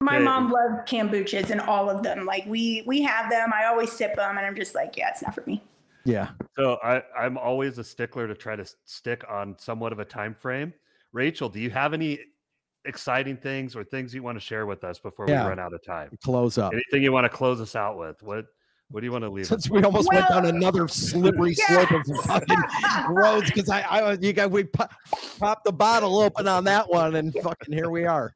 My 0.04 0.16
Okay. 0.16 0.24
mom 0.24 0.50
loved 0.52 0.86
kombuchas 0.86 1.48
and 1.50 1.60
all 1.62 1.88
of 1.88 2.02
them. 2.02 2.26
Like 2.26 2.44
we 2.46 2.82
we 2.86 3.00
have 3.02 3.30
them. 3.30 3.52
I 3.54 3.64
always 3.64 3.90
sip 3.90 4.14
them, 4.16 4.36
and 4.36 4.46
I'm 4.46 4.54
just 4.54 4.74
like, 4.74 4.96
yeah, 4.98 5.08
it's 5.10 5.22
not 5.22 5.34
for 5.34 5.42
me. 5.46 5.62
Yeah. 6.04 6.28
So 6.56 6.78
I, 6.84 7.02
I'm 7.18 7.38
always 7.38 7.78
a 7.78 7.84
stickler 7.84 8.28
to 8.28 8.34
try 8.34 8.54
to 8.54 8.66
stick 8.84 9.24
on 9.30 9.56
somewhat 9.58 9.92
of 9.92 9.98
a 10.00 10.04
time 10.04 10.34
frame. 10.34 10.74
Rachel, 11.12 11.48
do 11.48 11.58
you 11.58 11.70
have 11.70 11.94
any 11.94 12.18
exciting 12.84 13.38
things 13.38 13.74
or 13.74 13.82
things 13.84 14.14
you 14.14 14.22
want 14.22 14.36
to 14.36 14.40
share 14.44 14.66
with 14.66 14.84
us 14.84 14.98
before 14.98 15.24
Yeah. 15.26 15.44
we 15.44 15.48
run 15.48 15.58
out 15.58 15.72
of 15.72 15.82
time? 15.82 16.10
Close 16.22 16.58
up. 16.58 16.74
Anything 16.74 17.02
you 17.02 17.12
want 17.12 17.24
to 17.24 17.30
close 17.34 17.58
us 17.62 17.74
out 17.74 17.96
with? 17.96 18.22
What 18.22 18.44
What 18.90 19.00
do 19.00 19.06
you 19.06 19.12
want 19.12 19.24
to 19.24 19.30
leave? 19.30 19.46
Since 19.46 19.64
us 19.66 19.70
we 19.70 19.76
with? 19.76 19.86
almost 19.86 20.08
went 20.12 20.28
down 20.28 20.44
another 20.44 20.86
slippery 20.88 21.54
slope 21.54 21.90
of 21.90 22.02
fucking 22.26 22.62
roads, 23.08 23.50
because 23.50 23.70
I, 23.70 23.80
I, 23.80 24.12
you 24.20 24.34
guys, 24.34 24.50
we 24.50 24.64
pop, 24.64 24.92
popped 25.38 25.64
the 25.64 25.72
bottle 25.72 26.18
open 26.20 26.46
on 26.46 26.64
that 26.64 26.90
one, 26.90 27.14
and 27.16 27.32
fucking 27.42 27.72
here 27.72 27.88
we 27.88 28.04
are. 28.04 28.34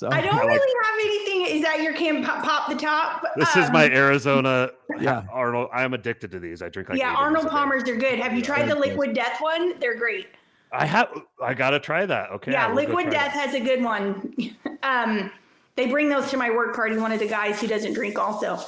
So 0.00 0.08
I 0.10 0.22
don't 0.22 0.38
really 0.46 0.74
have 0.82 0.94
anything. 1.04 1.56
Is 1.58 1.62
that 1.62 1.82
your 1.82 1.92
can 1.92 2.24
pop, 2.24 2.42
pop 2.42 2.70
the 2.70 2.74
top? 2.74 3.22
This 3.36 3.54
is 3.54 3.70
my 3.70 3.84
Um, 3.84 3.92
Arizona 3.92 4.70
Yeah. 4.98 5.24
Arnold. 5.32 5.68
I 5.74 5.82
am 5.82 5.92
addicted 5.92 6.30
to 6.30 6.40
these. 6.40 6.62
I 6.62 6.70
drink 6.70 6.88
like 6.88 6.98
yeah, 6.98 7.14
Arnold. 7.14 7.48
Palmer's. 7.50 7.84
They're 7.84 7.98
good. 7.98 8.18
Have 8.18 8.32
you 8.32 8.40
tried 8.40 8.62
the 8.62 8.68
Very 8.74 8.88
good. 8.88 8.98
Liquid 8.98 9.14
Death 9.14 9.42
one? 9.42 9.78
They're 9.78 9.98
great. 9.98 10.28
I 10.72 10.86
have. 10.86 11.10
I 11.42 11.52
gotta 11.52 11.78
try 11.78 12.06
that. 12.06 12.30
Okay. 12.30 12.52
Yeah, 12.52 12.72
Liquid 12.72 13.10
Death 13.10 13.34
that. 13.34 13.46
has 13.48 13.54
a 13.54 13.60
good 13.60 13.84
one. 13.84 14.34
um, 14.82 15.30
they 15.76 15.86
bring 15.86 16.08
those 16.08 16.30
to 16.30 16.38
my 16.38 16.48
work 16.48 16.74
party. 16.74 16.96
One 16.96 17.12
of 17.12 17.18
the 17.18 17.28
guys 17.28 17.60
who 17.60 17.66
doesn't 17.66 17.92
drink 17.92 18.18
also. 18.18 18.58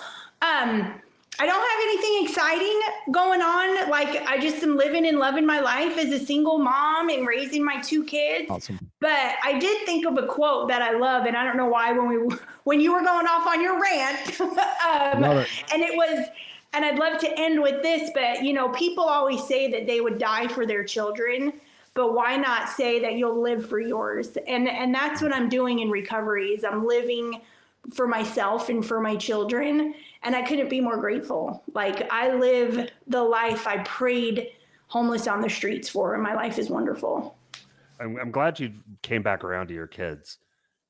Um, 0.42 1.00
I 1.40 1.46
don't 1.46 1.54
have 1.54 1.80
anything 1.82 2.24
exciting 2.26 2.80
going 3.10 3.40
on. 3.40 3.88
Like 3.90 4.22
I 4.28 4.38
just 4.38 4.62
am 4.62 4.76
living 4.76 5.06
and 5.06 5.18
loving 5.18 5.46
my 5.46 5.60
life 5.60 5.96
as 5.98 6.12
a 6.12 6.24
single 6.24 6.58
mom 6.58 7.08
and 7.08 7.26
raising 7.26 7.64
my 7.64 7.80
two 7.80 8.04
kids. 8.04 8.50
awesome. 8.50 8.78
But 9.00 9.34
I 9.42 9.58
did 9.58 9.84
think 9.86 10.06
of 10.06 10.18
a 10.18 10.26
quote 10.26 10.68
that 10.68 10.82
I 10.82 10.92
love, 10.96 11.24
and 11.26 11.36
I 11.36 11.44
don't 11.44 11.56
know 11.56 11.66
why 11.68 11.92
when 11.92 12.08
we 12.08 12.36
when 12.64 12.80
you 12.80 12.92
were 12.92 13.02
going 13.02 13.26
off 13.26 13.46
on 13.46 13.60
your 13.62 13.80
rant, 13.80 14.40
um, 14.40 15.22
Love 15.22 15.38
it. 15.38 15.48
and 15.72 15.82
it 15.82 15.96
was, 15.96 16.26
and 16.74 16.84
I'd 16.84 16.98
love 16.98 17.18
to 17.20 17.38
end 17.40 17.60
with 17.60 17.82
this, 17.82 18.10
but 18.14 18.44
you 18.44 18.52
know, 18.52 18.68
people 18.70 19.04
always 19.04 19.42
say 19.44 19.70
that 19.72 19.86
they 19.86 20.00
would 20.00 20.18
die 20.18 20.48
for 20.48 20.66
their 20.66 20.84
children, 20.84 21.54
but 21.94 22.14
why 22.14 22.36
not 22.36 22.68
say 22.68 23.00
that 23.00 23.14
you'll 23.14 23.40
live 23.42 23.66
for 23.68 23.80
yours? 23.80 24.36
And 24.46 24.68
and 24.68 24.94
that's 24.94 25.22
what 25.22 25.34
I'm 25.34 25.48
doing 25.48 25.80
in 25.80 25.90
recovery 25.90 26.50
is 26.50 26.62
I'm 26.62 26.86
living 26.86 27.40
for 27.94 28.06
myself 28.06 28.68
and 28.68 28.84
for 28.84 29.00
my 29.00 29.16
children, 29.16 29.94
and 30.22 30.36
I 30.36 30.42
couldn't 30.42 30.68
be 30.70 30.80
more 30.80 30.96
grateful. 30.96 31.62
Like 31.74 32.10
I 32.12 32.32
live 32.34 32.90
the 33.06 33.22
life 33.22 33.66
I 33.66 33.78
prayed 33.78 34.48
homeless 34.86 35.26
on 35.26 35.40
the 35.40 35.50
streets 35.50 35.88
for, 35.88 36.14
and 36.14 36.22
my 36.22 36.34
life 36.34 36.58
is 36.58 36.70
wonderful. 36.70 37.36
I'm, 38.00 38.16
I'm 38.18 38.30
glad 38.30 38.58
you 38.60 38.72
came 39.02 39.22
back 39.22 39.44
around 39.44 39.68
to 39.68 39.74
your 39.74 39.86
kids. 39.86 40.38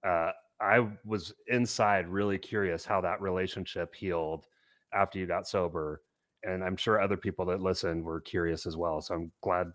Uh, 0.07 0.31
I 0.61 0.87
was 1.05 1.33
inside 1.49 2.09
really 2.09 2.39
curious 2.39 2.85
how 2.85 3.01
that 3.01 3.21
relationship 3.21 3.95
healed 3.95 4.47
after 4.93 5.19
you 5.19 5.27
got 5.27 5.49
sober. 5.49 6.03
And 6.45 6.63
I'm 6.65 6.77
sure 6.77 7.01
other 7.01 7.17
people 7.17 7.45
that 7.47 7.61
listen 7.61 8.03
were 8.03 8.21
curious 8.21 8.67
as 8.67 8.77
well. 8.77 9.01
So 9.01 9.15
I'm 9.15 9.33
glad. 9.43 9.69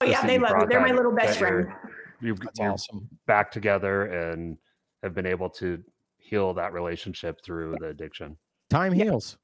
Oh 0.00 0.06
yeah, 0.06 0.26
they 0.26 0.38
love 0.38 0.56
me. 0.58 0.66
They're 0.68 0.80
my 0.80 0.92
little 0.92 1.12
best 1.12 1.38
that 1.38 1.50
you're- 1.50 1.64
friend. 1.64 1.76
You've, 2.20 2.38
That's 2.40 2.58
you're 2.60 2.70
awesome. 2.70 3.08
back 3.26 3.50
together 3.50 4.04
and 4.04 4.56
have 5.02 5.12
been 5.14 5.26
able 5.26 5.50
to 5.50 5.82
heal 6.32 6.54
that 6.54 6.72
relationship 6.72 7.38
through 7.44 7.76
the 7.78 7.88
addiction. 7.88 8.36
Time 8.70 8.92
heals. 8.92 9.36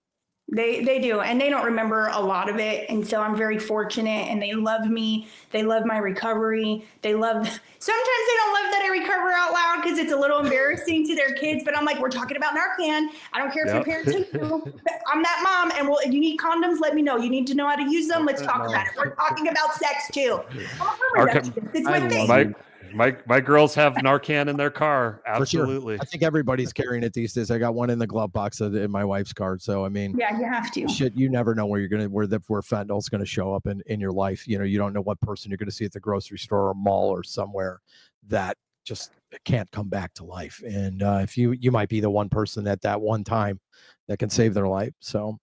They 0.51 0.83
they 0.83 0.99
do, 0.99 1.21
and 1.21 1.39
they 1.39 1.51
don't 1.51 1.67
remember 1.67 2.09
a 2.15 2.19
lot 2.19 2.49
of 2.49 2.57
it, 2.59 2.89
and 2.89 3.07
so 3.07 3.21
I'm 3.21 3.37
very 3.37 3.59
fortunate. 3.59 4.31
And 4.31 4.41
they 4.41 4.55
love 4.55 4.87
me. 4.87 5.29
They 5.51 5.63
love 5.63 5.85
my 5.85 5.99
recovery. 5.99 6.87
They 7.03 7.13
love. 7.15 7.37
Sometimes 7.79 8.25
they 8.29 8.37
don't 8.37 8.55
love 8.55 8.73
that 8.73 8.81
I 8.83 8.89
recover 8.89 9.31
out 9.31 9.53
loud 9.53 9.83
because 9.83 9.99
it's 9.99 10.11
a 10.11 10.17
little 10.17 10.39
embarrassing 10.39 11.07
to 11.09 11.15
their 11.15 11.35
kids. 11.35 11.65
But 11.67 11.77
I'm 11.77 11.85
like, 11.85 12.01
we're 12.01 12.09
talking 12.09 12.39
about 12.39 12.55
Narcan. 12.55 13.09
I 13.35 13.41
don't 13.41 13.53
care 13.53 13.67
if 13.67 13.75
Yep. 13.75 13.75
your 13.75 13.85
parents 13.85 14.13
hate 14.13 14.33
you. 14.33 14.65
I'm 15.13 15.23
that 15.23 15.41
mom, 15.45 15.71
and 15.79 15.87
well, 15.87 15.99
if 16.03 16.15
you 16.15 16.21
need 16.21 16.39
condoms. 16.39 16.81
Let 16.81 16.95
me 16.95 17.03
know. 17.03 17.19
You 17.19 17.29
need 17.29 17.47
to 17.49 17.55
know 17.55 17.69
how 17.69 17.77
to 17.77 17.83
use 17.83 18.09
them. 18.09 18.25
Let's 18.25 18.41
talk 18.41 18.67
about 18.67 18.87
it. 18.87 18.93
We're 18.97 19.15
talking 19.17 19.49
about 19.49 19.75
sex 19.75 20.09
too. 20.15 20.41
I'm 20.81 20.99
a 21.19 21.21
Our. 21.21 21.29
It's 21.75 21.85
my 21.85 21.97
I 21.97 22.09
thing. 22.09 22.19
love 22.21 22.29
My, 22.29 22.55
my, 22.95 23.17
my 23.27 23.41
girls 23.41 23.75
have 23.75 23.95
Narcan 23.95 24.49
in 24.49 24.57
their 24.57 24.71
car. 24.71 25.21
For 25.37 25.47
sure. 25.47 25.63
Absolutely. 25.63 25.99
I 26.01 26.05
think 26.05 26.23
everybody's 26.23 26.73
carrying 26.73 27.03
it 27.03 27.13
these 27.13 27.33
days. 27.33 27.51
I 27.51 27.59
got 27.59 27.75
one 27.75 27.91
in 27.91 27.99
the 27.99 28.07
glove 28.07 28.33
box 28.33 28.61
of- 28.61 28.75
in 28.75 28.91
my 28.91 29.05
wife's 29.05 29.33
car. 29.33 29.59
So 29.59 29.85
I 29.85 29.89
mean, 29.89 30.17
Yeah, 30.19 30.39
you 30.39 30.45
have 30.47 30.71
to. 30.73 30.89
shit, 30.89 31.15
you 31.17 31.29
never 31.29 31.55
know 31.55 31.67
where 31.67 31.81
you're 31.81 31.89
gonna 31.89 32.09
where 32.09 32.27
the 32.27 32.41
where 32.49 32.61
fentanyl's 32.63 33.09
gonna 33.09 33.25
show 33.27 33.55
up 33.55 33.67
in 33.67 33.83
in 33.87 34.01
your 34.01 34.13
life. 34.13 34.47
You 34.49 34.59
know, 34.59 34.65
you 34.65 34.79
don't 34.79 34.93
know 34.93 35.01
what 35.03 35.21
person 35.21 35.51
you're 35.51 35.59
gonna 35.59 35.71
see 35.71 35.85
at 35.85 35.93
the 35.93 36.01
grocery 36.01 36.39
store 36.39 36.69
or 36.71 36.75
mall 36.75 37.09
or 37.11 37.23
somewhere 37.23 37.81
that 38.29 38.57
just 38.85 39.13
can't 39.45 39.71
come 39.71 39.89
back 39.89 40.15
to 40.15 40.25
life. 40.25 40.63
And 40.67 41.03
uh, 41.03 41.21
if 41.23 41.37
you 41.37 41.53
you 41.53 41.71
might 41.71 41.89
be 41.89 42.01
the 42.01 42.11
one 42.11 42.29
person 42.29 42.67
at 42.67 42.81
that 42.83 43.01
one 43.01 43.25
time 43.25 43.61
that 44.07 44.19
can 44.19 44.31
save 44.31 44.55
their 44.55 44.69
life. 44.69 44.93
So. 45.01 45.39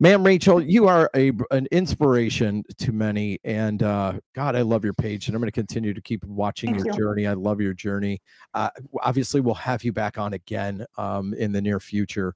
Ma'am 0.00 0.24
Rachel, 0.24 0.60
you 0.60 0.88
are 0.88 1.10
a 1.14 1.32
an 1.50 1.66
inspiration 1.70 2.64
to 2.78 2.92
many, 2.92 3.38
and 3.44 3.82
uh, 3.82 4.14
God, 4.34 4.56
I 4.56 4.62
love 4.62 4.84
your 4.84 4.94
page, 4.94 5.28
and 5.28 5.34
I'm 5.34 5.40
going 5.40 5.48
to 5.48 5.52
continue 5.52 5.94
to 5.94 6.00
keep 6.00 6.24
watching 6.24 6.72
Thank 6.72 6.84
your 6.84 6.94
you. 6.94 7.00
journey. 7.00 7.26
I 7.26 7.34
love 7.34 7.60
your 7.60 7.74
journey. 7.74 8.20
Uh, 8.54 8.70
obviously, 9.02 9.40
we'll 9.40 9.54
have 9.54 9.84
you 9.84 9.92
back 9.92 10.18
on 10.18 10.32
again 10.32 10.84
um, 10.98 11.34
in 11.34 11.52
the 11.52 11.62
near 11.62 11.78
future, 11.78 12.34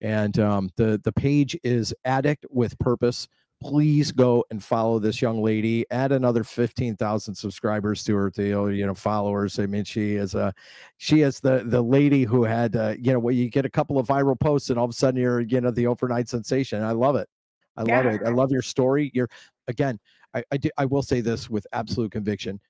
and 0.00 0.38
um, 0.38 0.70
the 0.76 1.00
the 1.02 1.12
page 1.12 1.58
is 1.64 1.92
Addict 2.04 2.46
with 2.50 2.78
Purpose. 2.78 3.28
Please 3.60 4.12
go 4.12 4.44
and 4.50 4.62
follow 4.62 5.00
this 5.00 5.20
young 5.20 5.42
lady. 5.42 5.84
Add 5.90 6.12
another 6.12 6.44
fifteen 6.44 6.94
thousand 6.94 7.34
subscribers 7.34 8.04
to 8.04 8.14
her, 8.14 8.30
to 8.30 8.70
you 8.70 8.86
know 8.86 8.94
followers. 8.94 9.58
I 9.58 9.66
mean, 9.66 9.82
she 9.82 10.14
is 10.14 10.36
a 10.36 10.54
she 10.98 11.22
is 11.22 11.40
the 11.40 11.64
the 11.66 11.82
lady 11.82 12.22
who 12.22 12.44
had 12.44 12.76
uh, 12.76 12.94
you 12.96 13.12
know 13.12 13.18
where 13.18 13.34
you 13.34 13.50
get 13.50 13.64
a 13.64 13.70
couple 13.70 13.98
of 13.98 14.06
viral 14.06 14.38
posts 14.38 14.70
and 14.70 14.78
all 14.78 14.84
of 14.84 14.90
a 14.90 14.94
sudden 14.94 15.20
you're 15.20 15.40
you 15.40 15.60
know 15.60 15.72
the 15.72 15.88
overnight 15.88 16.28
sensation. 16.28 16.84
I 16.84 16.92
love 16.92 17.16
it. 17.16 17.28
I 17.76 17.82
love 17.82 18.06
it. 18.06 18.20
I 18.24 18.30
love 18.30 18.52
your 18.52 18.62
story. 18.62 19.10
You're 19.12 19.28
again. 19.66 19.98
I 20.34 20.44
I, 20.52 20.56
do, 20.58 20.70
I 20.78 20.84
will 20.84 21.02
say 21.02 21.20
this 21.20 21.50
with 21.50 21.66
absolute 21.72 22.12
conviction. 22.12 22.60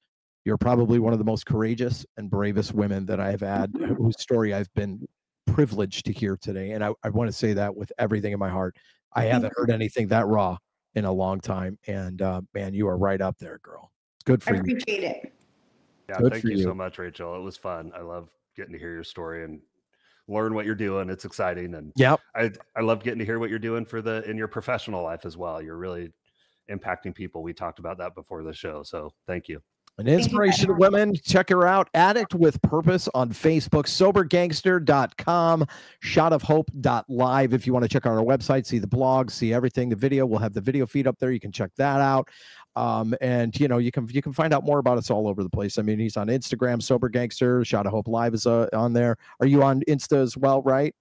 You're 0.47 0.57
probably 0.57 1.01
one 1.01 1.13
of 1.13 1.19
the 1.19 1.25
most 1.25 1.45
courageous 1.45 2.07
and 2.17 2.31
bravest 2.31 2.73
women 2.73 3.05
that 3.07 3.21
I 3.21 3.31
have 3.31 3.43
had, 3.43 3.75
whose 3.99 4.19
story 4.19 4.55
I've 4.55 4.73
been 4.73 5.07
privileged 5.47 6.07
to 6.07 6.13
hear 6.13 6.39
today. 6.39 6.71
And 6.71 6.83
I, 6.83 6.95
I 7.03 7.11
want 7.11 7.29
to 7.29 7.33
say 7.33 7.53
that 7.53 7.77
with 7.77 7.93
everything 7.99 8.33
in 8.33 8.39
my 8.39 8.49
heart. 8.49 8.77
I 9.13 9.25
haven't 9.25 9.53
heard 9.57 9.71
anything 9.71 10.09
that 10.09 10.27
raw 10.27 10.57
in 10.95 11.05
a 11.05 11.13
long 11.13 11.41
time. 11.41 11.79
And 11.87 12.23
uh, 12.23 12.43
man, 12.55 12.75
you 12.75 12.89
are 12.89 12.97
right 12.97 13.21
up 13.21 13.39
there, 13.39 13.61
girl. 13.63 13.91
It's 14.17 14.25
good 14.25 14.43
I 14.43 14.51
for 14.51 14.55
you. 14.55 14.61
appreciate 14.61 15.05
it. 15.05 15.33
Yeah, 16.09 16.19
Good 16.19 16.33
thank 16.33 16.45
you, 16.45 16.57
you. 16.57 16.63
so 16.63 16.75
much, 16.75 16.99
Rachel. 16.99 17.37
It 17.37 17.43
was 17.43 17.57
fun. 17.57 17.93
I 17.95 18.01
love 18.01 18.31
getting 18.57 18.73
to 18.73 18.79
hear 18.79 18.93
your 18.93 19.05
story 19.05 19.45
and 19.45 19.61
learn 20.27 20.55
what 20.55 20.65
you're 20.65 20.75
doing. 20.75 21.11
It's 21.11 21.27
exciting, 21.27 21.75
and 21.75 21.93
yeah, 21.97 22.17
I 22.35 22.51
I 22.77 22.81
love 22.81 23.03
getting 23.03 23.19
to 23.19 23.27
hear 23.27 23.39
what 23.39 23.51
you're 23.51 23.59
doing 23.59 23.85
for 23.85 24.01
the 24.01 24.29
in 24.29 24.39
your 24.39 24.49
professional 24.49 25.03
life 25.03 25.27
as 25.27 25.37
well. 25.37 25.61
You're 25.61 25.77
really 25.77 26.13
impacting 26.71 27.15
people. 27.15 27.43
We 27.43 27.53
talked 27.53 27.79
about 27.79 27.99
that 27.99 28.15
before 28.15 28.43
the 28.43 28.55
show, 28.55 28.83
so 28.83 29.13
thank 29.27 29.49
you. 29.49 29.61
An 29.99 30.07
inspiration 30.07 30.69
to 30.69 30.75
women. 30.75 31.17
Check 31.17 31.49
her 31.49 31.67
out. 31.67 31.91
Addict 31.93 32.33
with 32.33 32.63
Purpose 32.63 33.09
on 33.15 33.31
Facebook, 33.31 33.87
sobergangster.com, 33.87 35.67
shotofhope.live. 36.05 37.53
If 37.53 37.67
you 37.67 37.73
want 37.73 37.83
to 37.83 37.89
check 37.89 38.07
out 38.07 38.13
our 38.13 38.25
website, 38.25 38.65
see 38.65 38.79
the 38.79 38.87
blog, 38.87 39.33
see 39.33 39.53
everything, 39.53 39.89
the 39.89 39.97
video, 39.97 40.25
we'll 40.25 40.39
have 40.39 40.55
the 40.55 40.61
video 40.61 40.87
feed 40.87 41.09
up 41.09 41.19
there. 41.19 41.33
You 41.33 41.41
can 41.41 41.51
check 41.51 41.73
that 41.79 42.01
out. 42.01 42.29
Um, 42.77 43.13
and 43.21 43.59
you 43.59 43.67
know, 43.67 43.79
you 43.79 43.91
can 43.91 44.07
you 44.09 44.23
can 44.23 44.33
find 44.33 44.55
out 44.55 44.65
more 44.65 44.79
about 44.79 44.99
us 44.99 45.11
all 45.11 45.27
over 45.27 45.43
the 45.43 45.51
place. 45.51 45.79
I 45.79 45.83
mean, 45.83 45.99
he's 45.99 46.17
on 46.17 46.29
Instagram, 46.29 46.81
Sober 46.81 47.09
Gangster, 47.09 47.65
Shot 47.65 47.87
of 47.87 47.93
Hope 47.93 48.07
Live 48.07 48.35
is 48.35 48.47
uh, 48.47 48.69
on 48.73 48.93
there. 48.93 49.17
Are 49.41 49.47
you 49.47 49.65
on 49.65 49.83
Insta 49.89 50.23
as 50.23 50.37
well, 50.37 50.63
right? 50.63 50.95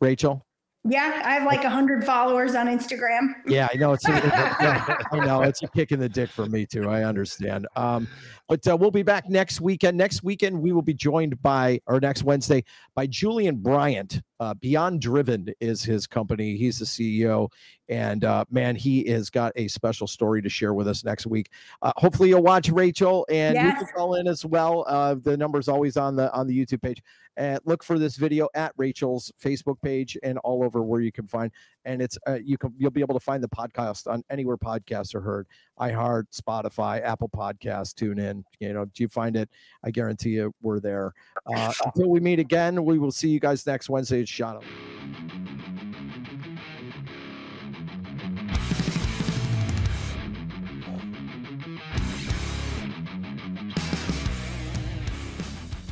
Rachel? 0.00 0.47
Yeah, 0.88 1.20
I 1.24 1.34
have 1.34 1.44
like 1.44 1.64
a 1.64 1.70
hundred 1.70 2.04
followers 2.04 2.54
on 2.54 2.66
Instagram. 2.66 3.34
Yeah, 3.46 3.68
I 3.72 3.76
know 3.76 3.92
it's 3.92 4.08
a, 4.08 4.12
yeah, 4.12 4.96
I 5.12 5.24
know 5.24 5.42
it's 5.42 5.62
a 5.62 5.68
kick 5.68 5.92
in 5.92 6.00
the 6.00 6.08
dick 6.08 6.30
for 6.30 6.46
me 6.46 6.64
too. 6.64 6.88
I 6.88 7.04
understand. 7.04 7.66
Um, 7.76 8.08
but 8.48 8.66
uh, 8.66 8.76
we'll 8.76 8.90
be 8.90 9.02
back 9.02 9.28
next 9.28 9.60
weekend. 9.60 9.98
Next 9.98 10.22
weekend 10.22 10.60
we 10.60 10.72
will 10.72 10.82
be 10.82 10.94
joined 10.94 11.40
by, 11.42 11.80
or 11.86 12.00
next 12.00 12.24
Wednesday, 12.24 12.64
by 12.94 13.06
Julian 13.06 13.56
Bryant. 13.56 14.22
Uh, 14.40 14.54
Beyond 14.54 15.00
Driven 15.00 15.48
is 15.60 15.82
his 15.82 16.06
company. 16.06 16.56
He's 16.56 16.78
the 16.78 16.84
CEO, 16.84 17.50
and 17.88 18.24
uh, 18.24 18.44
man, 18.50 18.76
he 18.76 19.04
has 19.10 19.30
got 19.30 19.52
a 19.56 19.68
special 19.68 20.06
story 20.06 20.40
to 20.42 20.48
share 20.48 20.74
with 20.74 20.86
us 20.88 21.04
next 21.04 21.26
week. 21.26 21.50
Uh, 21.82 21.92
hopefully, 21.96 22.28
you'll 22.30 22.42
watch 22.42 22.68
Rachel, 22.68 23.26
and 23.28 23.56
you 23.56 23.72
can 23.72 23.80
Yes. 23.80 23.92
call 23.94 24.14
in 24.14 24.26
as 24.28 24.44
well. 24.44 24.84
Uh, 24.86 25.14
the 25.14 25.36
number's 25.36 25.68
always 25.68 25.96
on 25.96 26.16
the 26.16 26.32
on 26.32 26.46
the 26.46 26.56
YouTube 26.66 26.82
page. 26.82 27.02
And 27.36 27.60
look 27.64 27.84
for 27.84 28.00
this 28.00 28.16
video 28.16 28.48
at 28.54 28.72
Rachel's 28.76 29.30
Facebook 29.40 29.80
page 29.80 30.18
and 30.24 30.38
all 30.38 30.64
over 30.64 30.82
where 30.82 31.00
you 31.00 31.12
can 31.12 31.26
find. 31.26 31.52
And 31.88 32.02
it's 32.02 32.18
uh, 32.26 32.38
you 32.44 32.58
can 32.58 32.72
you'll 32.76 32.90
be 32.90 33.00
able 33.00 33.14
to 33.14 33.24
find 33.24 33.42
the 33.42 33.48
podcast 33.48 34.06
on 34.06 34.22
anywhere 34.30 34.58
podcasts 34.58 35.14
are 35.14 35.20
heard. 35.20 35.46
iHeart, 35.80 36.24
Spotify, 36.30 37.02
Apple 37.02 37.30
Podcasts. 37.30 37.94
Tune 37.94 38.18
in. 38.18 38.44
You 38.60 38.74
know, 38.74 38.84
do 38.84 39.02
you 39.02 39.08
find 39.08 39.36
it? 39.36 39.48
I 39.82 39.90
guarantee 39.90 40.30
you, 40.30 40.52
we're 40.60 40.80
there. 40.80 41.14
Uh, 41.46 41.72
until 41.84 42.10
we 42.10 42.20
meet 42.20 42.38
again, 42.38 42.84
we 42.84 42.98
will 42.98 43.12
see 43.12 43.28
you 43.28 43.40
guys 43.40 43.66
next 43.66 43.88
Wednesday 43.88 44.20
at 44.20 44.28
Shot. 44.28 44.62